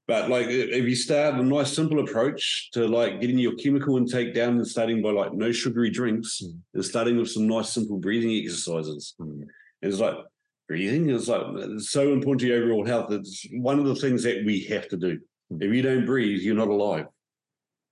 But 0.08 0.30
like 0.30 0.48
if 0.50 0.86
you 0.86 0.96
start 0.96 1.36
a 1.36 1.44
nice 1.44 1.74
simple 1.74 2.00
approach 2.00 2.70
to 2.74 2.88
like 2.88 3.22
getting 3.22 3.40
your 3.40 3.56
chemical 3.56 3.98
intake 3.98 4.36
down 4.36 4.58
and 4.58 4.68
starting 4.68 5.02
by 5.02 5.10
like 5.10 5.34
no 5.34 5.52
sugary 5.52 5.90
drinks 5.90 6.42
Mm. 6.44 6.60
and 6.76 6.86
starting 6.86 7.18
with 7.18 7.32
some 7.32 7.48
nice 7.48 7.70
simple 7.70 7.98
breathing 7.98 8.32
exercises. 8.32 9.16
Mm. 9.20 9.42
And 9.42 9.48
it's 9.92 10.00
like 10.00 10.16
breathing 10.68 11.10
is 11.10 11.28
like 11.28 11.42
it's 11.56 11.90
so 11.90 12.14
important 12.14 12.42
to 12.42 12.48
your 12.48 12.64
overall 12.64 12.86
health. 12.86 13.12
It's 13.12 13.48
one 13.54 13.80
of 13.80 13.86
the 13.86 13.96
things 13.96 14.22
that 14.24 14.46
we 14.46 14.66
have 14.66 14.88
to 14.90 14.98
do. 14.98 15.20
Mm. 15.52 15.64
If 15.64 15.74
you 15.74 15.82
don't 15.82 16.06
breathe, 16.06 16.42
you're 16.42 16.54
not 16.54 16.68
alive. 16.68 17.08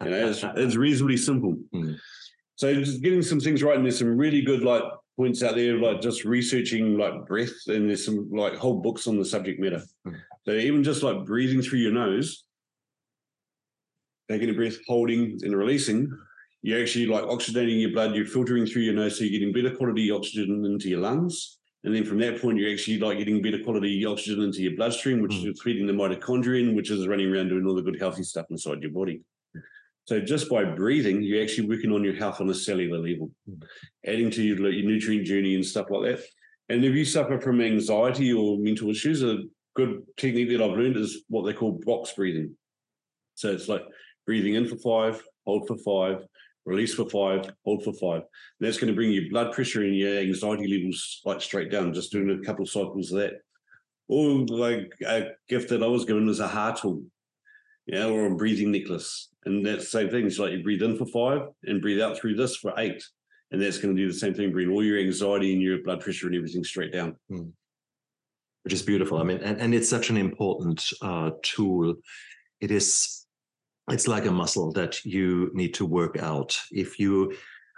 You 0.06 0.12
know, 0.12 0.28
it's, 0.30 0.44
it's 0.56 0.76
reasonably 0.76 1.18
simple. 1.18 1.58
Mm. 1.74 1.98
So 2.56 2.74
just 2.76 3.02
getting 3.02 3.22
some 3.22 3.40
things 3.40 3.64
right, 3.64 3.76
and 3.76 3.86
there's 3.86 4.00
some 4.00 4.18
really 4.18 4.42
good 4.42 4.62
like 4.64 4.84
points 5.18 5.44
out 5.44 5.56
there, 5.56 5.78
like 5.78 6.02
just 6.02 6.24
researching 6.26 6.98
like 6.98 7.26
breath, 7.26 7.54
and 7.68 7.90
there's 7.90 8.06
some 8.06 8.30
like 8.32 8.56
whole 8.56 8.82
books 8.82 9.08
on 9.08 9.18
the 9.18 9.26
subject 9.26 9.60
matter. 9.60 9.82
Mm. 10.08 10.16
So 10.46 10.52
even 10.54 10.84
just 10.84 11.04
like 11.04 11.26
breathing 11.26 11.62
through 11.62 11.80
your 11.80 11.94
nose, 11.94 12.46
taking 14.30 14.50
a 14.50 14.54
breath, 14.54 14.78
holding 14.88 15.40
and 15.44 15.56
releasing, 15.56 16.12
you're 16.62 16.82
actually 16.82 17.08
like 17.08 17.24
oxygenating 17.26 17.82
your 17.82 17.92
blood, 17.92 18.16
you're 18.16 18.26
filtering 18.26 18.66
through 18.66 18.84
your 18.84 18.94
nose, 18.94 19.18
so 19.18 19.24
you're 19.24 19.40
getting 19.40 19.54
better 19.54 19.76
quality 19.76 20.12
oxygen 20.12 20.64
into 20.66 20.90
your 20.90 21.00
lungs. 21.00 21.60
And 21.84 21.94
then 21.94 22.06
from 22.06 22.20
that 22.20 22.42
point, 22.42 22.58
you're 22.58 22.72
actually 22.72 23.00
like 23.00 23.18
getting 23.18 23.42
better 23.42 23.60
quality 23.62 24.06
oxygen 24.06 24.42
into 24.42 24.62
your 24.62 24.76
bloodstream, 24.76 25.22
which 25.22 25.34
Mm. 25.34 25.52
is 25.52 25.62
feeding 25.62 25.86
the 25.86 25.92
mitochondrion, 25.94 26.76
which 26.76 26.90
is 26.90 27.08
running 27.08 27.30
around 27.34 27.50
doing 27.50 27.66
all 27.66 27.76
the 27.76 27.82
good 27.82 28.00
healthy 28.00 28.24
stuff 28.24 28.46
inside 28.50 28.82
your 28.82 28.92
body. 28.92 29.22
So 30.06 30.20
just 30.20 30.50
by 30.50 30.66
breathing, 30.66 31.22
you're 31.22 31.42
actually 31.42 31.70
working 31.70 31.92
on 31.92 32.04
your 32.04 32.16
health 32.16 32.42
on 32.42 32.50
a 32.50 32.54
cellular 32.54 33.00
level, 33.00 33.32
Mm. 33.50 33.64
adding 34.06 34.30
to 34.32 34.44
your, 34.44 34.70
your 34.70 34.86
nutrient 34.86 35.26
journey 35.26 35.56
and 35.56 35.66
stuff 35.66 35.90
like 35.90 36.18
that. 36.18 36.26
And 36.70 36.84
if 36.84 36.94
you 36.94 37.06
suffer 37.06 37.40
from 37.40 37.62
anxiety 37.62 38.34
or 38.34 38.58
mental 38.58 38.90
issues, 38.90 39.24
a 39.24 39.44
good 39.76 40.04
technique 40.18 40.50
that 40.50 40.62
I've 40.62 40.78
learned 40.78 40.98
is 40.98 41.24
what 41.30 41.44
they 41.46 41.54
call 41.54 41.80
box 41.86 42.14
breathing. 42.14 42.56
So 43.36 43.52
it's 43.52 43.68
like 43.68 43.84
breathing 44.26 44.56
in 44.56 44.68
for 44.68 44.78
five, 44.78 45.24
hold 45.46 45.68
for 45.68 45.78
five, 45.78 46.26
release 46.66 46.94
for 46.94 47.10
five, 47.10 47.52
hold 47.66 47.84
for 47.84 47.94
five. 47.94 48.22
And 48.22 48.68
that's 48.68 48.78
going 48.78 48.88
to 48.90 48.96
bring 48.96 49.12
your 49.12 49.30
blood 49.30 49.54
pressure 49.54 49.84
and 49.84 49.96
your 49.96 50.20
anxiety 50.20 50.68
levels 50.68 51.22
like 51.26 51.42
straight 51.42 51.72
down, 51.72 51.94
just 51.94 52.12
doing 52.12 52.30
a 52.30 52.46
couple 52.46 52.64
of 52.64 52.70
cycles 52.70 53.12
of 53.12 53.20
that. 53.20 53.34
Or 54.10 54.46
like 54.48 54.92
a 55.06 55.30
gift 55.48 55.70
that 55.70 55.84
I 55.84 55.88
was 55.88 56.06
given 56.06 56.26
was 56.26 56.40
a 56.42 56.48
heart 56.48 56.78
tool, 56.82 57.04
yeah, 57.86 58.06
or 58.06 58.26
a 58.26 58.36
breathing 58.36 58.72
necklace. 58.72 59.30
And 59.46 59.66
that's 59.66 59.86
the 59.86 60.00
same 60.00 60.10
thing. 60.10 60.26
It's 60.26 60.40
like 60.40 60.52
you 60.52 60.64
breathe 60.64 60.82
in 60.84 60.98
for 60.98 61.06
five 61.06 61.50
and 61.64 61.82
breathe 61.82 62.02
out 62.02 62.18
through 62.18 62.36
this 62.36 62.56
for 62.56 62.74
eight. 62.78 63.04
And 63.52 63.62
that's 63.62 63.78
going 63.78 63.96
to 63.96 64.02
do 64.02 64.08
the 64.08 64.18
same 64.18 64.34
thing, 64.34 64.52
bring 64.52 64.70
all 64.70 64.84
your 64.84 64.98
anxiety 64.98 65.54
and 65.54 65.62
your 65.62 65.84
blood 65.84 66.00
pressure 66.00 66.28
and 66.28 66.36
everything 66.36 66.64
straight 66.64 66.92
down. 66.92 67.18
which 68.64 68.74
is 68.74 68.82
beautiful. 68.82 69.18
I 69.18 69.24
mean, 69.24 69.40
and, 69.40 69.60
and 69.60 69.76
it's 69.76 69.90
such 69.90 70.10
an 70.10 70.18
important 70.18 70.84
uh, 71.02 71.32
tool. 71.44 71.96
It 72.62 72.72
is, 72.72 73.26
it's 73.90 74.08
like 74.08 74.26
a 74.26 74.32
muscle 74.32 74.72
that 74.74 75.04
you 75.04 75.52
need 75.54 75.74
to 75.76 75.86
work 75.86 76.18
out. 76.18 76.58
If 76.72 76.98
you 77.00 77.36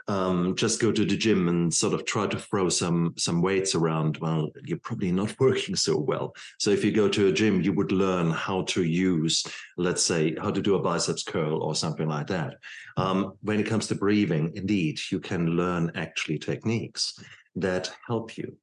um, 0.08 0.56
just 0.56 0.80
go 0.80 0.92
to 0.92 1.04
the 1.04 1.18
gym 1.18 1.48
and 1.48 1.74
sort 1.74 1.94
of 1.94 2.06
try 2.06 2.28
to 2.28 2.40
throw 2.40 2.70
some 2.70 3.14
some 3.18 3.42
weights 3.42 3.74
around, 3.74 4.18
well, 4.18 4.50
you're 4.64 4.78
probably 4.80 5.12
not 5.12 5.38
working 5.40 5.76
so 5.76 5.98
well. 5.98 6.36
So 6.60 6.70
if 6.72 6.84
you 6.84 6.92
go 6.92 7.10
to 7.10 7.28
a 7.28 7.32
gym, 7.32 7.62
you 7.62 7.74
would 7.74 7.92
learn 7.92 8.30
how 8.30 8.64
to 8.64 8.84
use, 8.84 9.46
let's 9.78 10.04
say, 10.04 10.36
how 10.36 10.52
to 10.52 10.62
do 10.62 10.76
a 10.76 10.82
biceps 10.82 11.24
curl 11.24 11.62
or 11.64 11.76
something 11.76 12.08
like 12.08 12.28
that. 12.28 12.56
Um, 12.98 13.34
when 13.42 13.60
it 13.60 13.68
comes 13.68 13.88
to 13.88 13.96
breathing, 13.96 14.52
indeed, 14.56 15.00
you 15.12 15.20
can 15.20 15.48
learn 15.48 15.92
actually 15.96 16.38
techniques 16.38 17.20
that 17.56 17.92
help 18.06 18.38
you. 18.38 18.58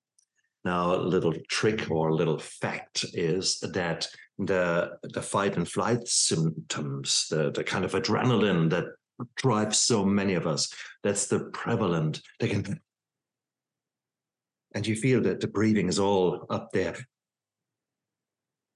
Now, 0.65 0.95
a 0.95 1.03
little 1.03 1.35
trick 1.49 1.91
or 1.91 2.11
a 2.11 2.15
little 2.15 2.39
fact 2.39 3.05
is 3.15 3.59
that 3.61 4.07
the 4.39 4.93
the 5.03 5.23
fight 5.23 5.57
and 5.57 5.69
flight 5.69 6.07
symptoms, 6.07 7.27
the, 7.31 7.51
the 7.51 7.65
kind 7.65 7.85
of 7.85 7.93
adrenaline 7.93 8.71
that 8.71 8.85
drives 9.37 9.79
so 9.79 10.05
many 10.05 10.35
of 10.35 10.47
us, 10.47 10.73
that's 11.03 11.27
the 11.27 11.41
prevalent. 11.53 12.21
They 12.41 12.49
can, 12.49 12.63
mm-hmm. 12.63 12.73
and 14.75 14.87
you 14.87 14.97
feel 14.97 15.21
that 15.23 15.41
the 15.41 15.49
breathing 15.49 15.89
is 15.89 15.99
all 15.99 16.47
up 16.51 16.71
there. 16.73 16.97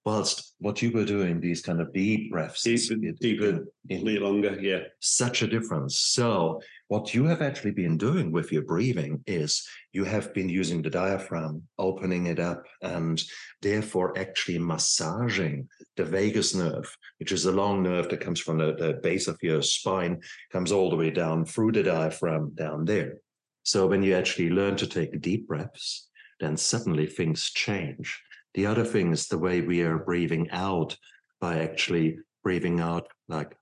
Whilst 0.05 0.55
what 0.61 0.83
you 0.83 0.93
were 0.93 1.05
doing, 1.05 1.41
these 1.41 1.63
kind 1.63 1.81
of 1.81 1.93
deep 1.93 2.31
breaths, 2.31 2.63
Deeper, 2.63 2.95
it- 3.03 3.19
deeper, 3.19 3.67
it- 3.89 4.03
a 4.03 4.05
little 4.05 4.29
longer. 4.31 4.57
Yeah. 4.61 4.83
such 5.01 5.43
a 5.43 5.49
difference. 5.49 5.99
So, 5.99 6.61
what 6.87 7.13
you 7.13 7.25
have 7.25 7.43
actually 7.43 7.73
been 7.73 7.99
doing 7.99 8.31
with 8.31 8.53
your 8.53 8.63
breathing 8.63 9.25
is 9.27 9.67
you 9.93 10.05
have 10.05 10.33
been 10.33 10.49
using 10.49 10.81
the 10.81 10.91
diaphragm, 10.91 11.65
opening 11.79 12.27
it 12.27 12.39
up, 12.39 12.63
and 12.83 13.21
therefore 13.63 14.17
actually 14.17 14.61
massaging 14.61 15.69
the 15.97 16.05
vagus 16.05 16.55
nerve, 16.55 16.97
which 17.19 17.33
is 17.33 17.47
a 17.47 17.53
long 17.53 17.83
nerve 17.83 18.09
that 18.11 18.21
comes 18.21 18.41
from 18.41 18.59
the, 18.59 18.75
the 18.75 19.01
base 19.03 19.29
of 19.29 19.39
your 19.43 19.63
spine, 19.63 20.21
comes 20.53 20.73
all 20.73 20.91
the 20.91 20.97
way 20.97 21.11
down 21.11 21.45
through 21.45 21.73
the 21.73 21.83
diaphragm 21.83 22.53
down 22.55 22.85
there. 22.85 23.19
So, 23.63 23.87
when 23.87 24.03
you 24.03 24.15
actually 24.15 24.51
learn 24.51 24.77
to 24.77 24.87
take 24.87 25.21
deep 25.21 25.49
breaths, 25.49 26.09
then 26.41 26.57
suddenly 26.57 27.07
things 27.07 27.51
change. 27.51 28.21
The 28.55 28.67
other 28.67 28.85
thing 28.85 29.13
is 29.13 29.27
the 29.27 29.39
way 29.39 29.61
we 29.61 29.83
are 29.83 29.99
breathing 29.99 30.49
out 30.51 30.97
by 31.41 31.61
actually 31.61 32.19
breathing 32.43 32.81
out 32.81 33.09
like 33.29 33.57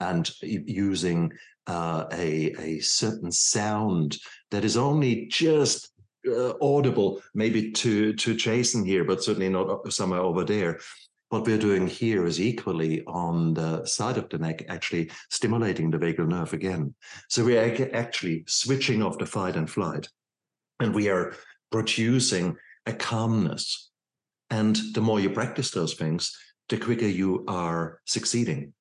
and 0.00 0.30
using 0.42 1.32
uh, 1.66 2.04
a, 2.12 2.52
a 2.58 2.80
certain 2.80 3.32
sound 3.32 4.18
that 4.50 4.64
is 4.64 4.76
only 4.76 5.26
just 5.26 5.90
uh, 6.26 6.54
audible, 6.60 7.22
maybe 7.34 7.70
to, 7.72 8.12
to 8.14 8.34
Jason 8.34 8.84
here, 8.84 9.04
but 9.04 9.22
certainly 9.22 9.48
not 9.48 9.92
somewhere 9.92 10.20
over 10.20 10.44
there. 10.44 10.80
What 11.28 11.44
we're 11.44 11.58
doing 11.58 11.86
here 11.86 12.24
is 12.26 12.40
equally 12.40 13.04
on 13.06 13.54
the 13.54 13.84
side 13.84 14.16
of 14.16 14.28
the 14.28 14.38
neck, 14.38 14.64
actually 14.68 15.10
stimulating 15.30 15.90
the 15.90 15.98
vagal 15.98 16.28
nerve 16.28 16.52
again. 16.52 16.94
So 17.28 17.44
we 17.44 17.58
are 17.58 17.90
actually 17.92 18.44
switching 18.46 19.02
off 19.02 19.18
the 19.18 19.26
fight 19.26 19.56
and 19.56 19.68
flight, 19.68 20.08
and 20.78 20.94
we 20.94 21.08
are 21.08 21.34
producing 21.72 22.56
a 22.86 22.92
calmness. 22.92 23.90
And 24.50 24.78
the 24.94 25.00
more 25.00 25.18
you 25.18 25.30
practice 25.30 25.72
those 25.72 25.94
things, 25.94 26.36
the 26.68 26.78
quicker 26.78 27.06
you 27.06 27.44
are 27.48 28.00
succeeding 28.04 28.72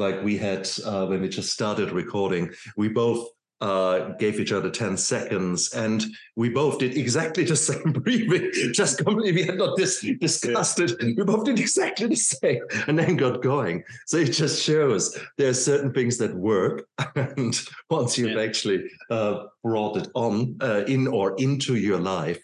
like 0.00 0.22
we 0.24 0.36
had 0.36 0.68
uh, 0.84 1.06
when 1.06 1.20
we 1.20 1.28
just 1.28 1.52
started 1.52 1.92
recording 1.92 2.50
we 2.76 2.88
both 2.88 3.28
uh, 3.60 4.10
gave 4.18 4.40
each 4.40 4.52
other 4.52 4.70
10 4.70 4.96
seconds 4.96 5.72
and 5.74 6.04
we 6.36 6.48
both 6.48 6.78
did 6.78 6.96
exactly 6.96 7.44
the 7.44 7.56
same 7.70 7.92
breathing. 7.92 8.50
Just 8.72 8.98
completely 8.98 9.32
we 9.32 9.42
had 9.42 9.58
not 9.58 9.76
dis- 9.76 10.06
discussed 10.18 10.80
it 10.80 10.92
we 11.00 11.22
both 11.24 11.44
did 11.44 11.58
exactly 11.60 12.06
the 12.06 12.16
same 12.16 12.62
and 12.86 12.98
then 12.98 13.16
got 13.16 13.42
going. 13.42 13.84
So 14.06 14.16
it 14.16 14.32
just 14.32 14.62
shows 14.62 15.18
there 15.36 15.50
are 15.50 15.54
certain 15.54 15.92
things 15.92 16.16
that 16.18 16.34
work 16.34 16.86
and 17.16 17.60
once 17.90 18.16
you've 18.16 18.30
Yeah. 18.36 18.42
actually 18.42 18.84
uh, 19.10 19.44
brought 19.62 19.98
it 19.98 20.08
on 20.14 20.56
uh, 20.62 20.84
in 20.86 21.06
or 21.06 21.34
into 21.36 21.76
your 21.76 22.00
life 22.00 22.42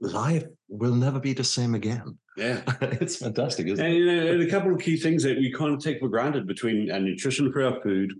life 0.00 0.44
will 0.68 0.94
never 0.94 1.18
be 1.20 1.32
the 1.32 1.44
same 1.44 1.74
again. 1.74 2.18
Yeah. 2.36 2.60
it's 2.82 3.16
fantastic 3.16 3.66
isn't 3.68 3.84
it? 3.84 3.88
And, 3.88 3.96
you 3.96 4.32
and 4.32 4.42
a 4.42 4.50
couple 4.50 4.74
of 4.74 4.80
key 4.80 4.96
things 4.96 5.22
that 5.22 5.38
we 5.38 5.52
kind 5.52 5.72
of 5.74 5.80
take 5.80 6.00
for 6.00 6.08
granted 6.08 6.46
between 6.46 6.90
our 6.90 7.00
nutrition 7.00 7.50
for 7.52 7.64
our 7.64 7.80
food, 7.82 8.12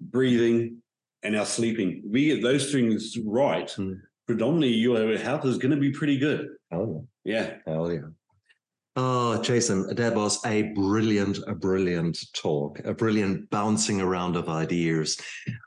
breathing, 0.00 0.81
and 1.22 1.36
our 1.36 1.46
sleeping. 1.46 2.02
We 2.06 2.26
get 2.26 2.42
those 2.42 2.72
things 2.72 3.16
right. 3.24 3.70
Hmm. 3.70 3.94
Predominantly, 4.26 4.74
your 4.74 5.18
health 5.18 5.44
is 5.44 5.58
going 5.58 5.72
to 5.72 5.80
be 5.80 5.90
pretty 5.90 6.18
good. 6.18 6.48
oh 6.70 7.06
Yeah. 7.24 7.56
Hell 7.66 7.92
yeah. 7.92 8.00
Oh, 8.94 9.40
Jason, 9.42 9.94
that 9.94 10.14
was 10.14 10.44
a 10.44 10.64
brilliant, 10.74 11.38
a 11.46 11.54
brilliant 11.54 12.18
talk, 12.34 12.78
a 12.84 12.92
brilliant 12.92 13.48
bouncing 13.48 14.02
around 14.02 14.36
of 14.36 14.50
ideas. 14.50 15.18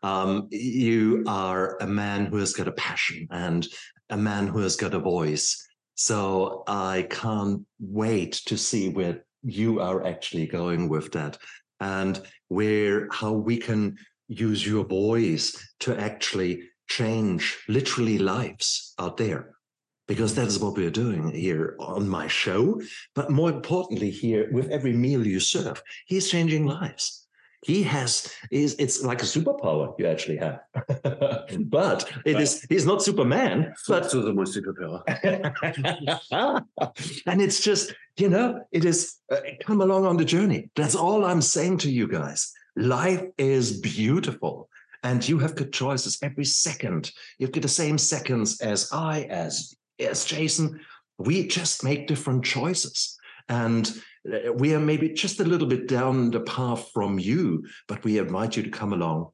Um, 0.04 0.48
you 0.52 1.24
are 1.26 1.78
a 1.82 1.88
man 1.88 2.28
who 2.28 2.38
has 2.38 2.54
got 2.54 2.68
a 2.68 2.74
passion 2.74 3.28
and 3.32 3.68
a 4.12 4.18
man 4.18 4.46
who 4.46 4.60
has 4.60 4.76
got 4.76 4.94
a 4.94 5.00
voice. 5.00 5.68
So 5.96 6.64
I 6.68 7.08
can't 7.10 7.66
wait 7.80 8.34
to 8.46 8.58
see 8.58 8.90
where 8.90 9.26
you 9.42 9.80
are 9.80 10.06
actually 10.06 10.46
going 10.46 10.88
with 10.88 11.12
that 11.14 11.40
and 11.80 12.22
where 12.50 13.08
how 13.12 13.32
we 13.32 13.58
can 13.58 13.98
use 14.28 14.66
your 14.66 14.86
voice 14.86 15.56
to 15.82 16.00
actually 16.00 16.64
change 16.88 17.58
literally 17.68 18.18
lives 18.18 18.94
out 19.00 19.18
there 19.18 19.56
because 20.08 20.36
that 20.36 20.48
is 20.48 20.60
what 20.60 20.76
we're 20.78 20.92
doing 20.92 21.32
here 21.32 21.76
on 21.80 22.08
my 22.08 22.28
show. 22.28 22.80
But 23.16 23.32
more 23.32 23.50
importantly, 23.50 24.12
here 24.12 24.48
with 24.52 24.70
every 24.70 24.94
meal 24.94 25.26
you 25.26 25.40
serve, 25.40 25.82
he's 26.06 26.30
changing 26.30 26.66
lives. 26.66 27.26
he 27.66 27.82
has 27.84 28.32
is 28.52 28.76
it's 28.78 29.04
like 29.04 29.22
a 29.22 29.26
superpower 29.26 29.94
you 29.98 30.06
actually 30.06 30.38
have 30.38 30.60
but 31.78 32.12
it 32.26 32.40
is 32.40 32.66
he's 32.70 32.86
not 32.86 33.02
superman 33.02 33.74
but 33.88 34.04
That's 34.04 34.14
my 34.14 34.44
superpower. 34.44 35.02
and 37.26 37.42
it's 37.42 37.60
just 37.60 37.96
you 38.18 38.30
know 38.30 38.62
it 38.72 38.86
is 38.86 39.16
uh, 39.32 39.38
come 39.66 39.82
along 39.82 40.06
on 40.06 40.18
the 40.18 40.26
journey 40.26 40.70
that's 40.76 40.96
all 40.96 41.26
i'm 41.26 41.42
saying 41.42 41.78
to 41.80 41.90
you 41.90 42.08
guys 42.08 42.54
life 42.76 43.24
is 43.38 43.80
beautiful 43.80 44.70
and 45.04 45.28
you 45.28 45.38
have 45.40 45.56
good 45.56 45.72
choices 45.72 46.18
every 46.22 46.46
second. 46.46 47.12
You've 47.38 47.52
got 47.52 47.62
the 47.62 47.70
same 47.70 47.98
seconds 47.98 48.60
as 48.62 48.90
i 48.92 49.22
as 49.30 49.76
as 50.00 50.26
jason. 50.26 50.80
We 51.18 51.48
just 51.48 51.84
make 51.84 52.08
different 52.08 52.44
choices 52.44 53.18
and 53.48 53.92
uh, 54.32 54.52
we 54.54 54.74
are 54.74 54.80
maybe 54.80 55.10
just 55.10 55.40
a 55.40 55.46
little 55.46 55.68
bit 55.68 55.88
down 55.88 56.32
the 56.32 56.42
path 56.42 56.90
from 56.94 57.20
you 57.20 57.64
but 57.88 58.04
we 58.04 58.18
invite 58.18 58.58
you 58.58 58.64
to 58.64 58.70
come 58.70 58.94
along. 58.94 59.30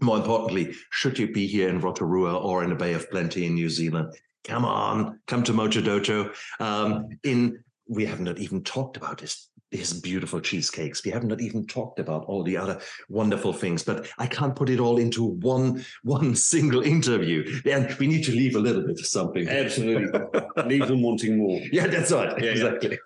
More 0.00 0.18
importantly, 0.18 0.74
should 0.90 1.18
you 1.18 1.32
be 1.32 1.46
here 1.46 1.70
in 1.70 1.80
Rotorua 1.80 2.36
or 2.36 2.62
in 2.62 2.70
the 2.70 2.76
Bay 2.76 2.92
of 2.92 3.10
Plenty 3.10 3.46
in 3.46 3.54
New 3.54 3.70
Zealand, 3.70 4.12
come 4.44 4.64
on, 4.64 5.20
come 5.26 5.42
to 5.44 5.52
Mojo 5.52 5.82
Dojo. 5.82 6.34
Um, 6.60 7.08
in 7.24 7.64
we 7.88 8.04
have 8.06 8.20
not 8.20 8.38
even 8.38 8.62
talked 8.62 8.96
about 8.96 9.18
this 9.18 9.48
his 9.70 9.92
beautiful 9.92 10.40
cheesecakes. 10.40 11.04
We 11.04 11.10
haven't 11.10 11.40
even 11.40 11.66
talked 11.66 11.98
about 11.98 12.24
all 12.26 12.42
the 12.44 12.56
other 12.56 12.80
wonderful 13.08 13.52
things, 13.52 13.82
but 13.82 14.06
I 14.18 14.26
can't 14.26 14.54
put 14.54 14.70
it 14.70 14.78
all 14.78 14.98
into 14.98 15.24
one 15.24 15.84
one 16.02 16.36
single 16.36 16.82
interview. 16.82 17.60
And 17.64 17.92
we 17.98 18.06
need 18.06 18.24
to 18.24 18.32
leave 18.32 18.54
a 18.54 18.60
little 18.60 18.82
bit 18.82 18.98
of 18.98 19.06
something. 19.06 19.48
Absolutely. 19.48 20.20
Leave 20.66 20.88
them 20.88 21.02
wanting 21.02 21.36
more. 21.36 21.60
Yeah, 21.70 21.86
that's 21.86 22.10
right. 22.12 22.32
Yeah, 22.38 22.44
yeah. 22.44 22.50
exactly. 22.50 22.98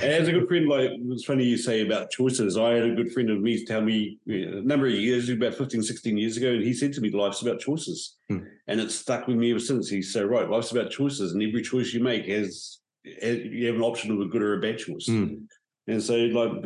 As 0.00 0.28
a 0.28 0.32
good 0.32 0.48
friend, 0.48 0.68
like 0.68 0.90
it's 0.92 1.24
funny 1.24 1.44
you 1.44 1.56
say 1.56 1.82
about 1.82 2.10
choices. 2.10 2.56
I 2.56 2.70
had 2.74 2.84
a 2.84 2.94
good 2.94 3.12
friend 3.12 3.30
of 3.30 3.40
me 3.40 3.64
tell 3.64 3.80
me 3.80 4.18
uh, 4.28 4.58
a 4.58 4.62
number 4.62 4.86
of 4.86 4.94
years, 4.94 5.28
about 5.28 5.54
15, 5.54 5.82
16 5.82 6.16
years 6.16 6.36
ago, 6.36 6.52
and 6.52 6.64
he 6.64 6.72
said 6.72 6.92
to 6.94 7.00
me, 7.00 7.10
Life's 7.10 7.42
about 7.42 7.60
choices. 7.60 8.16
Hmm. 8.28 8.40
And 8.66 8.80
it's 8.80 8.94
stuck 8.94 9.28
with 9.28 9.36
me 9.36 9.50
ever 9.50 9.60
since. 9.60 9.88
He's 9.88 10.12
so 10.12 10.24
right. 10.24 10.48
Life's 10.48 10.72
about 10.72 10.90
choices, 10.90 11.32
and 11.32 11.42
every 11.42 11.62
choice 11.62 11.92
you 11.92 12.02
make 12.02 12.26
has 12.26 12.80
you 13.06 13.66
have 13.66 13.76
an 13.76 13.82
option 13.82 14.10
of 14.10 14.20
a 14.20 14.26
good 14.26 14.42
or 14.42 14.58
a 14.58 14.60
bad 14.60 14.78
choice. 14.78 15.06
Mm. 15.08 15.44
And 15.86 16.02
so, 16.02 16.14
like, 16.14 16.64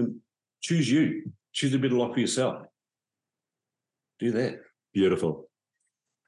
choose 0.61 0.91
you, 0.91 1.31
choose 1.53 1.75
a 1.75 1.79
better 1.79 1.95
life 1.95 2.15
for 2.15 2.21
yourself. 2.21 2.67
Do 4.19 4.33
that. 4.33 4.61
Beautiful. 4.93 5.49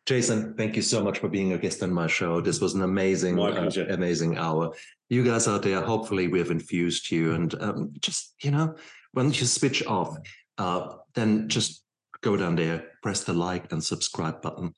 Jason, 0.06 0.54
thank 0.56 0.74
you 0.74 0.82
so 0.82 1.02
much 1.02 1.20
for 1.20 1.28
being 1.28 1.52
a 1.52 1.58
guest 1.58 1.82
on 1.82 1.92
my 1.92 2.06
show. 2.06 2.40
This 2.40 2.60
was 2.60 2.74
an 2.74 2.82
amazing, 2.82 3.38
uh, 3.38 3.70
amazing 3.90 4.36
hour. 4.36 4.74
You 5.08 5.22
guys 5.24 5.46
out 5.46 5.62
there, 5.62 5.80
hopefully 5.80 6.26
we 6.26 6.40
have 6.40 6.50
infused 6.50 7.10
you 7.10 7.34
and 7.34 7.54
um, 7.62 7.92
just, 8.00 8.34
you 8.42 8.50
know, 8.50 8.74
when 9.12 9.26
you 9.26 9.44
switch 9.46 9.86
off, 9.86 10.16
uh, 10.58 10.96
then 11.14 11.48
just 11.48 11.84
go 12.20 12.36
down 12.36 12.56
there, 12.56 12.84
press 13.02 13.22
the 13.22 13.32
like 13.32 13.70
and 13.72 13.82
subscribe 13.82 14.42
button. 14.42 14.74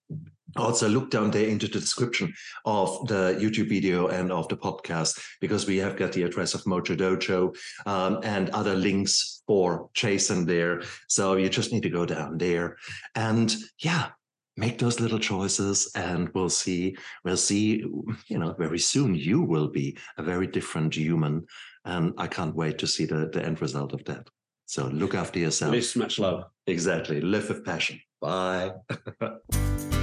Also, 0.57 0.89
look 0.89 1.11
down 1.11 1.31
there 1.31 1.49
into 1.49 1.67
the 1.67 1.81
description 1.81 2.33
of 2.65 3.07
the 3.09 3.37
YouTube 3.41 3.69
video 3.69 4.09
and 4.09 4.31
of 4.31 4.49
the 4.49 4.57
podcast 4.57 5.21
because 5.41 5.67
we 5.67 5.77
have 5.79 5.97
got 5.97 6.13
the 6.13 6.23
address 6.23 6.55
of 6.55 6.63
Mojo 6.65 6.97
Dojo 6.97 7.57
um, 7.87 8.21
and 8.23 8.51
other 8.51 8.75
links 8.75 9.43
for 9.47 9.91
Jason 9.95 10.47
there. 10.47 10.83
So 11.09 11.37
you 11.37 11.49
just 11.49 11.73
need 11.73 11.83
to 11.83 11.91
go 11.91 12.07
down 12.07 12.39
there 12.39 12.77
and 13.15 13.55
yeah, 13.79 14.11
make 14.57 14.79
those 14.79 15.01
little 15.01 15.19
choices 15.19 15.91
and 15.95 16.29
we'll 16.35 16.51
see. 16.51 16.97
We'll 17.25 17.37
see 17.37 17.85
you 18.29 18.39
know 18.39 18.55
very 18.59 18.79
soon 18.79 19.15
you 19.15 19.43
will 19.43 19.69
be 19.69 19.99
a 20.19 20.23
very 20.23 20.47
different 20.47 20.95
human 20.95 21.47
and 21.85 22.15
i 22.17 22.27
can't 22.27 22.55
wait 22.55 22.79
to 22.79 22.87
see 22.87 23.05
the, 23.05 23.29
the 23.33 23.45
end 23.45 23.61
result 23.61 23.93
of 23.93 24.05
that. 24.05 24.29
So 24.67 24.87
look 24.87 25.15
after 25.15 25.39
yourself. 25.39 25.73
Less 25.73 25.95
much 25.97 26.19
love. 26.19 26.45
exactly. 26.67 27.21
Live 27.21 27.49
with 27.49 27.65
passion. 27.65 28.01
Bye 28.21 28.73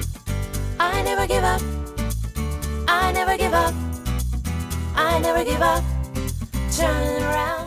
I 0.84 1.04
never 1.04 1.28
give 1.28 1.44
up. 1.44 1.62
I 2.88 3.12
never 3.12 3.38
give 3.38 3.54
up. 3.54 3.76
I 4.96 5.20
never 5.20 5.44
give 5.44 5.62
up. 5.62 5.84
Turn 6.76 7.22
around. 7.22 7.61